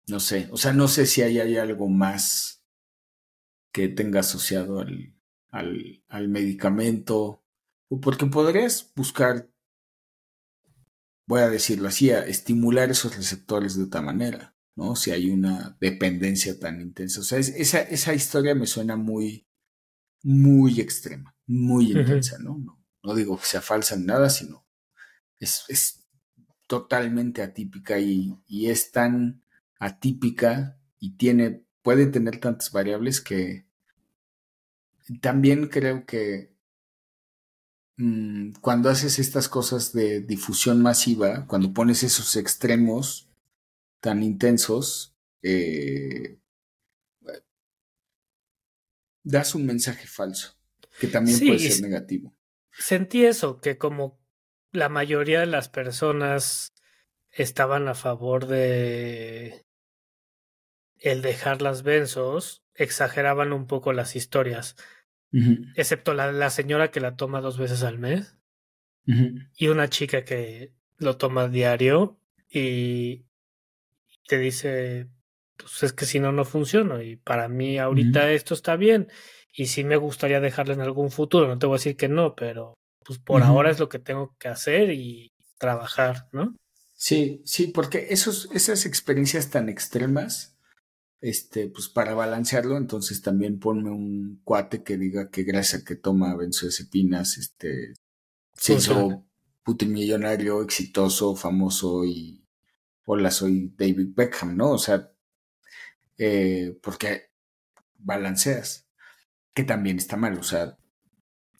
no 0.06 0.20
sé, 0.20 0.48
o 0.52 0.56
sea, 0.56 0.72
no 0.72 0.86
sé 0.88 1.06
si 1.06 1.22
hay, 1.22 1.40
hay 1.40 1.56
algo 1.56 1.88
más 1.88 2.63
que 3.74 3.88
tenga 3.88 4.20
asociado 4.20 4.80
al, 4.80 5.14
al, 5.50 6.02
al 6.08 6.28
medicamento, 6.28 7.44
porque 8.00 8.24
podrías 8.24 8.90
buscar 8.96 9.50
voy 11.26 11.40
a 11.40 11.48
decirlo 11.48 11.88
así, 11.88 12.10
a 12.10 12.24
estimular 12.26 12.90
esos 12.90 13.16
receptores 13.16 13.76
de 13.76 13.84
otra 13.84 14.02
manera, 14.02 14.56
¿no? 14.76 14.96
Si 14.96 15.10
hay 15.10 15.30
una 15.30 15.76
dependencia 15.80 16.58
tan 16.58 16.80
intensa. 16.80 17.20
O 17.20 17.24
sea, 17.24 17.38
esa, 17.38 17.80
esa 17.80 18.14
historia 18.14 18.54
me 18.54 18.66
suena 18.66 18.96
muy, 18.96 19.46
muy 20.22 20.80
extrema, 20.80 21.36
muy 21.46 21.92
intensa, 21.92 22.38
¿no? 22.38 22.58
¿no? 22.58 22.82
No 23.02 23.14
digo 23.14 23.38
que 23.38 23.46
sea 23.46 23.60
falsa 23.60 23.96
ni 23.96 24.04
nada, 24.04 24.30
sino 24.30 24.66
es, 25.38 25.64
es 25.68 26.06
totalmente 26.66 27.42
atípica 27.42 27.98
y, 27.98 28.34
y, 28.46 28.70
es 28.70 28.90
tan 28.92 29.42
atípica 29.78 30.78
y 30.98 31.16
tiene, 31.16 31.63
puede 31.84 32.06
tener 32.06 32.40
tantas 32.40 32.72
variables 32.72 33.20
que 33.20 33.64
también 35.20 35.68
creo 35.68 36.04
que 36.04 36.54
Mm, 37.96 38.54
cuando 38.60 38.90
haces 38.90 39.18
estas 39.18 39.48
cosas 39.48 39.92
de 39.92 40.20
difusión 40.20 40.82
masiva, 40.82 41.46
cuando 41.46 41.72
pones 41.72 42.02
esos 42.02 42.34
extremos 42.36 43.28
tan 44.00 44.22
intensos, 44.22 45.14
eh, 45.42 46.38
das 49.22 49.54
un 49.54 49.64
mensaje 49.64 50.06
falso, 50.06 50.58
que 50.98 51.06
también 51.06 51.38
puede 51.38 51.58
ser 51.58 51.82
negativo. 51.82 52.34
Sentí 52.72 53.24
eso, 53.24 53.60
que 53.60 53.78
como 53.78 54.18
la 54.72 54.88
mayoría 54.88 55.40
de 55.40 55.46
las 55.46 55.68
personas 55.68 56.74
estaban 57.30 57.86
a 57.86 57.94
favor 57.94 58.46
de 58.46 59.63
el 61.04 61.22
dejar 61.22 61.62
las 61.62 61.82
benzos, 61.82 62.64
exageraban 62.74 63.52
un 63.52 63.66
poco 63.66 63.92
las 63.92 64.16
historias 64.16 64.76
excepto 65.74 66.14
la, 66.14 66.30
la, 66.32 66.50
señora 66.50 66.90
que 66.90 67.00
la 67.00 67.16
toma 67.16 67.40
dos 67.40 67.58
veces 67.58 67.82
al 67.82 67.98
mes 67.98 68.36
y 69.56 69.68
una 69.68 69.88
chica 69.88 70.24
que 70.24 70.72
lo 70.96 71.16
toma 71.18 71.48
diario 71.48 72.18
y 72.48 73.26
te 74.28 74.38
dice, 74.38 75.08
pues 75.58 75.82
es 75.82 75.92
que 75.92 76.06
si 76.06 76.20
no, 76.20 76.32
no 76.32 76.44
funciona 76.44 77.02
y 77.02 77.16
para 77.16 77.48
mí 77.48 77.78
ahorita 77.78 78.30
esto 78.30 78.54
está 78.54 78.76
bien 78.76 79.08
y 79.52 79.66
sí 79.66 79.84
me 79.84 79.96
gustaría 79.96 80.40
dejarla 80.40 80.74
en 80.74 80.80
algún 80.80 81.10
futuro, 81.10 81.48
no 81.48 81.58
te 81.58 81.66
voy 81.66 81.74
a 81.74 81.78
decir 81.78 81.96
que 81.96 82.08
no, 82.08 82.34
pero 82.34 82.74
pues 83.04 83.18
por 83.18 83.42
ahora 83.42 83.70
es 83.70 83.78
lo 83.78 83.90
que 83.90 83.98
tengo 83.98 84.34
que 84.38 84.48
hacer 84.48 84.90
y 84.90 85.32
trabajar, 85.58 86.28
¿no? 86.32 86.56
Sí, 86.94 87.42
sí, 87.44 87.66
porque 87.66 88.06
esos, 88.10 88.48
esas 88.54 88.86
experiencias 88.86 89.50
tan 89.50 89.68
extremas, 89.68 90.53
este, 91.24 91.68
pues 91.68 91.88
para 91.88 92.12
balancearlo, 92.12 92.76
entonces 92.76 93.22
también 93.22 93.58
ponme 93.58 93.88
un 93.88 94.42
cuate 94.44 94.82
que 94.82 94.98
diga 94.98 95.30
que 95.30 95.42
gracias 95.42 95.80
a 95.80 95.84
que 95.86 95.96
toma 95.96 96.36
benzodiazepinas, 96.36 97.38
este, 97.38 97.94
se 98.52 98.74
hizo 98.74 99.24
millonario, 99.86 100.60
exitoso, 100.60 101.34
famoso 101.34 102.04
y 102.04 102.44
hola, 103.06 103.30
soy 103.30 103.72
David 103.74 104.08
Beckham, 104.14 104.54
¿no? 104.54 104.72
O 104.72 104.78
sea, 104.78 105.10
eh, 106.18 106.78
porque 106.82 107.30
balanceas, 107.96 108.86
que 109.54 109.64
también 109.64 109.96
está 109.96 110.18
mal, 110.18 110.38
o 110.38 110.42
sea, 110.42 110.76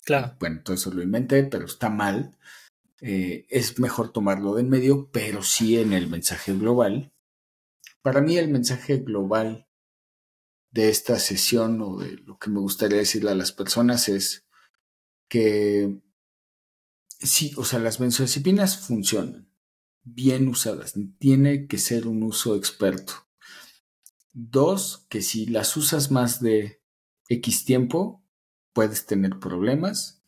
claro. 0.05 0.37
bueno, 0.41 0.61
todo 0.63 0.77
eso 0.77 0.93
lo 0.93 1.03
inventé, 1.03 1.43
pero 1.45 1.65
está 1.65 1.89
mal. 1.89 2.37
Eh, 3.01 3.47
es 3.49 3.79
mejor 3.79 4.13
tomarlo 4.13 4.57
de 4.57 4.61
en 4.61 4.69
medio, 4.69 5.09
pero 5.11 5.43
sí 5.43 5.79
en 5.79 5.95
el 5.95 6.07
mensaje 6.07 6.53
global. 6.53 7.14
Para 8.05 8.21
mí 8.21 8.37
el 8.37 8.49
mensaje 8.49 8.99
global 8.99 9.67
de 10.71 10.91
esta 10.91 11.19
sesión 11.19 11.81
o 11.81 11.97
de 11.97 12.19
lo 12.19 12.39
que 12.39 12.51
me 12.51 12.61
gustaría 12.61 12.99
decirle 12.99 13.31
a 13.31 13.35
las 13.35 13.51
personas 13.53 14.11
es 14.11 14.47
que 15.27 16.03
sí, 17.09 17.55
o 17.57 17.65
sea, 17.65 17.79
las 17.79 17.99
benzodiazepinas 17.99 18.77
funcionan 18.77 19.51
bien 20.03 20.49
usadas, 20.49 20.93
tiene 21.19 21.67
que 21.67 21.79
ser 21.79 22.07
un 22.07 22.23
uso 22.25 22.57
experto. 22.57 23.27
Dos, 24.35 25.07
que 25.09 25.23
si 25.23 25.47
las 25.47 25.75
usas 25.75 26.11
más 26.11 26.43
de 26.43 26.83
X 27.31 27.65
tiempo, 27.65 28.23
puedes 28.75 29.07
tener 29.07 29.39
problemas. 29.39 30.23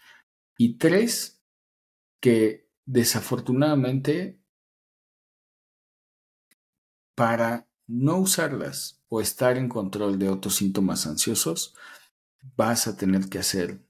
Y 0.57 0.79
tres, 0.79 1.43
que 2.20 2.70
desafortunadamente 2.87 4.41
para 7.14 7.66
no 7.87 8.18
usarlas 8.18 9.03
o 9.09 9.20
estar 9.20 9.57
en 9.57 9.68
control 9.68 10.18
de 10.18 10.28
otros 10.28 10.57
síntomas 10.57 11.07
ansiosos, 11.07 11.74
vas 12.57 12.87
a 12.87 12.97
tener 12.97 13.28
que 13.28 13.39
hacer 13.39 13.84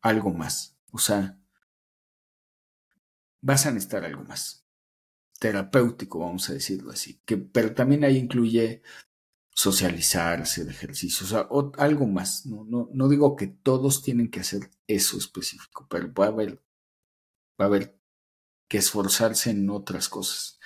algo 0.00 0.32
más. 0.32 0.76
O 0.92 0.98
sea, 0.98 1.38
vas 3.40 3.66
a 3.66 3.70
necesitar 3.70 4.04
algo 4.04 4.24
más. 4.24 4.64
Terapéutico, 5.38 6.20
vamos 6.20 6.48
a 6.50 6.54
decirlo 6.54 6.92
así. 6.92 7.20
Que, 7.24 7.36
pero 7.36 7.74
también 7.74 8.04
ahí 8.04 8.16
incluye 8.16 8.82
socializar, 9.54 10.40
hacer 10.40 10.68
ejercicio, 10.68 11.26
o 11.26 11.28
sea, 11.28 11.48
algo 11.78 12.06
más. 12.06 12.46
No 12.46 13.08
digo 13.08 13.36
que 13.36 13.48
todos 13.48 14.02
tienen 14.02 14.30
que 14.30 14.40
hacer 14.40 14.70
eso 14.86 15.18
específico, 15.18 15.86
pero 15.90 16.12
va 16.12 16.26
a 16.26 16.28
haber, 16.28 16.62
va 17.60 17.64
a 17.64 17.68
haber 17.68 17.98
que 18.68 18.78
esforzarse 18.78 19.50
en 19.50 19.68
otras 19.68 20.08
cosas. 20.08 20.58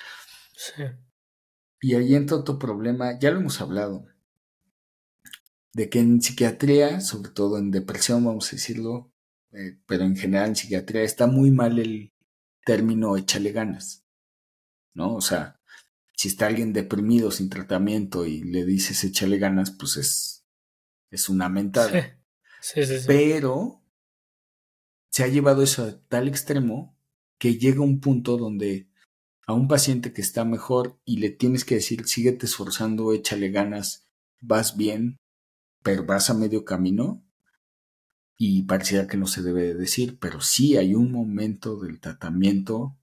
Sí. 0.54 0.84
Y 1.86 1.94
ahí 1.94 2.16
entra 2.16 2.38
otro 2.38 2.58
problema, 2.58 3.16
ya 3.16 3.30
lo 3.30 3.38
hemos 3.38 3.60
hablado, 3.60 4.04
de 5.72 5.88
que 5.88 6.00
en 6.00 6.20
psiquiatría, 6.20 7.00
sobre 7.00 7.30
todo 7.30 7.58
en 7.58 7.70
depresión, 7.70 8.24
vamos 8.24 8.48
a 8.48 8.56
decirlo, 8.56 9.12
eh, 9.52 9.78
pero 9.86 10.02
en 10.02 10.16
general 10.16 10.48
en 10.48 10.56
psiquiatría 10.56 11.02
está 11.02 11.28
muy 11.28 11.52
mal 11.52 11.78
el 11.78 12.12
término 12.64 13.16
échale 13.16 13.52
ganas, 13.52 14.04
¿no? 14.94 15.14
O 15.14 15.20
sea, 15.20 15.60
si 16.16 16.26
está 16.26 16.48
alguien 16.48 16.72
deprimido 16.72 17.30
sin 17.30 17.50
tratamiento 17.50 18.26
y 18.26 18.42
le 18.42 18.64
dices 18.64 19.04
échale 19.04 19.38
ganas, 19.38 19.70
pues 19.70 19.96
es, 19.96 20.44
es 21.12 21.28
una 21.28 21.48
mentada. 21.48 22.18
Sí. 22.60 22.82
Sí, 22.82 22.98
sí, 22.98 23.04
Pero 23.06 23.80
se 25.08 25.22
ha 25.22 25.28
llevado 25.28 25.62
eso 25.62 25.84
a 25.84 26.00
tal 26.08 26.26
extremo 26.26 26.98
que 27.38 27.58
llega 27.58 27.80
un 27.82 28.00
punto 28.00 28.38
donde 28.38 28.88
a 29.46 29.52
un 29.52 29.68
paciente 29.68 30.12
que 30.12 30.20
está 30.20 30.44
mejor 30.44 31.00
y 31.04 31.18
le 31.18 31.30
tienes 31.30 31.64
que 31.64 31.76
decir, 31.76 32.06
síguete 32.06 32.46
esforzando, 32.46 33.12
échale 33.12 33.50
ganas, 33.50 34.08
vas 34.40 34.76
bien, 34.76 35.18
pero 35.82 36.04
vas 36.04 36.30
a 36.30 36.34
medio 36.34 36.64
camino. 36.64 37.22
Y 38.38 38.64
pareciera 38.64 39.06
que 39.06 39.16
no 39.16 39.26
se 39.26 39.42
debe 39.42 39.74
decir, 39.74 40.18
pero 40.18 40.42
sí 40.42 40.76
hay 40.76 40.94
un 40.94 41.10
momento 41.10 41.78
del 41.78 42.00
tratamiento 42.00 42.98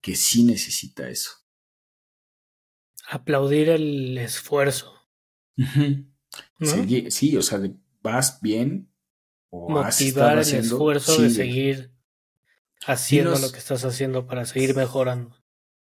que 0.00 0.16
sí 0.16 0.44
necesita 0.44 1.10
eso 1.10 1.46
aplaudir 3.08 3.68
el 3.70 4.18
esfuerzo. 4.18 4.92
sí, 7.08 7.36
o 7.36 7.42
sea, 7.42 7.60
vas 8.02 8.40
bien 8.40 8.92
o 9.50 9.70
motivar 9.70 10.38
el 10.38 10.54
esfuerzo 10.54 11.22
de 11.22 11.30
seguir 11.30 11.92
haciendo 12.86 13.38
lo 13.38 13.50
que 13.50 13.58
estás 13.58 13.84
haciendo 13.84 14.26
para 14.26 14.44
seguir 14.44 14.74
mejorando. 14.74 15.36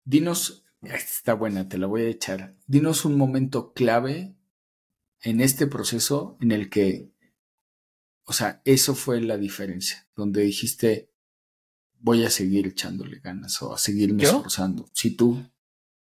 Dinos, 0.07 0.63
está 0.83 1.33
buena, 1.33 1.67
te 1.67 1.77
la 1.77 1.85
voy 1.85 2.03
a 2.03 2.07
echar. 2.07 2.55
Dinos 2.65 3.03
un 3.03 3.17
momento 3.17 3.73
clave 3.73 4.37
en 5.21 5.41
este 5.41 5.67
proceso 5.67 6.37
en 6.39 6.53
el 6.53 6.69
que, 6.69 7.11
o 8.23 8.31
sea, 8.31 8.61
eso 8.63 8.95
fue 8.95 9.19
la 9.19 9.35
diferencia, 9.35 10.07
donde 10.15 10.43
dijiste, 10.43 11.11
voy 11.99 12.23
a 12.23 12.29
seguir 12.29 12.67
echándole 12.67 13.19
ganas 13.19 13.61
o 13.61 13.73
a 13.73 13.77
seguirme 13.77 14.23
esforzando. 14.23 14.89
Si 14.93 15.11
tú, 15.17 15.43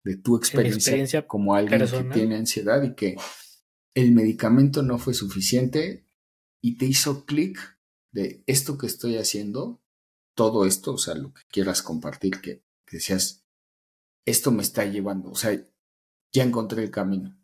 de 0.03 0.17
tu 0.17 0.35
experiencia, 0.35 1.25
como 1.25 1.55
alguien 1.55 1.88
que 1.88 2.03
tiene 2.13 2.35
ansiedad 2.35 2.83
y 2.83 2.93
que 2.93 3.15
el 3.93 4.11
medicamento 4.11 4.83
no 4.83 4.97
fue 4.97 5.13
suficiente 5.13 6.05
y 6.59 6.75
te 6.75 6.88
hizo 6.88 7.23
clic 7.23 7.57
de 8.11 8.43
esto 8.47 8.77
que 8.77 8.88
estoy 8.88 9.15
haciendo, 9.15 9.81
todo 10.35 10.65
esto, 10.65 10.95
o 10.95 10.97
sea, 10.97 11.15
lo 11.15 11.33
que 11.33 11.43
quieras 11.49 11.81
compartir, 11.81 12.41
que, 12.41 12.65
que 12.85 12.97
decías, 12.97 13.46
esto 14.28 14.51
me 14.51 14.61
está 14.61 14.86
llevando, 14.86 15.32
o 15.32 15.36
sea, 15.36 15.57
ya 16.34 16.43
encontré 16.43 16.84
el 16.84 16.91
camino, 16.91 17.36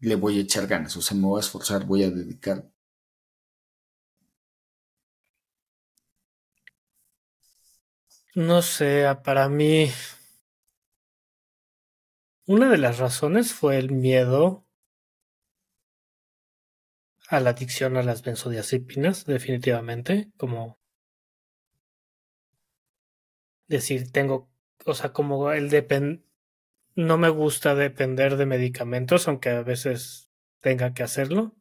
le 0.00 0.14
voy 0.16 0.38
a 0.38 0.42
echar 0.42 0.66
ganas, 0.66 0.96
o 0.96 1.02
sea, 1.02 1.16
me 1.16 1.26
voy 1.26 1.38
a 1.38 1.40
esforzar, 1.40 1.86
voy 1.86 2.04
a 2.04 2.10
dedicar. 2.10 2.70
No 8.34 8.62
sé, 8.62 9.04
para 9.24 9.48
mí 9.48 9.90
una 12.46 12.68
de 12.70 12.78
las 12.78 12.98
razones 12.98 13.52
fue 13.52 13.78
el 13.78 13.90
miedo 13.90 14.66
a 17.28 17.40
la 17.40 17.50
adicción 17.50 17.96
a 17.96 18.02
las 18.02 18.22
benzodiazepinas, 18.22 19.24
definitivamente, 19.24 20.30
como 20.36 20.78
decir, 23.66 24.10
tengo, 24.12 24.50
o 24.88 24.94
sea, 24.94 25.12
como 25.12 25.52
el 25.52 25.68
depend 25.68 26.22
no 26.94 27.18
me 27.18 27.28
gusta 27.28 27.74
depender 27.74 28.36
de 28.36 28.46
medicamentos, 28.46 29.28
aunque 29.28 29.50
a 29.50 29.62
veces 29.62 30.30
tenga 30.60 30.94
que 30.94 31.02
hacerlo, 31.02 31.54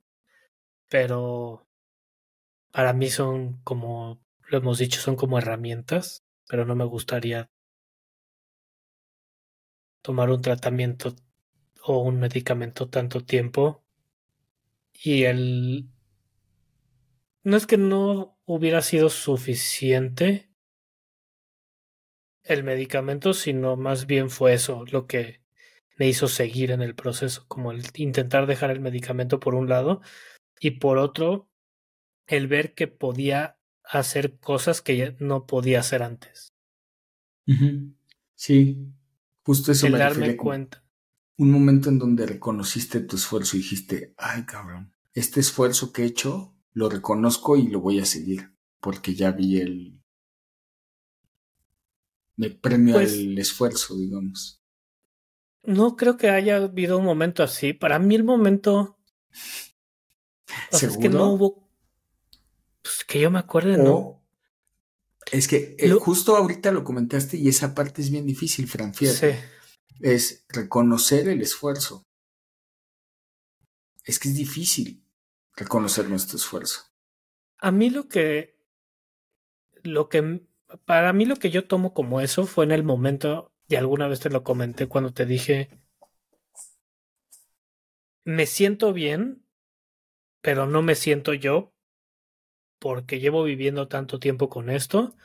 pero 0.90 1.68
para 2.72 2.94
mí 2.94 3.10
son 3.10 3.62
como, 3.64 4.24
lo 4.50 4.58
hemos 4.60 4.78
dicho, 4.80 5.02
son 5.02 5.16
como 5.16 5.38
herramientas, 5.38 6.26
pero 6.48 6.66
no 6.66 6.76
me 6.76 6.86
gustaría 6.86 7.52
tomar 10.02 10.30
un 10.30 10.42
tratamiento 10.42 11.14
o 11.84 12.00
un 12.00 12.20
medicamento 12.20 12.90
tanto 12.90 13.26
tiempo. 13.26 13.84
Y 14.94 15.24
el 15.24 15.90
no 17.44 17.58
es 17.58 17.68
que 17.68 17.78
no 17.78 18.40
hubiera 18.46 18.82
sido 18.82 19.10
suficiente 19.10 20.47
el 22.48 22.64
medicamento, 22.64 23.34
sino 23.34 23.76
más 23.76 24.06
bien 24.06 24.30
fue 24.30 24.54
eso 24.54 24.86
lo 24.92 25.08
que 25.08 25.42
me 25.98 26.08
hizo 26.08 26.28
seguir 26.28 26.72
en 26.72 26.82
el 26.82 26.96
proceso, 26.96 27.46
como 27.48 27.72
el 27.72 27.84
intentar 27.96 28.46
dejar 28.46 28.72
el 28.72 28.80
medicamento 28.80 29.40
por 29.40 29.56
un 29.56 29.68
lado 29.68 30.02
y 30.60 30.72
por 30.72 30.98
otro 30.98 31.50
el 32.28 32.48
ver 32.48 32.74
que 32.74 32.88
podía 32.88 33.58
hacer 33.84 34.38
cosas 34.38 34.82
que 34.82 35.16
no 35.20 35.46
podía 35.46 35.80
hacer 35.80 36.04
antes. 36.04 36.54
Sí, 38.36 38.94
Justo 39.48 39.72
eso 39.72 39.90
me 39.90 39.98
darme 39.98 40.36
cuenta. 40.36 40.84
Un 41.38 41.52
momento 41.52 41.88
en 41.88 42.00
donde 42.00 42.26
reconociste 42.26 43.00
tu 43.00 43.16
esfuerzo 43.16 43.56
y 43.56 43.62
dijiste, 43.62 44.14
ay 44.18 44.44
cabrón, 44.44 44.92
este 45.14 45.40
esfuerzo 45.40 45.94
que 45.94 46.04
he 46.04 46.06
hecho 46.06 46.54
lo 46.74 46.90
reconozco 46.90 47.56
y 47.56 47.70
lo 47.70 47.80
voy 47.80 48.00
a 48.00 48.06
seguir, 48.06 48.52
porque 48.82 49.16
ya 49.16 49.32
vi 49.32 49.62
el... 49.62 49.97
Me 52.38 52.50
premio 52.52 52.94
pues 52.94 53.14
el 53.14 53.38
esfuerzo, 53.38 53.98
digamos. 53.98 54.62
No 55.64 55.98
creo 55.98 56.16
que 56.16 56.30
haya 56.30 56.58
habido 56.58 56.98
un 56.98 57.06
momento 57.06 57.44
así. 57.44 57.74
Para 57.74 58.00
mí 58.00 58.16
el 58.16 58.24
momento... 58.24 58.98
es 60.72 60.98
que 60.98 61.10
no 61.10 61.34
hubo... 61.34 61.70
Pues 62.82 63.04
que 63.06 63.20
yo 63.20 63.30
me 63.30 63.40
acuerde, 63.40 63.78
no. 63.78 64.24
Es 65.32 65.48
que 65.48 65.76
eh, 65.78 65.90
justo 65.92 66.38
ahorita 66.38 66.72
lo 66.72 66.84
comentaste 66.84 67.36
y 67.36 67.50
esa 67.50 67.76
parte 67.76 68.02
es 68.02 68.10
bien 68.10 68.26
difícil, 68.26 68.68
Fran. 68.68 68.94
Sí. 68.94 69.08
Es 70.00 70.46
reconocer 70.48 71.28
el 71.28 71.42
esfuerzo. 71.42 72.08
Es 74.06 74.20
que 74.20 74.30
es 74.30 74.36
difícil 74.36 75.04
reconocer 75.54 76.08
nuestro 76.10 76.38
esfuerzo. 76.38 76.84
A 77.58 77.72
mí 77.72 77.90
lo 77.90 78.08
que, 78.08 78.58
lo 79.84 80.08
que, 80.08 80.48
para 80.86 81.14
mí 81.14 81.26
lo 81.26 81.38
que 81.38 81.50
yo 81.50 81.68
tomo 81.68 81.94
como 81.94 82.22
eso 82.22 82.46
fue 82.46 82.66
en 82.66 82.72
el 82.72 82.84
momento, 82.84 83.54
y 83.68 83.76
alguna 83.76 84.08
vez 84.08 84.20
te 84.20 84.30
lo 84.30 84.44
comenté 84.44 84.88
cuando 84.88 85.14
te 85.14 85.26
dije, 85.26 85.70
me 88.24 88.46
siento 88.46 88.94
bien, 88.94 89.46
pero 90.42 90.68
no 90.68 90.82
me 90.82 90.96
siento 90.96 91.34
yo, 91.34 91.74
porque 92.80 93.20
llevo 93.20 93.44
viviendo 93.44 93.88
tanto 93.88 94.20
tiempo 94.20 94.50
con 94.50 94.70
esto, 94.70 95.16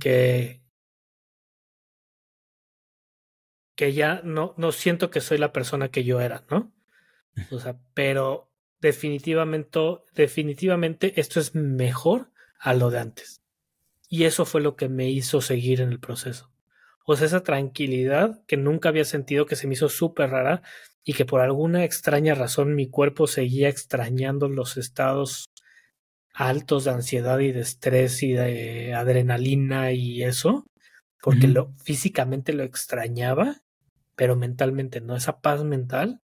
que, 0.00 0.62
que 3.76 3.92
ya 3.92 4.20
no, 4.24 4.54
no 4.56 4.72
siento 4.72 5.10
que 5.10 5.20
soy 5.20 5.38
la 5.38 5.52
persona 5.52 5.90
que 5.90 6.04
yo 6.04 6.20
era, 6.20 6.44
¿no? 6.50 6.72
O 7.50 7.58
sea, 7.60 7.78
pero 7.94 8.50
definitivamente, 8.80 9.80
definitivamente 10.14 11.20
esto 11.20 11.40
es 11.40 11.54
mejor 11.54 12.32
a 12.58 12.74
lo 12.74 12.90
de 12.90 12.98
antes. 12.98 13.39
Y 14.10 14.24
eso 14.24 14.44
fue 14.44 14.60
lo 14.60 14.76
que 14.76 14.90
me 14.90 15.08
hizo 15.08 15.40
seguir 15.40 15.80
en 15.80 15.90
el 15.90 16.00
proceso. 16.00 16.52
O 17.06 17.16
sea, 17.16 17.26
esa 17.26 17.42
tranquilidad 17.42 18.44
que 18.46 18.58
nunca 18.58 18.90
había 18.90 19.06
sentido, 19.06 19.46
que 19.46 19.56
se 19.56 19.66
me 19.66 19.72
hizo 19.72 19.88
súper 19.88 20.30
rara 20.30 20.62
y 21.02 21.14
que 21.14 21.24
por 21.24 21.40
alguna 21.40 21.84
extraña 21.84 22.34
razón 22.34 22.74
mi 22.74 22.90
cuerpo 22.90 23.26
seguía 23.26 23.70
extrañando 23.70 24.50
los 24.50 24.76
estados 24.76 25.46
altos 26.34 26.84
de 26.84 26.90
ansiedad 26.90 27.38
y 27.38 27.52
de 27.52 27.60
estrés 27.60 28.22
y 28.22 28.32
de 28.32 28.92
adrenalina 28.92 29.92
y 29.92 30.22
eso, 30.22 30.66
porque 31.22 31.48
lo 31.48 31.72
físicamente 31.82 32.52
lo 32.52 32.64
extrañaba, 32.64 33.62
pero 34.14 34.36
mentalmente 34.36 35.00
no, 35.00 35.16
esa 35.16 35.40
paz 35.40 35.64
mental 35.64 36.20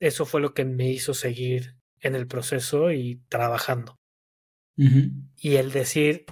eso 0.00 0.26
fue 0.26 0.40
lo 0.40 0.54
que 0.54 0.64
me 0.64 0.88
hizo 0.88 1.14
seguir 1.14 1.74
en 2.00 2.14
el 2.14 2.26
proceso 2.26 2.92
y 2.92 3.20
trabajando. 3.28 3.98
Y 4.78 5.56
el 5.56 5.72
decir, 5.72 6.26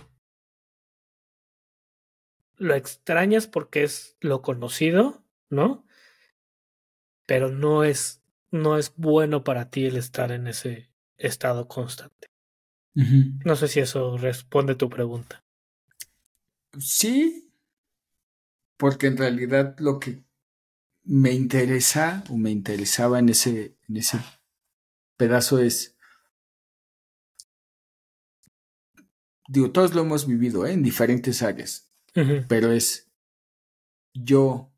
lo 2.56 2.74
extrañas 2.74 3.46
porque 3.46 3.82
es 3.82 4.16
lo 4.20 4.40
conocido, 4.40 5.24
¿no? 5.50 5.84
Pero 7.26 7.50
no 7.50 7.82
es, 7.82 8.22
no 8.50 8.78
es 8.78 8.94
bueno 8.96 9.42
para 9.42 9.68
ti 9.68 9.86
el 9.86 9.96
estar 9.96 10.30
en 10.30 10.46
ese 10.46 10.90
estado 11.18 11.66
constante. 11.66 12.28
No 12.94 13.56
sé 13.56 13.68
si 13.68 13.80
eso 13.80 14.16
responde 14.16 14.74
tu 14.74 14.88
pregunta. 14.88 15.44
Sí, 16.78 17.52
porque 18.76 19.08
en 19.08 19.16
realidad 19.16 19.76
lo 19.78 19.98
que 19.98 20.24
me 21.04 21.32
interesa 21.32 22.24
o 22.30 22.36
me 22.36 22.50
interesaba 22.50 23.18
en 23.18 23.28
ese, 23.28 23.76
en 23.88 23.96
ese 23.98 24.18
pedazo 25.16 25.58
es, 25.60 25.95
digo, 29.48 29.70
todos 29.70 29.94
lo 29.94 30.02
hemos 30.02 30.26
vivido 30.26 30.66
¿eh? 30.66 30.72
en 30.72 30.82
diferentes 30.82 31.42
áreas, 31.42 31.90
pero 32.48 32.72
es 32.72 33.10
yo 34.14 34.72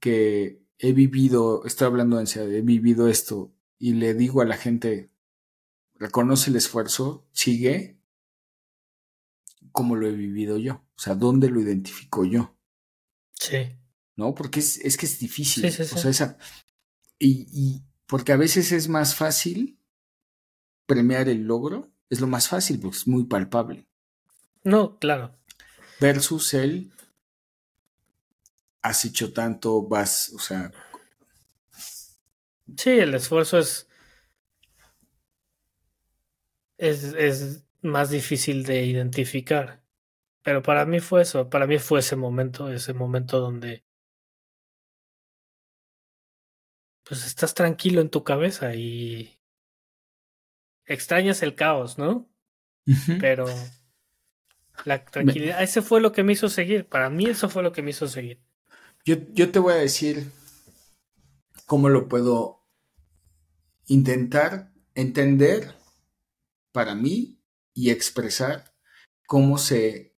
que 0.00 0.62
he 0.78 0.92
vivido, 0.92 1.64
estoy 1.66 1.86
hablando 1.86 2.16
de 2.16 2.22
ansiedad, 2.22 2.50
he 2.50 2.62
vivido 2.62 3.08
esto 3.08 3.52
y 3.78 3.94
le 3.94 4.14
digo 4.14 4.40
a 4.40 4.46
la 4.46 4.56
gente, 4.56 5.10
reconoce 5.94 6.50
el 6.50 6.56
esfuerzo, 6.56 7.28
sigue 7.32 7.98
como 9.72 9.94
lo 9.94 10.06
he 10.06 10.12
vivido 10.12 10.56
yo, 10.56 10.82
o 10.96 10.98
sea, 10.98 11.14
¿dónde 11.14 11.50
lo 11.50 11.60
identifico 11.60 12.24
yo? 12.24 12.56
Sí. 13.34 13.76
¿no? 14.20 14.34
Porque 14.34 14.60
es, 14.60 14.76
es 14.78 14.96
que 14.96 15.06
es 15.06 15.18
difícil. 15.18 15.64
O 15.66 15.70
sea, 15.70 16.10
esa, 16.10 16.38
y, 17.18 17.46
y 17.52 17.82
porque 18.06 18.32
a 18.32 18.36
veces 18.36 18.70
es 18.70 18.88
más 18.88 19.14
fácil 19.14 19.80
premiar 20.86 21.28
el 21.28 21.44
logro, 21.44 21.90
es 22.10 22.20
lo 22.20 22.26
más 22.26 22.48
fácil 22.48 22.78
porque 22.78 22.98
es 22.98 23.08
muy 23.08 23.24
palpable. 23.24 23.88
No, 24.62 24.98
claro. 24.98 25.36
Versus 26.00 26.54
el 26.54 26.92
has 28.82 29.04
hecho 29.04 29.32
tanto, 29.32 29.82
vas, 29.82 30.32
o 30.34 30.38
sea. 30.38 30.72
Sí, 32.76 32.90
el 32.90 33.14
esfuerzo 33.14 33.58
es. 33.58 33.88
Es, 36.78 37.04
es 37.04 37.64
más 37.82 38.10
difícil 38.10 38.64
de 38.64 38.84
identificar. 38.84 39.82
Pero 40.42 40.62
para 40.62 40.86
mí 40.86 41.00
fue 41.00 41.22
eso, 41.22 41.50
para 41.50 41.66
mí 41.66 41.78
fue 41.78 42.00
ese 42.00 42.16
momento, 42.16 42.70
ese 42.70 42.94
momento 42.94 43.38
donde 43.40 43.84
pues 47.04 47.26
estás 47.26 47.54
tranquilo 47.54 48.00
en 48.00 48.08
tu 48.08 48.24
cabeza 48.24 48.74
y 48.74 49.38
extrañas 50.86 51.42
el 51.42 51.54
caos, 51.54 51.98
¿no? 51.98 52.30
Pero 53.20 53.46
la 54.84 55.04
tranquilidad, 55.04 55.62
ese 55.62 55.82
fue 55.82 56.00
lo 56.00 56.12
que 56.12 56.22
me 56.22 56.32
hizo 56.32 56.48
seguir. 56.48 56.86
Para 56.86 57.10
mí 57.10 57.26
eso 57.26 57.48
fue 57.48 57.62
lo 57.62 57.72
que 57.72 57.82
me 57.82 57.90
hizo 57.90 58.08
seguir. 58.08 58.40
Yo, 59.04 59.16
yo 59.32 59.50
te 59.50 59.58
voy 59.58 59.72
a 59.72 59.76
decir 59.76 60.30
cómo 61.66 61.88
lo 61.88 62.08
puedo 62.08 62.66
intentar 63.86 64.72
entender 64.94 65.74
para 66.72 66.94
mí 66.94 67.40
y 67.74 67.90
expresar 67.90 68.74
cómo 69.26 69.58
se, 69.58 70.16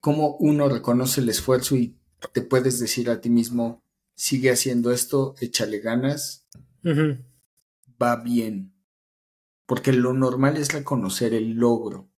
cómo 0.00 0.36
uno 0.36 0.68
reconoce 0.68 1.20
el 1.20 1.28
esfuerzo 1.28 1.76
y 1.76 1.98
te 2.32 2.42
puedes 2.42 2.78
decir 2.78 3.10
a 3.10 3.20
ti 3.20 3.30
mismo, 3.30 3.82
sigue 4.14 4.50
haciendo 4.50 4.90
esto, 4.92 5.34
échale 5.40 5.78
ganas, 5.78 6.46
va 8.00 8.16
bien. 8.16 8.74
Porque 9.66 9.92
lo 9.92 10.12
normal 10.12 10.56
es 10.56 10.72
reconocer 10.72 11.34
el 11.34 11.54
logro. 11.54 12.10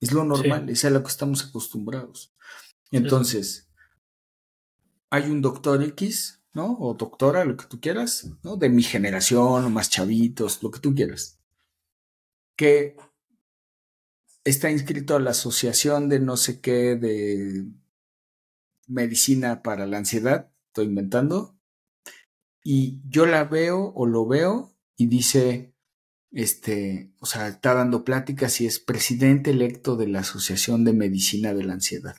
Es 0.00 0.12
lo 0.12 0.24
normal, 0.24 0.68
es 0.68 0.84
a 0.84 0.90
lo 0.90 1.02
que 1.02 1.08
estamos 1.08 1.44
acostumbrados. 1.44 2.34
Entonces, 2.90 3.68
hay 5.10 5.30
un 5.30 5.42
doctor 5.42 5.82
X, 5.82 6.42
¿no? 6.52 6.76
O 6.78 6.94
doctora, 6.94 7.44
lo 7.44 7.56
que 7.56 7.66
tú 7.66 7.80
quieras, 7.80 8.30
¿no? 8.42 8.56
De 8.56 8.68
mi 8.68 8.82
generación 8.82 9.64
o 9.64 9.70
más 9.70 9.90
chavitos, 9.90 10.62
lo 10.62 10.70
que 10.70 10.80
tú 10.80 10.94
quieras. 10.94 11.38
Que 12.56 12.96
está 14.44 14.70
inscrito 14.70 15.16
a 15.16 15.20
la 15.20 15.30
asociación 15.30 16.08
de 16.08 16.20
no 16.20 16.36
sé 16.36 16.60
qué, 16.60 16.96
de 16.96 17.66
medicina 18.86 19.62
para 19.62 19.86
la 19.86 19.98
ansiedad 19.98 20.50
estoy 20.68 20.86
inventando, 20.86 21.58
y 22.62 23.00
yo 23.08 23.26
la 23.26 23.44
veo 23.44 23.92
o 23.94 24.06
lo 24.06 24.26
veo 24.26 24.74
y 24.96 25.06
dice, 25.06 25.74
este, 26.30 27.12
o 27.20 27.26
sea, 27.26 27.48
está 27.48 27.74
dando 27.74 28.04
pláticas 28.04 28.60
y 28.60 28.66
es 28.66 28.78
presidente 28.78 29.50
electo 29.50 29.96
de 29.96 30.08
la 30.08 30.20
Asociación 30.20 30.84
de 30.84 30.92
Medicina 30.92 31.54
de 31.54 31.64
la 31.64 31.74
Ansiedad. 31.74 32.16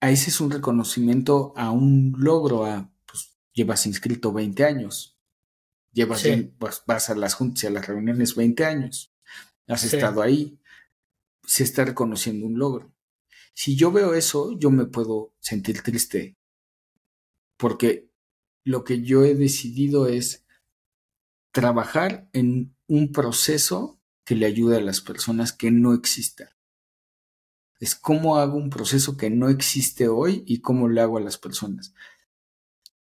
A 0.00 0.10
ese 0.10 0.30
es 0.30 0.40
un 0.40 0.50
reconocimiento 0.50 1.52
a 1.56 1.70
un 1.70 2.14
logro, 2.18 2.64
a, 2.64 2.90
pues, 3.04 3.36
llevas 3.52 3.86
inscrito 3.86 4.32
20 4.32 4.64
años, 4.64 5.18
llevas, 5.92 6.24
vas, 6.86 7.10
a 7.10 7.14
las 7.14 7.34
juntas 7.34 7.64
y 7.64 7.66
a 7.66 7.70
las 7.70 7.86
reuniones 7.86 8.34
20 8.36 8.64
años, 8.64 9.12
has 9.66 9.84
estado 9.84 10.22
ahí, 10.22 10.58
se 11.44 11.64
está 11.64 11.84
reconociendo 11.84 12.46
un 12.46 12.58
logro. 12.58 12.92
Si 13.54 13.74
yo 13.74 13.90
veo 13.90 14.14
eso, 14.14 14.56
yo 14.56 14.70
me 14.70 14.86
puedo 14.86 15.34
sentir 15.40 15.82
triste. 15.82 16.36
Porque 17.56 18.08
lo 18.62 18.84
que 18.84 19.02
yo 19.02 19.24
he 19.24 19.34
decidido 19.34 20.06
es 20.06 20.46
trabajar 21.52 22.28
en 22.32 22.76
un 22.86 23.12
proceso 23.12 24.00
que 24.24 24.34
le 24.34 24.46
ayude 24.46 24.76
a 24.76 24.80
las 24.80 25.00
personas 25.00 25.52
que 25.52 25.70
no 25.70 25.94
exista. 25.94 26.56
Es 27.80 27.94
cómo 27.94 28.36
hago 28.36 28.56
un 28.56 28.70
proceso 28.70 29.16
que 29.16 29.30
no 29.30 29.48
existe 29.48 30.08
hoy 30.08 30.42
y 30.46 30.60
cómo 30.60 30.88
le 30.88 31.00
hago 31.00 31.18
a 31.18 31.22
las 31.22 31.38
personas. 31.38 31.94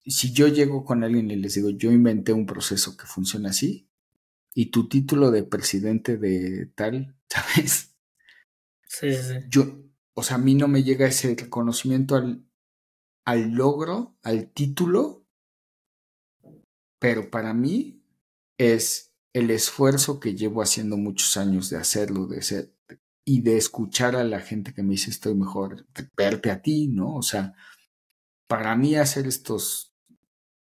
Si 0.05 0.33
yo 0.33 0.49
llego 0.49 0.85
con 0.85 1.03
alguien 1.03 1.31
y 1.31 1.37
les 1.37 1.55
digo, 1.55 1.71
yo 1.71 1.91
inventé 1.91 2.33
un 2.33 2.47
proceso 2.47 2.97
que 2.97 3.07
funciona 3.07 3.51
así, 3.51 3.89
y 4.55 4.71
tu 4.71 4.89
título 4.89 5.31
de 5.31 5.43
presidente 5.43 6.17
de 6.17 6.67
tal, 6.75 7.15
¿sabes? 7.29 7.95
Sí, 8.87 9.13
sí. 9.15 9.35
Yo, 9.51 9.83
o 10.15 10.23
sea, 10.23 10.37
a 10.37 10.41
mí 10.41 10.55
no 10.55 10.67
me 10.67 10.83
llega 10.83 11.07
ese 11.07 11.35
reconocimiento 11.35 12.17
al, 12.17 12.47
al 13.27 13.51
logro, 13.51 14.17
al 14.23 14.49
título, 14.51 15.27
pero 16.99 17.31
para 17.31 17.53
mí 17.53 17.96
es 18.59 19.13
el 19.33 19.51
esfuerzo 19.51 20.19
que 20.19 20.35
llevo 20.35 20.63
haciendo 20.63 20.97
muchos 20.97 21.37
años 21.37 21.69
de 21.71 21.77
hacerlo, 21.77 22.27
de 22.27 22.43
ser 22.43 22.75
y 23.25 23.43
de 23.43 23.57
escuchar 23.57 24.15
a 24.15 24.25
la 24.25 24.41
gente 24.41 24.73
que 24.73 24.83
me 24.83 24.93
dice 24.93 25.11
estoy 25.11 25.35
mejor, 25.35 25.85
de 25.93 26.09
verte 26.17 26.51
a 26.51 26.63
ti, 26.63 26.87
¿no? 26.87 27.17
O 27.17 27.23
sea, 27.23 27.55
para 28.47 28.77
mí 28.77 28.95
hacer 28.95 29.27
estos 29.27 29.95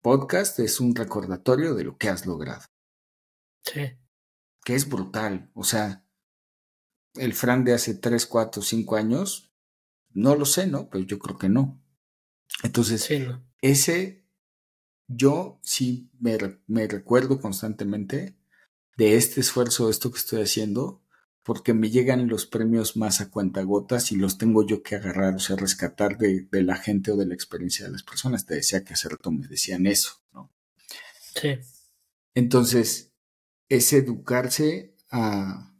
podcasts 0.01 0.59
es 0.59 0.81
un 0.81 0.95
recordatorio 0.95 1.75
de 1.75 1.85
lo 1.85 1.99
que 1.99 2.09
has 2.09 2.25
logrado. 2.25 2.65
Sí. 3.63 3.83
Que 4.65 4.75
es 4.75 4.89
brutal, 4.89 5.51
o 5.55 5.63
sea, 5.63 6.05
el 7.15 7.35
Fran 7.35 7.65
de 7.65 7.75
hace 7.75 7.95
3, 7.95 8.27
4, 8.27 8.63
5 8.63 8.97
años, 8.97 9.53
no 10.11 10.35
lo 10.35 10.47
sé, 10.47 10.67
¿no? 10.67 10.89
Pero 10.89 11.05
yo 11.05 11.19
creo 11.19 11.37
que 11.37 11.49
no. 11.49 11.83
Entonces, 12.63 13.09
ese 13.61 14.27
yo 15.09 15.59
sí 15.63 16.11
me, 16.21 16.39
me, 16.67 16.87
recuerdo 16.87 17.41
constantemente 17.41 18.37
de 18.97 19.17
este 19.17 19.41
esfuerzo, 19.41 19.87
de 19.87 19.93
esto 19.93 20.11
que 20.11 20.19
estoy 20.19 20.43
haciendo, 20.43 21.03
porque 21.49 21.73
me 21.73 21.89
llegan 21.89 22.29
los 22.29 22.45
premios 22.45 22.99
más 22.99 23.23
a 23.23 23.31
cuentagotas 23.31 24.13
y 24.13 24.17
los 24.17 24.37
tengo 24.37 24.67
yo 24.67 24.83
que 24.83 24.97
agarrar, 24.97 25.35
o 25.35 25.39
sea, 25.39 25.57
rescatar 25.57 26.19
de, 26.19 26.47
la 26.53 26.77
gente 26.77 27.11
o 27.11 27.17
de 27.17 27.25
la 27.25 27.33
experiencia 27.33 27.87
de 27.87 27.93
las 27.93 28.03
personas. 28.03 28.45
Te 28.45 28.57
decía 28.57 28.85
que 28.85 28.93
hace 28.93 29.09
rato 29.09 29.31
me 29.31 29.49
decían 29.49 29.87
eso, 29.87 30.21
¿no? 30.35 30.53
Sí. 31.41 31.59
Entonces, 32.35 33.15
es 33.71 33.93
educarse 33.95 34.95
a... 35.11 35.75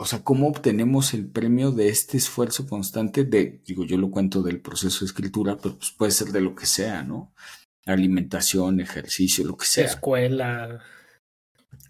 O 0.00 0.06
sea, 0.06 0.24
¿cómo 0.24 0.48
obtenemos 0.48 1.12
el 1.12 1.28
premio 1.28 1.72
de 1.72 1.90
este 1.90 2.16
esfuerzo 2.16 2.66
constante 2.66 3.22
de, 3.24 3.60
digo, 3.66 3.84
yo 3.84 3.98
lo 3.98 4.10
cuento 4.10 4.40
del 4.42 4.58
proceso 4.58 5.00
de 5.00 5.08
escritura, 5.10 5.58
pero 5.58 5.76
pues 5.76 5.90
puede 5.90 6.10
ser 6.10 6.28
de 6.28 6.40
lo 6.40 6.54
que 6.54 6.64
sea, 6.64 7.02
¿no? 7.02 7.34
Alimentación, 7.84 8.80
ejercicio, 8.80 9.44
lo 9.44 9.58
que 9.58 9.66
sea. 9.66 9.84
Escuela. 9.84 10.82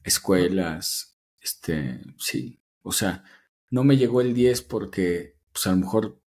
Escuelas, 0.03 1.21
este, 1.41 2.01
sí. 2.19 2.59
O 2.83 2.91
sea, 2.91 3.23
no 3.71 3.85
me 3.85 3.97
llegó 3.97 4.23
el 4.23 4.35
10 4.35 4.63
porque, 4.63 5.37
pues 5.53 5.69
a 5.69 5.71
lo 5.71 5.77
mejor 5.77 6.21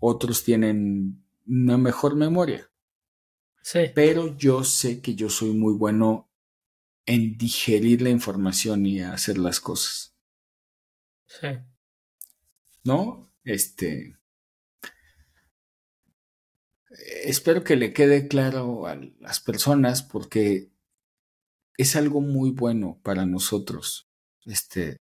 otros 0.00 0.42
tienen 0.42 1.24
una 1.46 1.78
mejor 1.78 2.16
memoria. 2.16 2.68
Sí. 3.62 3.92
Pero 3.94 4.36
yo 4.36 4.64
sé 4.64 5.00
que 5.00 5.14
yo 5.14 5.30
soy 5.30 5.50
muy 5.50 5.74
bueno 5.74 6.28
en 7.06 7.38
digerir 7.38 8.02
la 8.02 8.10
información 8.10 8.86
y 8.86 9.02
hacer 9.02 9.38
las 9.38 9.60
cosas. 9.60 10.11
Sí. 11.26 11.48
¿No? 12.84 13.32
Este. 13.44 14.16
Espero 17.24 17.64
que 17.64 17.76
le 17.76 17.92
quede 17.92 18.28
claro 18.28 18.86
a 18.86 18.96
las 19.20 19.40
personas 19.40 20.02
porque 20.02 20.70
es 21.76 21.96
algo 21.96 22.20
muy 22.20 22.50
bueno 22.50 23.00
para 23.02 23.24
nosotros 23.26 24.12
este, 24.44 24.98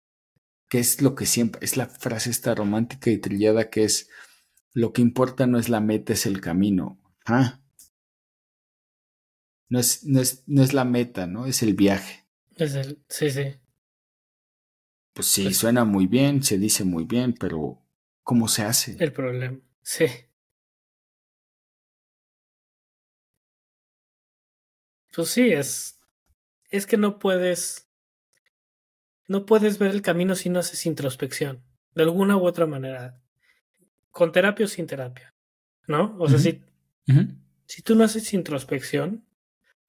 que 0.68 0.78
es 0.78 1.00
lo 1.02 1.14
que 1.14 1.26
siempre, 1.26 1.64
es 1.64 1.76
la 1.76 1.86
frase 1.86 2.30
esta 2.30 2.54
romántica 2.54 3.10
y 3.10 3.18
trillada 3.18 3.70
que 3.70 3.84
es, 3.84 4.08
lo 4.72 4.92
que 4.92 5.02
importa 5.02 5.46
no 5.46 5.58
es 5.58 5.68
la 5.68 5.80
meta, 5.80 6.12
es 6.12 6.26
el 6.26 6.40
camino. 6.40 7.00
Ah. 7.26 7.60
No 9.68 9.78
es, 9.78 10.04
no 10.04 10.20
es, 10.20 10.44
no 10.46 10.62
es 10.62 10.72
la 10.72 10.84
meta, 10.84 11.26
¿no? 11.26 11.46
Es 11.46 11.62
el 11.62 11.74
viaje. 11.74 12.26
Es 12.56 12.74
el, 12.74 13.02
sí, 13.08 13.30
sí. 13.30 13.54
Pues 15.12 15.26
sí, 15.26 15.44
pues 15.44 15.56
suena 15.56 15.84
muy 15.84 16.06
bien, 16.06 16.42
se 16.42 16.58
dice 16.58 16.84
muy 16.84 17.04
bien, 17.04 17.34
pero 17.34 17.82
¿cómo 18.22 18.48
se 18.48 18.62
hace? 18.62 18.96
El 18.98 19.12
problema, 19.12 19.58
sí. 19.82 20.06
Pues 25.14 25.28
sí, 25.28 25.50
es, 25.50 25.98
es 26.70 26.86
que 26.86 26.96
no 26.96 27.18
puedes 27.18 27.90
no 29.30 29.46
puedes 29.46 29.78
ver 29.78 29.92
el 29.92 30.02
camino 30.02 30.34
si 30.34 30.48
no 30.48 30.58
haces 30.58 30.86
introspección, 30.86 31.62
de 31.94 32.02
alguna 32.02 32.36
u 32.36 32.44
otra 32.44 32.66
manera, 32.66 33.22
con 34.10 34.32
terapia 34.32 34.66
o 34.66 34.68
sin 34.68 34.88
terapia, 34.88 35.36
¿no? 35.86 36.16
O 36.18 36.28
sea, 36.28 36.40
si, 36.40 36.64
si 37.66 37.82
tú 37.82 37.94
no 37.94 38.02
haces 38.02 38.34
introspección, 38.34 39.24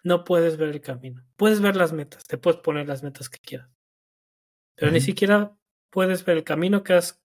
no 0.03 0.25
puedes 0.25 0.57
ver 0.57 0.69
el 0.69 0.81
camino. 0.81 1.25
Puedes 1.37 1.59
ver 1.59 1.75
las 1.75 1.91
metas, 1.91 2.23
te 2.25 2.37
puedes 2.37 2.59
poner 2.61 2.87
las 2.87 3.01
metas 3.01 3.29
que 3.29 3.39
quieras, 3.39 3.71
pero 4.75 4.91
ni 4.91 5.01
siquiera 5.01 5.57
puedes 5.89 6.25
ver 6.25 6.37
el 6.37 6.43
camino 6.43 6.83
que 6.83 6.93
has 6.93 7.21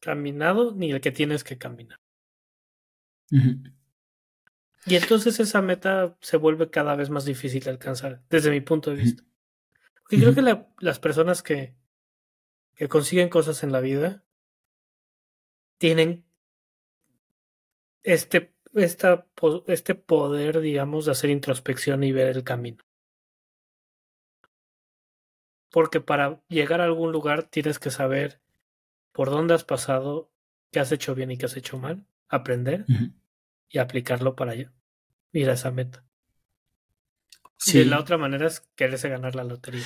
caminado 0.00 0.74
ni 0.74 0.90
el 0.90 1.00
que 1.00 1.12
tienes 1.12 1.44
que 1.44 1.58
caminar. 1.58 1.98
Y 4.86 4.96
entonces 4.96 5.38
esa 5.40 5.62
meta 5.62 6.16
se 6.20 6.36
vuelve 6.36 6.70
cada 6.70 6.96
vez 6.96 7.10
más 7.10 7.24
difícil 7.24 7.62
de 7.62 7.70
alcanzar, 7.70 8.22
desde 8.28 8.50
mi 8.50 8.60
punto 8.60 8.90
de 8.90 8.96
vista. 8.96 9.22
Y 10.10 10.20
creo 10.20 10.34
que 10.34 10.66
las 10.80 10.98
personas 10.98 11.42
que, 11.42 11.76
que 12.74 12.88
consiguen 12.88 13.28
cosas 13.28 13.62
en 13.62 13.72
la 13.72 13.80
vida 13.80 14.24
tienen 15.78 16.24
este, 18.02 18.54
esta, 18.74 19.26
este 19.66 19.94
poder, 19.94 20.60
digamos, 20.60 21.06
de 21.06 21.12
hacer 21.12 21.30
introspección 21.30 22.02
y 22.04 22.12
ver 22.12 22.28
el 22.36 22.44
camino. 22.44 22.82
Porque 25.70 26.00
para 26.00 26.42
llegar 26.48 26.80
a 26.80 26.84
algún 26.84 27.12
lugar 27.12 27.44
tienes 27.44 27.78
que 27.78 27.90
saber 27.90 28.40
por 29.12 29.30
dónde 29.30 29.54
has 29.54 29.64
pasado, 29.64 30.30
qué 30.70 30.80
has 30.80 30.92
hecho 30.92 31.14
bien 31.14 31.30
y 31.30 31.36
qué 31.36 31.46
has 31.46 31.56
hecho 31.56 31.78
mal, 31.78 32.06
aprender 32.28 32.86
y 33.68 33.78
aplicarlo 33.78 34.36
para 34.36 34.54
ir 34.54 34.70
a 35.48 35.52
esa 35.52 35.70
meta. 35.70 36.04
Sí. 37.56 37.84
la 37.84 38.00
otra 38.00 38.16
manera 38.16 38.46
es 38.46 38.60
quererse 38.74 39.10
ganar 39.10 39.34
la 39.34 39.44
lotería, 39.44 39.84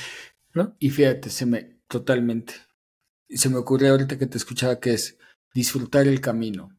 ¿no? 0.53 0.77
Y 0.79 0.91
fíjate, 0.91 1.29
se 1.29 1.45
me, 1.45 1.81
totalmente, 1.89 2.55
se 3.29 3.49
me 3.49 3.57
ocurre 3.57 3.89
ahorita 3.89 4.17
que 4.17 4.27
te 4.27 4.39
escuchaba 4.39 4.79
que 4.79 4.93
es 4.93 5.19
disfrutar 5.53 6.07
el 6.07 6.21
camino. 6.21 6.77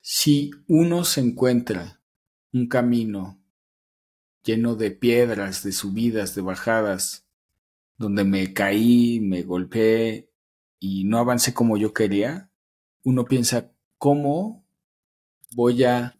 Si 0.00 0.50
uno 0.66 1.04
se 1.04 1.20
encuentra 1.20 2.00
un 2.52 2.68
camino 2.68 3.42
lleno 4.42 4.76
de 4.76 4.92
piedras, 4.92 5.62
de 5.62 5.72
subidas, 5.72 6.34
de 6.34 6.42
bajadas, 6.42 7.25
donde 7.98 8.24
me 8.24 8.52
caí, 8.52 9.20
me 9.20 9.42
golpeé 9.42 10.30
y 10.78 11.04
no 11.04 11.18
avancé 11.18 11.54
como 11.54 11.76
yo 11.76 11.92
quería, 11.94 12.50
uno 13.04 13.24
piensa, 13.24 13.72
¿cómo 13.98 14.66
voy 15.54 15.84
a 15.84 16.18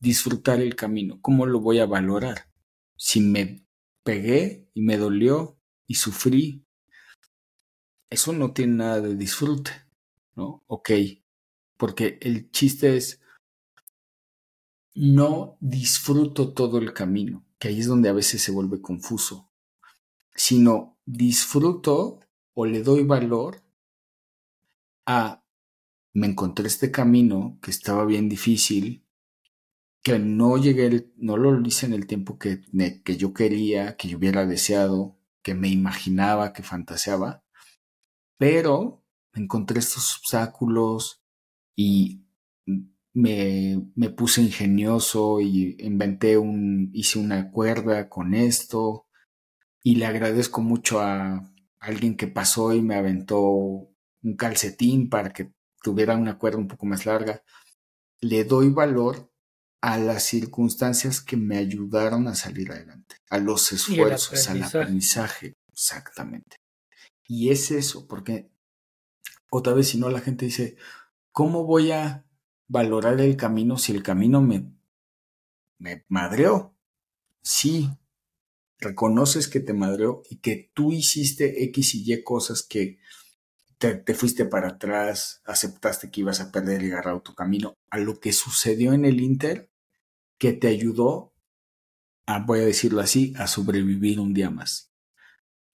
disfrutar 0.00 0.60
el 0.60 0.74
camino? 0.74 1.20
¿Cómo 1.20 1.46
lo 1.46 1.60
voy 1.60 1.78
a 1.78 1.86
valorar? 1.86 2.48
si 2.96 3.20
me 3.20 3.66
pegué 4.02 4.68
y 4.74 4.82
me 4.82 4.96
dolió 4.96 5.58
y 5.86 5.96
sufrí, 5.96 6.64
eso 8.10 8.32
no 8.32 8.52
tiene 8.52 8.76
nada 8.76 9.00
de 9.00 9.16
disfrute, 9.16 9.70
¿no? 10.34 10.62
Ok, 10.66 10.90
porque 11.76 12.18
el 12.22 12.50
chiste 12.50 12.96
es, 12.96 13.20
no 14.94 15.58
disfruto 15.60 16.52
todo 16.52 16.78
el 16.78 16.92
camino, 16.92 17.44
que 17.58 17.68
ahí 17.68 17.80
es 17.80 17.86
donde 17.86 18.08
a 18.08 18.12
veces 18.12 18.42
se 18.42 18.52
vuelve 18.52 18.80
confuso, 18.80 19.50
sino 20.34 20.93
disfruto 21.06 22.20
o 22.54 22.66
le 22.66 22.82
doy 22.82 23.04
valor 23.04 23.62
a, 25.06 25.44
me 26.12 26.26
encontré 26.28 26.66
este 26.66 26.90
camino 26.90 27.58
que 27.62 27.70
estaba 27.70 28.04
bien 28.04 28.28
difícil, 28.28 29.04
que 30.02 30.18
no 30.18 30.58
llegué, 30.58 31.12
no 31.16 31.36
lo 31.36 31.60
hice 31.66 31.86
en 31.86 31.94
el 31.94 32.06
tiempo 32.06 32.38
que, 32.38 32.60
que 33.04 33.16
yo 33.16 33.32
quería, 33.34 33.96
que 33.96 34.08
yo 34.08 34.18
hubiera 34.18 34.46
deseado, 34.46 35.18
que 35.42 35.54
me 35.54 35.68
imaginaba, 35.68 36.52
que 36.52 36.62
fantaseaba, 36.62 37.44
pero 38.38 39.04
encontré 39.34 39.78
estos 39.80 40.18
obstáculos 40.18 41.22
y 41.74 42.24
me, 43.12 43.90
me, 43.94 44.10
puse 44.10 44.42
ingenioso 44.42 45.40
y 45.40 45.76
inventé 45.80 46.36
un, 46.36 46.90
hice 46.92 47.18
una 47.18 47.50
cuerda 47.50 48.08
con 48.08 48.34
esto 48.34 49.03
y 49.86 49.96
le 49.96 50.06
agradezco 50.06 50.62
mucho 50.62 50.98
a 51.00 51.52
alguien 51.78 52.16
que 52.16 52.26
pasó 52.26 52.72
y 52.72 52.80
me 52.80 52.96
aventó 52.96 53.42
un 53.42 54.36
calcetín 54.36 55.10
para 55.10 55.30
que 55.30 55.52
tuviera 55.82 56.16
una 56.16 56.38
cuerda 56.38 56.58
un 56.58 56.68
poco 56.68 56.86
más 56.86 57.04
larga. 57.04 57.44
Le 58.20 58.44
doy 58.44 58.70
valor 58.70 59.30
a 59.82 59.98
las 59.98 60.22
circunstancias 60.22 61.20
que 61.20 61.36
me 61.36 61.58
ayudaron 61.58 62.26
a 62.28 62.34
salir 62.34 62.72
adelante, 62.72 63.16
a 63.28 63.36
los 63.36 63.70
esfuerzos, 63.72 64.48
al 64.48 64.62
aprendizaje, 64.62 65.58
exactamente. 65.70 66.56
Y 67.28 67.50
es 67.50 67.70
eso, 67.70 68.08
porque 68.08 68.50
otra 69.50 69.74
vez 69.74 69.88
si 69.88 69.98
no 69.98 70.08
la 70.08 70.22
gente 70.22 70.46
dice, 70.46 70.76
¿cómo 71.30 71.64
voy 71.64 71.92
a 71.92 72.24
valorar 72.68 73.20
el 73.20 73.36
camino 73.36 73.76
si 73.76 73.92
el 73.92 74.02
camino 74.02 74.40
me, 74.40 74.72
me 75.78 76.06
madreó? 76.08 76.74
Sí, 77.42 77.90
reconoces 78.78 79.48
que 79.48 79.60
te 79.60 79.72
madreó 79.72 80.22
y 80.28 80.36
que 80.36 80.70
tú 80.74 80.92
hiciste 80.92 81.64
X 81.64 81.94
y 81.94 82.12
Y 82.12 82.22
cosas 82.22 82.62
que 82.62 82.98
te, 83.78 84.14
fuiste 84.14 84.44
para 84.46 84.68
atrás, 84.68 85.42
aceptaste 85.44 86.10
que 86.10 86.20
ibas 86.20 86.40
a 86.40 86.50
perder 86.50 86.82
y 86.82 86.90
agarrar 86.90 87.20
tu 87.20 87.34
camino. 87.34 87.74
A 87.90 87.98
lo 87.98 88.18
que 88.18 88.32
sucedió 88.32 88.92
en 88.92 89.04
el 89.04 89.20
Inter, 89.20 89.70
que 90.38 90.52
te 90.52 90.68
ayudó 90.68 91.34
a, 92.26 92.40
voy 92.40 92.60
a 92.60 92.64
decirlo 92.64 93.00
así, 93.00 93.34
a 93.36 93.46
sobrevivir 93.46 94.20
un 94.20 94.32
día 94.32 94.50
más. 94.50 94.92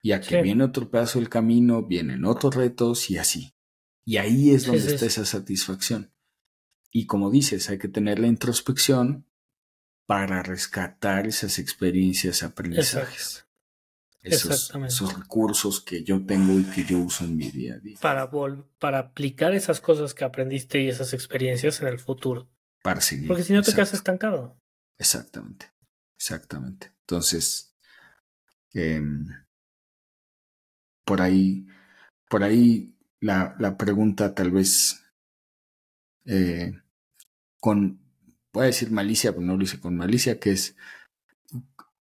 Y 0.01 0.12
a 0.12 0.20
que 0.20 0.40
viene 0.42 0.64
otro 0.64 0.90
pedazo 0.90 1.18
del 1.18 1.28
camino, 1.28 1.84
vienen 1.84 2.24
otros 2.24 2.55
retos 2.55 3.11
y 3.11 3.18
así. 3.18 3.55
Y 4.05 4.16
ahí 4.16 4.53
es 4.53 4.64
donde 4.64 4.94
está 4.94 5.07
esa 5.07 5.26
satisfacción. 5.26 6.12
Y 6.90 7.07
como 7.07 7.30
dices, 7.30 7.68
hay 7.68 7.78
que 7.78 7.88
tener 7.88 8.18
la 8.18 8.28
introspección 8.28 9.28
para 10.09 10.43
rescatar 10.43 11.29
esas 11.29 11.61
experiencias, 11.61 12.43
aprendizajes. 12.43 13.45
Esos, 14.21 14.75
esos, 14.75 15.17
recursos 15.17 15.81
que 15.81 16.03
yo 16.03 16.27
tengo 16.27 16.59
y 16.59 16.65
que 16.65 16.85
yo 16.85 16.99
uso 16.99 17.25
en 17.25 17.37
mi 17.37 17.51
día 17.51 17.75
a 17.75 17.79
día. 17.79 17.99
Para, 18.03 18.29
para 18.81 18.99
aplicar 18.99 19.55
esas 19.55 19.81
cosas 19.81 20.13
que 20.13 20.25
aprendiste 20.25 20.83
y 20.83 20.89
esas 20.89 21.13
experiencias 21.13 21.81
en 21.81 21.87
el 21.87 22.01
futuro. 22.01 22.51
Para 22.83 23.01
seguir. 23.01 23.29
Porque 23.29 23.45
si 23.45 23.53
no 23.53 23.63
te 23.63 23.73
quedas 23.73 23.95
estancado. 23.95 24.61
Exactamente, 24.99 25.73
exactamente. 26.17 26.93
Entonces, 27.03 27.69
Em, 28.73 29.27
por 31.05 31.23
ahí, 31.23 31.67
por 32.29 32.43
ahí 32.43 32.95
la, 33.21 33.57
la 33.59 33.77
pregunta 33.77 34.35
tal 34.35 34.51
vez 34.51 35.03
eh, 36.27 36.73
con, 37.61 38.01
voy 38.53 38.64
a 38.64 38.66
decir 38.66 38.90
malicia, 38.90 39.32
pero 39.32 39.44
no 39.44 39.57
lo 39.57 39.64
hice 39.64 39.80
con 39.80 39.96
malicia, 39.96 40.38
que 40.38 40.53
es, 40.53 40.76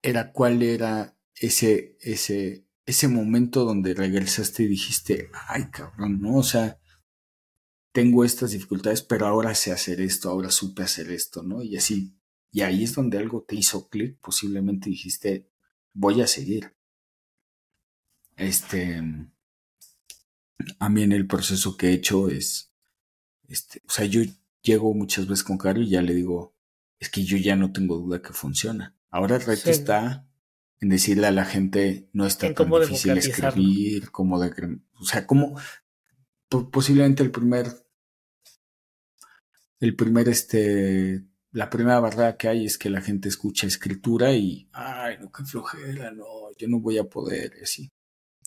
era 0.03 0.33
cuál 0.33 0.63
era 0.63 1.17
ese, 1.35 1.97
ese, 2.01 2.67
ese 2.87 3.09
momento 3.09 3.65
donde 3.65 3.95
regresaste 3.95 4.65
y 4.65 4.69
dijiste, 4.69 5.31
ay 5.49 5.71
cabrón, 5.71 6.21
¿no? 6.21 6.37
O 6.37 6.43
sea, 6.43 6.79
tengo 7.93 8.25
estas 8.25 8.51
dificultades, 8.51 9.03
pero 9.03 9.27
ahora 9.27 9.55
sé 9.55 9.73
hacer 9.73 10.01
esto, 10.01 10.29
ahora 10.29 10.51
supe 10.51 10.83
hacer 10.83 11.11
esto, 11.11 11.43
¿no? 11.43 11.63
Y 11.63 11.77
así, 11.77 12.17
y 12.51 12.63
ahí 12.63 12.85
es 12.85 12.95
donde 12.95 13.19
algo 13.19 13.43
te 13.43 13.57
hizo 13.57 13.89
clic, 13.89 14.19
posiblemente 14.21 14.91
dijiste, 14.91 15.49
voy 15.93 16.21
a 16.21 16.27
seguir. 16.27 16.75
Este, 18.37 19.01
a 20.79 20.89
mí 20.89 21.03
en 21.03 21.13
el 21.13 21.27
proceso 21.27 21.77
que 21.77 21.89
he 21.89 21.93
hecho 21.93 22.29
es, 22.29 22.73
este, 23.49 23.81
o 23.87 23.91
sea, 23.91 24.05
yo 24.07 24.23
llego 24.65 24.95
muchas 24.95 25.27
veces 25.29 25.45
con 25.45 25.59
Caro 25.59 25.81
y 25.81 25.91
ya 25.91 26.03
le 26.03 26.15
digo, 26.15 26.57
es 26.99 27.11
que 27.11 27.23
yo 27.23 27.37
ya 27.37 27.55
no 27.55 27.71
tengo 27.71 27.97
duda 27.99 28.23
que 28.23 28.33
funciona. 28.33 28.97
Ahora 29.11 29.37
el 29.37 29.43
reto 29.43 29.71
está 29.71 30.27
en 30.81 30.89
decirle 30.89 31.27
a 31.27 31.33
la 31.33 31.45
gente, 31.45 32.09
no 32.13 32.27
está 32.27 32.53
tan 32.53 32.71
difícil 32.71 33.17
escribir, 33.17 34.11
como 34.11 34.41
de, 34.41 34.81
o 34.95 35.05
sea, 35.05 35.27
como 35.27 35.57
posiblemente 36.49 37.23
el 37.23 37.31
primer, 37.31 37.69
el 39.81 39.95
primer, 39.95 40.29
este, 40.29 41.25
la 41.53 41.71
primera 41.71 42.01
barrera 42.01 42.37
que 42.37 42.49
hay 42.49 42.65
es 42.65 42.79
que 42.79 42.91
la 42.91 43.03
gente 43.03 43.29
escucha 43.29 43.67
escritura 43.67 44.33
y, 44.33 44.69
ay, 44.73 45.19
no, 45.21 45.31
qué 45.31 45.45
flojera, 45.45 46.11
no, 46.11 46.27
yo 46.57 46.69
no 46.69 46.81
voy 46.81 46.99
a 46.99 47.05
poder, 47.05 47.53
así. 47.63 47.93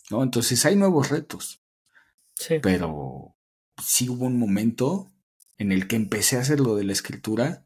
¿No? 0.10 0.24
Entonces 0.24 0.66
hay 0.66 0.76
nuevos 0.76 1.10
retos. 1.10 1.62
Sí. 2.34 2.56
Pero 2.62 3.36
sí 3.82 4.10
hubo 4.10 4.26
un 4.26 4.38
momento 4.38 5.12
en 5.58 5.72
el 5.72 5.88
que 5.88 5.96
empecé 5.96 6.38
a 6.38 6.42
hacer 6.42 6.60
lo 6.60 6.76
de 6.76 6.84
la 6.84 6.94
escritura, 6.94 7.66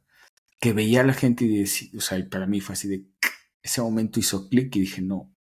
que 0.60 0.74
veía 0.74 1.02
a 1.02 1.06
la 1.06 1.14
gente 1.14 1.46
y 1.46 1.60
decía, 1.60 1.90
o 1.98 2.02
sea, 2.02 2.24
para 2.30 2.46
mí 2.46 2.62
fue 2.62 2.74
así 2.74 2.88
de, 2.88 3.06
ese 3.62 3.82
momento 3.82 4.20
hizo 4.20 4.50
clic 4.50 4.76
y 4.76 4.82
dije, 4.82 5.02
no, 5.02 5.36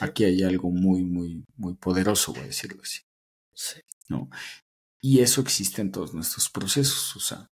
aquí 0.00 0.24
hay 0.24 0.42
algo 0.42 0.70
muy, 0.70 1.04
muy, 1.04 1.44
muy 1.56 1.74
poderoso, 1.74 2.32
voy 2.32 2.42
a 2.42 2.46
decirlo 2.46 2.82
así. 2.82 3.00
Sí. 3.54 3.80
¿No? 4.08 4.28
Y 5.00 5.20
eso 5.20 5.40
existe 5.40 5.82
en 5.82 5.92
todos 5.92 6.14
nuestros 6.14 6.48
procesos, 6.48 7.16
o 7.16 7.20
sea, 7.20 7.50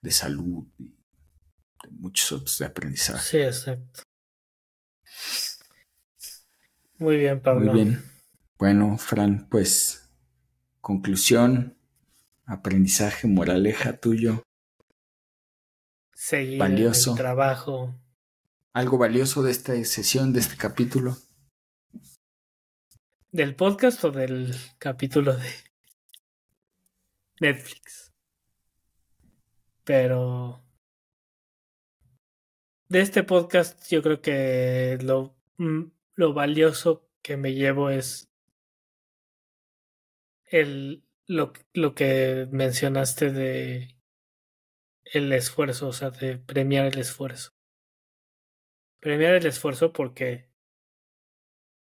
de 0.00 0.10
salud 0.10 0.66
y 0.78 0.88
de 0.88 1.90
muchos 1.90 2.32
otros 2.32 2.58
de 2.58 2.64
aprendizaje. 2.66 3.30
Sí, 3.30 3.38
exacto. 3.38 4.02
Muy 6.98 7.16
bien, 7.16 7.40
Pablo. 7.40 7.72
Muy 7.72 7.84
bien. 7.84 8.04
Bueno, 8.58 8.98
Fran, 8.98 9.48
pues, 9.48 10.10
conclusión, 10.80 11.78
aprendizaje, 12.50 13.28
moraleja 13.28 13.98
tuyo. 13.98 14.42
Seguir 16.12 16.58
valioso. 16.58 17.12
el 17.12 17.16
trabajo. 17.16 17.94
Algo 18.72 18.98
valioso 18.98 19.42
de 19.42 19.52
esta 19.52 19.72
sesión, 19.84 20.32
de 20.32 20.40
este 20.40 20.56
capítulo. 20.56 21.16
¿Del 23.30 23.54
podcast 23.54 24.04
o 24.04 24.10
del 24.10 24.54
capítulo 24.78 25.36
de 25.36 25.48
Netflix? 27.40 28.12
Pero 29.84 30.64
de 32.88 33.00
este 33.00 33.22
podcast 33.22 33.88
yo 33.88 34.02
creo 34.02 34.20
que 34.20 34.98
lo, 35.00 35.36
mm, 35.58 35.84
lo 36.16 36.34
valioso 36.34 37.08
que 37.22 37.36
me 37.36 37.54
llevo 37.54 37.90
es 37.90 38.28
el 40.46 41.04
lo, 41.30 41.52
lo 41.74 41.94
que 41.94 42.48
mencionaste 42.50 43.30
de 43.30 43.96
el 45.04 45.32
esfuerzo, 45.32 45.86
o 45.86 45.92
sea, 45.92 46.10
de 46.10 46.38
premiar 46.38 46.86
el 46.86 46.98
esfuerzo. 46.98 47.52
Premiar 48.98 49.34
el 49.34 49.46
esfuerzo 49.46 49.92
porque 49.92 50.50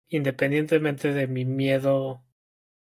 independientemente 0.06 1.12
de 1.12 1.26
mi 1.26 1.44
miedo 1.44 2.24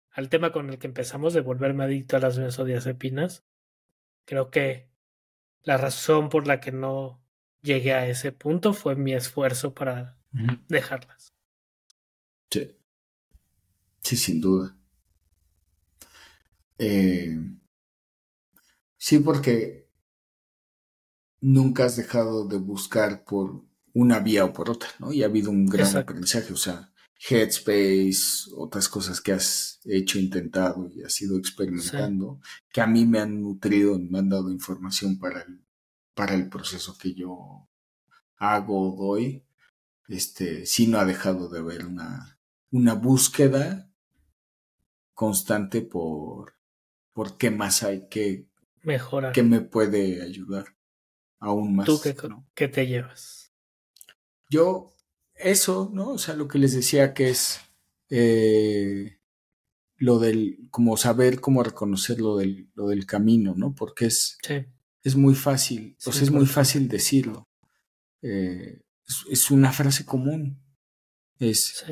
al 0.09 0.29
tema 0.29 0.51
con 0.51 0.71
el 0.71 0.79
que 0.79 0.87
empezamos 0.87 1.35
de 1.35 1.41
volverme 1.41 1.83
adicto 1.83 2.17
a 2.17 2.19
las 2.19 2.39
benzodiazepinas, 2.39 3.45
creo 4.25 4.49
que 4.49 4.89
la 5.61 5.77
razón 5.77 6.29
por 6.29 6.47
la 6.47 6.59
que 6.59 6.71
no 6.71 7.23
llegué 7.61 7.93
a 7.93 8.07
ese 8.07 8.31
punto 8.31 8.73
fue 8.73 8.95
mi 8.95 9.13
esfuerzo 9.13 9.75
para 9.75 10.17
dejarlas. 10.67 11.35
Sí. 12.49 12.75
Sí, 14.01 14.17
sin 14.17 14.41
duda. 14.41 14.78
Eh, 16.79 17.37
sí, 18.97 19.19
porque 19.19 19.89
nunca 21.41 21.85
has 21.85 21.97
dejado 21.97 22.47
de 22.47 22.57
buscar 22.57 23.23
por 23.25 23.63
una 23.93 24.19
vía 24.19 24.45
o 24.45 24.53
por 24.53 24.69
otra, 24.69 24.89
¿no? 24.99 25.11
Y 25.11 25.23
ha 25.23 25.25
habido 25.25 25.51
un 25.51 25.65
gran 25.65 25.95
aprendizaje, 25.97 26.53
o 26.53 26.57
sea, 26.57 26.91
Headspace, 27.19 28.51
otras 28.55 28.87
cosas 28.87 29.19
que 29.19 29.33
has 29.33 29.81
hecho, 29.83 30.19
intentado 30.19 30.89
y 30.89 31.03
has 31.03 31.21
ido 31.21 31.37
experimentando, 31.37 32.39
que 32.71 32.79
a 32.79 32.87
mí 32.87 33.05
me 33.05 33.19
han 33.19 33.41
nutrido, 33.41 33.99
me 33.99 34.19
han 34.19 34.29
dado 34.29 34.49
información 34.51 35.19
para 35.19 35.41
el, 35.41 35.61
para 36.13 36.33
el 36.33 36.47
proceso 36.47 36.97
que 36.97 37.13
yo 37.13 37.67
hago, 38.37 38.95
doy. 38.97 39.43
Este, 40.07 40.65
sí 40.65 40.87
no 40.87 40.97
ha 40.97 41.05
dejado 41.05 41.49
de 41.49 41.59
haber 41.59 41.85
una, 41.85 42.39
una 42.71 42.93
búsqueda 42.93 43.91
constante 45.13 45.81
por, 45.81 46.58
por 47.19 47.37
qué 47.37 47.51
más 47.51 47.83
hay 47.83 48.07
que 48.07 48.47
mejorar. 48.81 49.33
¿Qué 49.33 49.43
me 49.43 49.59
puede 49.59 50.21
ayudar 50.23 50.77
aún 51.37 51.75
más? 51.75 51.85
¿Tú 51.85 51.99
qué, 52.55 52.69
te 52.69 52.87
llevas? 52.87 53.51
Yo, 54.47 54.95
eso, 55.35 55.91
¿no? 55.93 56.11
O 56.11 56.17
sea, 56.17 56.33
lo 56.37 56.47
que 56.47 56.59
les 56.59 56.73
decía 56.73 57.13
que 57.13 57.29
es 57.29 57.59
eh, 58.09 59.19
lo 59.97 60.19
del, 60.19 60.69
como 60.71 60.95
saber 60.95 61.41
cómo 61.41 61.61
reconocer 61.61 62.21
lo 62.21 62.37
del, 62.37 62.71
lo 62.73 62.87
del 62.87 63.05
camino, 63.05 63.53
¿no? 63.53 63.75
Porque 63.75 64.05
es, 64.05 64.37
es 65.03 65.15
muy 65.17 65.35
fácil, 65.35 65.97
o 66.05 66.13
sea, 66.13 66.23
es 66.23 66.31
muy 66.31 66.45
fácil 66.45 66.87
decirlo. 66.87 67.49
Eh, 68.21 68.79
es, 69.29 69.51
una 69.51 69.73
frase 69.73 70.05
común. 70.05 70.63
Es, 71.37 71.83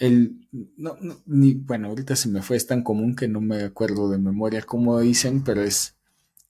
el, 0.00 0.48
no, 0.76 0.96
ni, 1.26 1.54
bueno, 1.54 1.88
ahorita 1.88 2.16
se 2.16 2.28
me 2.28 2.42
fue, 2.42 2.56
es 2.56 2.66
tan 2.66 2.82
común 2.82 3.14
que 3.14 3.28
no 3.28 3.40
me 3.40 3.62
acuerdo 3.62 4.10
de 4.10 4.18
memoria 4.18 4.62
cómo 4.62 4.98
dicen, 5.00 5.44
pero 5.44 5.62
es, 5.62 5.96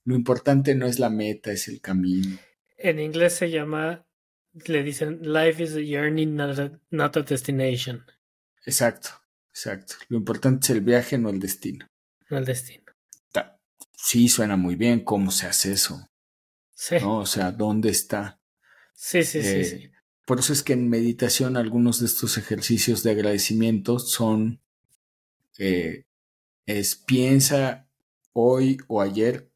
lo 0.03 0.15
importante 0.15 0.73
no 0.73 0.87
es 0.87 0.97
la 0.97 1.09
meta, 1.09 1.51
es 1.51 1.67
el 1.67 1.81
camino. 1.81 2.37
En 2.77 2.99
inglés 2.99 3.33
se 3.33 3.51
llama, 3.51 4.05
le 4.65 4.83
dicen, 4.83 5.19
life 5.21 5.61
is 5.61 5.71
a 5.71 5.81
journey, 5.85 6.25
not 6.25 6.57
a, 7.17 7.21
destination. 7.21 8.03
Exacto, 8.65 9.09
exacto. 9.49 9.95
Lo 10.09 10.17
importante 10.17 10.65
es 10.65 10.69
el 10.71 10.81
viaje, 10.81 11.17
no 11.17 11.29
el 11.29 11.39
destino. 11.39 11.87
No 12.29 12.37
el 12.39 12.45
destino. 12.45 12.81
Sí, 14.03 14.27
suena 14.29 14.57
muy 14.57 14.75
bien. 14.75 15.01
¿Cómo 15.01 15.29
se 15.31 15.45
hace 15.45 15.73
eso? 15.73 16.09
Sí. 16.73 16.95
¿No? 16.99 17.19
O 17.19 17.25
sea, 17.25 17.51
¿dónde 17.51 17.89
está? 17.89 18.39
Sí, 18.93 19.23
sí, 19.23 19.43
sí, 19.43 19.63
sí. 19.63 19.91
Por 20.31 20.39
eso 20.39 20.53
es 20.53 20.63
que 20.63 20.71
en 20.71 20.87
meditación 20.87 21.57
algunos 21.57 21.99
de 21.99 22.05
estos 22.05 22.37
ejercicios 22.37 23.03
de 23.03 23.11
agradecimiento 23.11 23.99
son, 23.99 24.61
eh, 25.57 26.05
es 26.65 26.95
piensa 26.95 27.89
hoy 28.31 28.77
o 28.87 29.01
ayer, 29.01 29.51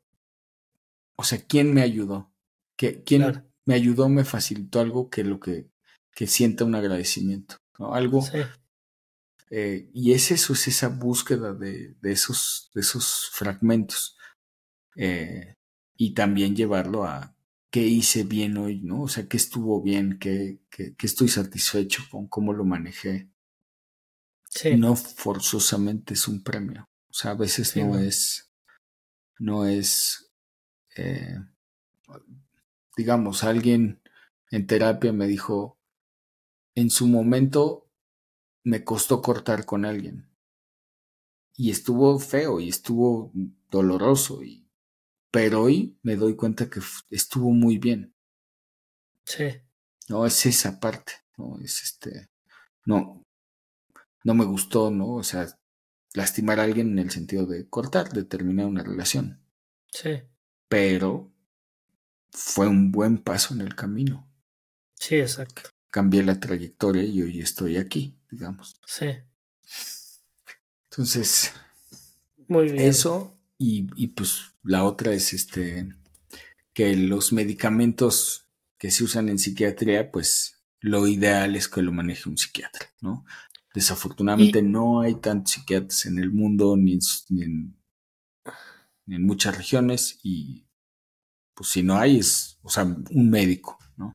o 1.16 1.24
sea, 1.24 1.42
¿quién 1.48 1.74
me 1.74 1.82
ayudó? 1.82 2.30
¿Quién 2.76 3.46
me 3.64 3.74
ayudó, 3.74 4.10
me 4.10 4.26
facilitó 4.26 4.82
algo 4.82 5.10
que 5.10 5.24
lo 5.24 5.40
que, 5.40 5.70
que 6.14 6.28
sienta 6.28 6.66
un 6.66 6.76
agradecimiento? 6.76 7.56
¿no? 7.80 7.94
Algo. 7.94 8.22
Eh, 9.50 9.90
y 9.94 10.12
es 10.12 10.30
eso, 10.32 10.52
es 10.52 10.68
esa 10.68 10.90
búsqueda 10.90 11.54
de, 11.54 11.96
de, 12.02 12.12
esos, 12.12 12.70
de 12.74 12.82
esos 12.82 13.30
fragmentos. 13.32 14.18
Eh, 14.98 15.56
y 15.96 16.14
también 16.14 16.54
llevarlo 16.54 17.06
a 17.06 17.34
qué 17.76 17.82
hice 17.82 18.24
bien 18.24 18.56
hoy, 18.56 18.80
¿no? 18.80 19.02
O 19.02 19.08
sea, 19.10 19.28
qué 19.28 19.36
estuvo 19.36 19.82
bien, 19.82 20.18
qué, 20.18 20.62
qué, 20.70 20.96
estoy 21.02 21.28
satisfecho 21.28 22.04
con 22.10 22.30
cómo 22.30 22.54
lo 22.54 22.64
manejé. 22.64 23.30
Sí. 24.46 24.78
No 24.78 24.96
forzosamente 24.96 26.14
es 26.14 26.26
un 26.30 26.42
premio. 26.42 26.88
O 27.10 27.14
sea, 27.14 27.32
a 27.32 27.36
veces 27.36 27.76
no, 27.76 28.00
es, 28.00 28.50
no 29.40 29.66
es, 29.66 30.32
eh, 30.96 31.38
digamos, 32.96 33.44
alguien 33.44 34.02
en 34.52 34.68
terapia 34.68 35.12
me 35.12 35.28
dijo, 35.28 35.78
en 36.76 36.90
su 36.90 37.08
momento 37.08 37.92
me 38.64 38.86
costó 38.86 39.22
cortar 39.22 39.66
con 39.66 39.84
alguien. 39.84 40.30
Y 41.58 41.72
estuvo 41.72 42.20
feo 42.20 42.62
y 42.62 42.70
estuvo 42.70 43.34
doloroso 43.70 44.44
y 44.44 44.65
pero 45.36 45.64
hoy 45.64 46.00
me 46.02 46.16
doy 46.16 46.38
cuenta 46.38 46.70
que 46.70 46.80
estuvo 47.10 47.52
muy 47.52 47.78
bien. 47.78 48.16
Sí. 49.26 49.50
No, 50.08 50.26
es 50.26 50.46
esa 50.46 50.80
parte, 50.80 51.12
¿no? 51.36 51.60
Es 51.60 51.84
este, 51.84 52.30
no, 52.86 53.22
no 54.24 54.34
me 54.34 54.46
gustó, 54.46 54.92
¿no? 54.92 55.16
O 55.16 55.24
sea, 55.24 55.46
lastimar 56.14 56.62
a 56.62 56.64
alguien 56.64 56.92
en 56.92 57.00
el 57.00 57.12
sentido 57.12 57.46
de 57.46 57.68
cortar, 57.68 58.14
de 58.14 58.24
terminar 58.24 58.68
una 58.68 58.82
relación. 58.82 59.42
Sí. 59.92 60.22
Pero 60.70 61.34
fue 62.32 62.70
un 62.70 62.94
buen 62.94 63.18
paso 63.18 63.54
en 63.54 63.60
el 63.60 63.76
camino. 63.76 64.32
Sí, 64.94 65.18
exacto. 65.18 65.64
Cambié 65.92 66.24
la 66.24 66.40
trayectoria 66.40 67.04
y 67.04 67.22
hoy 67.22 67.42
estoy 67.42 67.76
aquí, 67.76 68.18
digamos. 68.32 68.80
Sí. 68.86 69.08
Entonces, 70.90 71.52
Muy 72.48 72.72
bien. 72.72 72.88
eso 72.88 73.35
y, 73.58 73.88
y 73.96 74.08
pues 74.08 74.54
la 74.64 74.84
otra 74.84 75.14
es 75.14 75.34
este 75.34 75.90
que 76.74 76.96
los 76.96 77.32
medicamentos 77.34 78.48
que 78.78 78.92
se 78.92 79.04
usan 79.04 79.30
en 79.30 79.40
psiquiatría, 79.40 80.12
pues 80.12 80.64
lo 80.82 81.08
ideal 81.08 81.56
es 81.56 81.68
que 81.70 81.82
lo 81.82 81.92
maneje 81.92 82.30
un 82.30 82.38
psiquiatra, 82.38 82.88
¿no? 83.02 83.26
Desafortunadamente 83.74 84.60
Y- 84.60 84.64
no 84.64 85.02
hay 85.02 85.16
tantos 85.16 85.54
psiquiatras 85.54 86.06
en 86.06 86.20
el 86.20 86.32
mundo 86.32 86.76
ni 86.78 86.94
en, 86.94 87.00
ni 87.30 87.44
en- 87.44 87.76
ni 89.06 89.16
en 89.16 89.26
muchas 89.26 89.56
regiones 89.58 90.20
y 90.24 90.66
pues 91.54 91.70
si 91.70 91.84
no 91.84 91.98
hay 91.98 92.18
es, 92.20 92.58
o 92.64 92.70
sea, 92.70 92.84
un 92.84 93.30
médico, 93.30 93.78
¿no? 93.98 94.14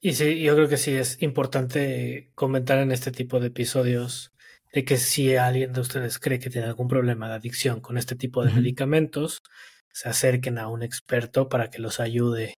Y 0.00 0.14
sí, 0.14 0.40
yo 0.40 0.54
creo 0.56 0.68
que 0.68 0.76
sí 0.78 0.92
es 0.92 1.20
importante 1.22 2.32
comentar 2.34 2.78
en 2.78 2.90
este 2.90 3.12
tipo 3.12 3.38
de 3.38 3.48
episodios 3.48 4.31
de 4.72 4.84
que 4.84 4.96
si 4.96 5.36
alguien 5.36 5.72
de 5.72 5.80
ustedes 5.80 6.18
cree 6.18 6.38
que 6.38 6.50
tiene 6.50 6.66
algún 6.66 6.88
problema 6.88 7.28
de 7.28 7.34
adicción 7.34 7.80
con 7.80 7.98
este 7.98 8.16
tipo 8.16 8.44
de 8.44 8.52
medicamentos, 8.52 9.42
se 9.92 10.08
acerquen 10.08 10.58
a 10.58 10.68
un 10.68 10.82
experto 10.82 11.48
para 11.48 11.70
que 11.70 11.78
los 11.78 12.00
ayude 12.00 12.54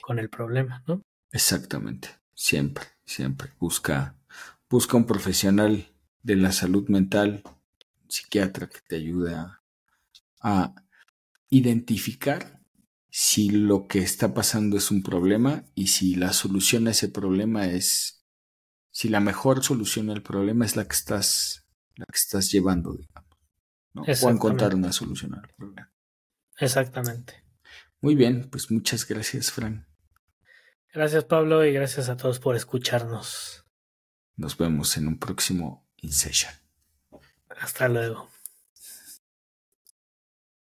con 0.00 0.18
el 0.18 0.28
problema, 0.28 0.82
¿no? 0.86 1.02
Exactamente, 1.32 2.08
siempre, 2.34 2.84
siempre. 3.04 3.52
Busca, 3.58 4.16
busca 4.68 4.96
un 4.96 5.06
profesional 5.06 5.86
de 6.22 6.36
la 6.36 6.52
salud 6.52 6.88
mental, 6.88 7.42
un 7.44 8.10
psiquiatra 8.10 8.68
que 8.68 8.80
te 8.86 8.96
ayude 8.96 9.34
a, 9.34 9.62
a 10.40 10.74
identificar 11.48 12.60
si 13.10 13.48
lo 13.48 13.86
que 13.86 14.00
está 14.00 14.34
pasando 14.34 14.76
es 14.76 14.90
un 14.90 15.02
problema 15.02 15.64
y 15.74 15.86
si 15.86 16.16
la 16.16 16.34
solución 16.34 16.86
a 16.86 16.90
ese 16.90 17.08
problema 17.08 17.66
es, 17.66 18.15
si 18.96 19.10
la 19.10 19.20
mejor 19.20 19.62
solución 19.62 20.08
al 20.08 20.22
problema 20.22 20.64
es 20.64 20.74
la 20.74 20.88
que 20.88 20.94
estás, 20.94 21.66
la 21.96 22.06
que 22.06 22.16
estás 22.16 22.50
llevando, 22.50 22.94
digamos. 22.94 23.30
¿no? 23.92 24.02
O 24.02 24.30
encontrar 24.30 24.74
una 24.74 24.90
solución 24.90 25.34
al 25.34 25.46
problema. 25.54 25.92
Exactamente. 26.58 27.44
Muy 28.00 28.14
bien, 28.14 28.48
pues 28.48 28.70
muchas 28.70 29.06
gracias, 29.06 29.50
Fran. 29.50 29.86
Gracias 30.94 31.24
Pablo 31.24 31.62
y 31.66 31.74
gracias 31.74 32.08
a 32.08 32.16
todos 32.16 32.40
por 32.40 32.56
escucharnos. 32.56 33.66
Nos 34.34 34.56
vemos 34.56 34.96
en 34.96 35.08
un 35.08 35.18
próximo 35.18 35.86
In 35.96 36.10
Session. 36.10 36.54
Hasta 37.50 37.88
luego. 37.88 38.30